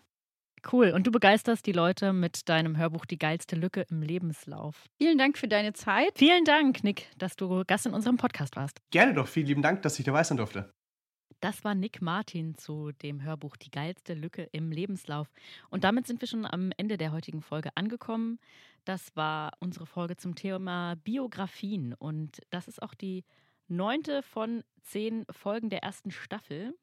Cool. 0.72 0.90
Und 0.90 1.06
du 1.06 1.10
begeisterst 1.10 1.66
die 1.66 1.72
Leute 1.72 2.12
mit 2.12 2.48
deinem 2.48 2.76
Hörbuch 2.76 3.06
Die 3.06 3.18
geilste 3.18 3.56
Lücke 3.56 3.86
im 3.90 4.02
Lebenslauf. 4.02 4.86
Vielen 5.00 5.18
Dank 5.18 5.38
für 5.38 5.48
deine 5.48 5.72
Zeit. 5.72 6.10
Vielen 6.16 6.44
Dank, 6.44 6.82
Nick, 6.84 7.06
dass 7.16 7.36
du 7.36 7.62
Gast 7.66 7.86
in 7.86 7.94
unserem 7.94 8.16
Podcast 8.16 8.56
warst. 8.56 8.78
Gerne 8.90 9.14
doch. 9.14 9.28
Vielen 9.28 9.46
lieben 9.46 9.62
Dank, 9.62 9.82
dass 9.82 9.98
ich 9.98 10.04
dabei 10.04 10.24
sein 10.24 10.36
durfte. 10.36 10.70
Das 11.40 11.64
war 11.64 11.74
Nick 11.74 12.02
Martin 12.02 12.56
zu 12.56 12.92
dem 12.92 13.22
Hörbuch 13.22 13.56
Die 13.56 13.70
geilste 13.70 14.14
Lücke 14.14 14.48
im 14.52 14.72
Lebenslauf. 14.72 15.30
Und 15.70 15.84
damit 15.84 16.06
sind 16.06 16.20
wir 16.20 16.28
schon 16.28 16.44
am 16.44 16.72
Ende 16.76 16.98
der 16.98 17.12
heutigen 17.12 17.42
Folge 17.42 17.70
angekommen. 17.76 18.38
Das 18.84 19.14
war 19.14 19.52
unsere 19.60 19.86
Folge 19.86 20.16
zum 20.16 20.34
Thema 20.34 20.96
Biografien. 20.96 21.94
Und 21.94 22.40
das 22.50 22.66
ist 22.66 22.82
auch 22.82 22.94
die 22.94 23.24
neunte 23.68 24.22
von 24.22 24.64
zehn 24.82 25.26
Folgen 25.30 25.70
der 25.70 25.82
ersten 25.82 26.10
Staffel. 26.10 26.74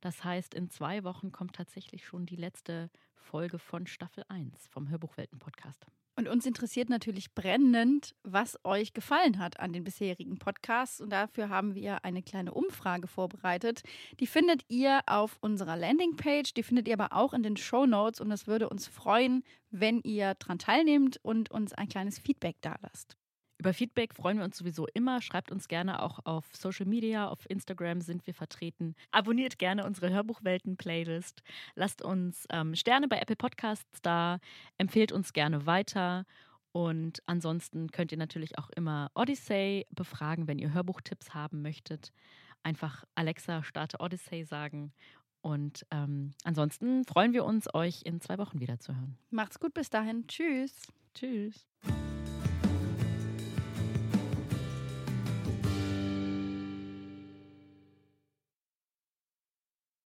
Das 0.00 0.24
heißt, 0.24 0.54
in 0.54 0.70
zwei 0.70 1.04
Wochen 1.04 1.30
kommt 1.30 1.54
tatsächlich 1.54 2.06
schon 2.06 2.26
die 2.26 2.36
letzte 2.36 2.90
Folge 3.14 3.58
von 3.58 3.86
Staffel 3.86 4.24
1 4.28 4.66
vom 4.68 4.88
Hörbuchwelten-Podcast. 4.88 5.86
Und 6.16 6.28
uns 6.28 6.44
interessiert 6.44 6.90
natürlich 6.90 7.34
brennend, 7.34 8.14
was 8.22 8.58
euch 8.64 8.92
gefallen 8.92 9.38
hat 9.38 9.58
an 9.60 9.72
den 9.72 9.84
bisherigen 9.84 10.38
Podcasts. 10.38 11.00
Und 11.00 11.10
dafür 11.10 11.48
haben 11.48 11.74
wir 11.74 12.04
eine 12.04 12.22
kleine 12.22 12.52
Umfrage 12.52 13.06
vorbereitet. 13.06 13.82
Die 14.18 14.26
findet 14.26 14.62
ihr 14.68 15.00
auf 15.06 15.38
unserer 15.40 15.76
Landingpage, 15.76 16.52
die 16.54 16.62
findet 16.62 16.88
ihr 16.88 17.00
aber 17.00 17.16
auch 17.16 17.32
in 17.32 17.42
den 17.42 17.56
Show 17.56 17.86
Notes. 17.86 18.20
Und 18.20 18.30
es 18.32 18.46
würde 18.46 18.68
uns 18.68 18.86
freuen, 18.86 19.44
wenn 19.70 20.00
ihr 20.00 20.34
daran 20.34 20.58
teilnehmt 20.58 21.18
und 21.22 21.50
uns 21.50 21.72
ein 21.72 21.88
kleines 21.88 22.18
Feedback 22.18 22.56
dalasst. 22.60 23.16
Über 23.60 23.74
Feedback 23.74 24.14
freuen 24.14 24.38
wir 24.38 24.44
uns 24.46 24.56
sowieso 24.56 24.86
immer. 24.94 25.20
Schreibt 25.20 25.52
uns 25.52 25.68
gerne 25.68 26.02
auch 26.02 26.20
auf 26.24 26.46
Social 26.56 26.86
Media, 26.86 27.28
auf 27.28 27.40
Instagram 27.50 28.00
sind 28.00 28.26
wir 28.26 28.32
vertreten. 28.32 28.94
Abonniert 29.10 29.58
gerne 29.58 29.84
unsere 29.84 30.08
Hörbuchwelten-Playlist. 30.08 31.42
Lasst 31.74 32.00
uns 32.00 32.46
ähm, 32.50 32.74
Sterne 32.74 33.06
bei 33.06 33.18
Apple 33.18 33.36
Podcasts 33.36 34.00
da. 34.00 34.38
Empfehlt 34.78 35.12
uns 35.12 35.34
gerne 35.34 35.66
weiter. 35.66 36.24
Und 36.72 37.22
ansonsten 37.26 37.90
könnt 37.90 38.12
ihr 38.12 38.18
natürlich 38.18 38.56
auch 38.56 38.70
immer 38.70 39.10
Odyssey 39.14 39.86
befragen, 39.90 40.48
wenn 40.48 40.58
ihr 40.58 40.72
Hörbuchtipps 40.72 41.34
haben 41.34 41.60
möchtet. 41.60 42.14
Einfach 42.62 43.04
Alexa, 43.14 43.62
starte 43.62 43.98
Odyssey 44.00 44.42
sagen. 44.42 44.94
Und 45.42 45.84
ähm, 45.90 46.30
ansonsten 46.44 47.04
freuen 47.04 47.34
wir 47.34 47.44
uns, 47.44 47.68
euch 47.74 48.06
in 48.06 48.22
zwei 48.22 48.38
Wochen 48.38 48.58
wieder 48.58 48.78
zu 48.78 48.96
hören. 48.96 49.18
Macht's 49.28 49.60
gut 49.60 49.74
bis 49.74 49.90
dahin. 49.90 50.26
Tschüss. 50.28 50.72
Tschüss. 51.12 51.66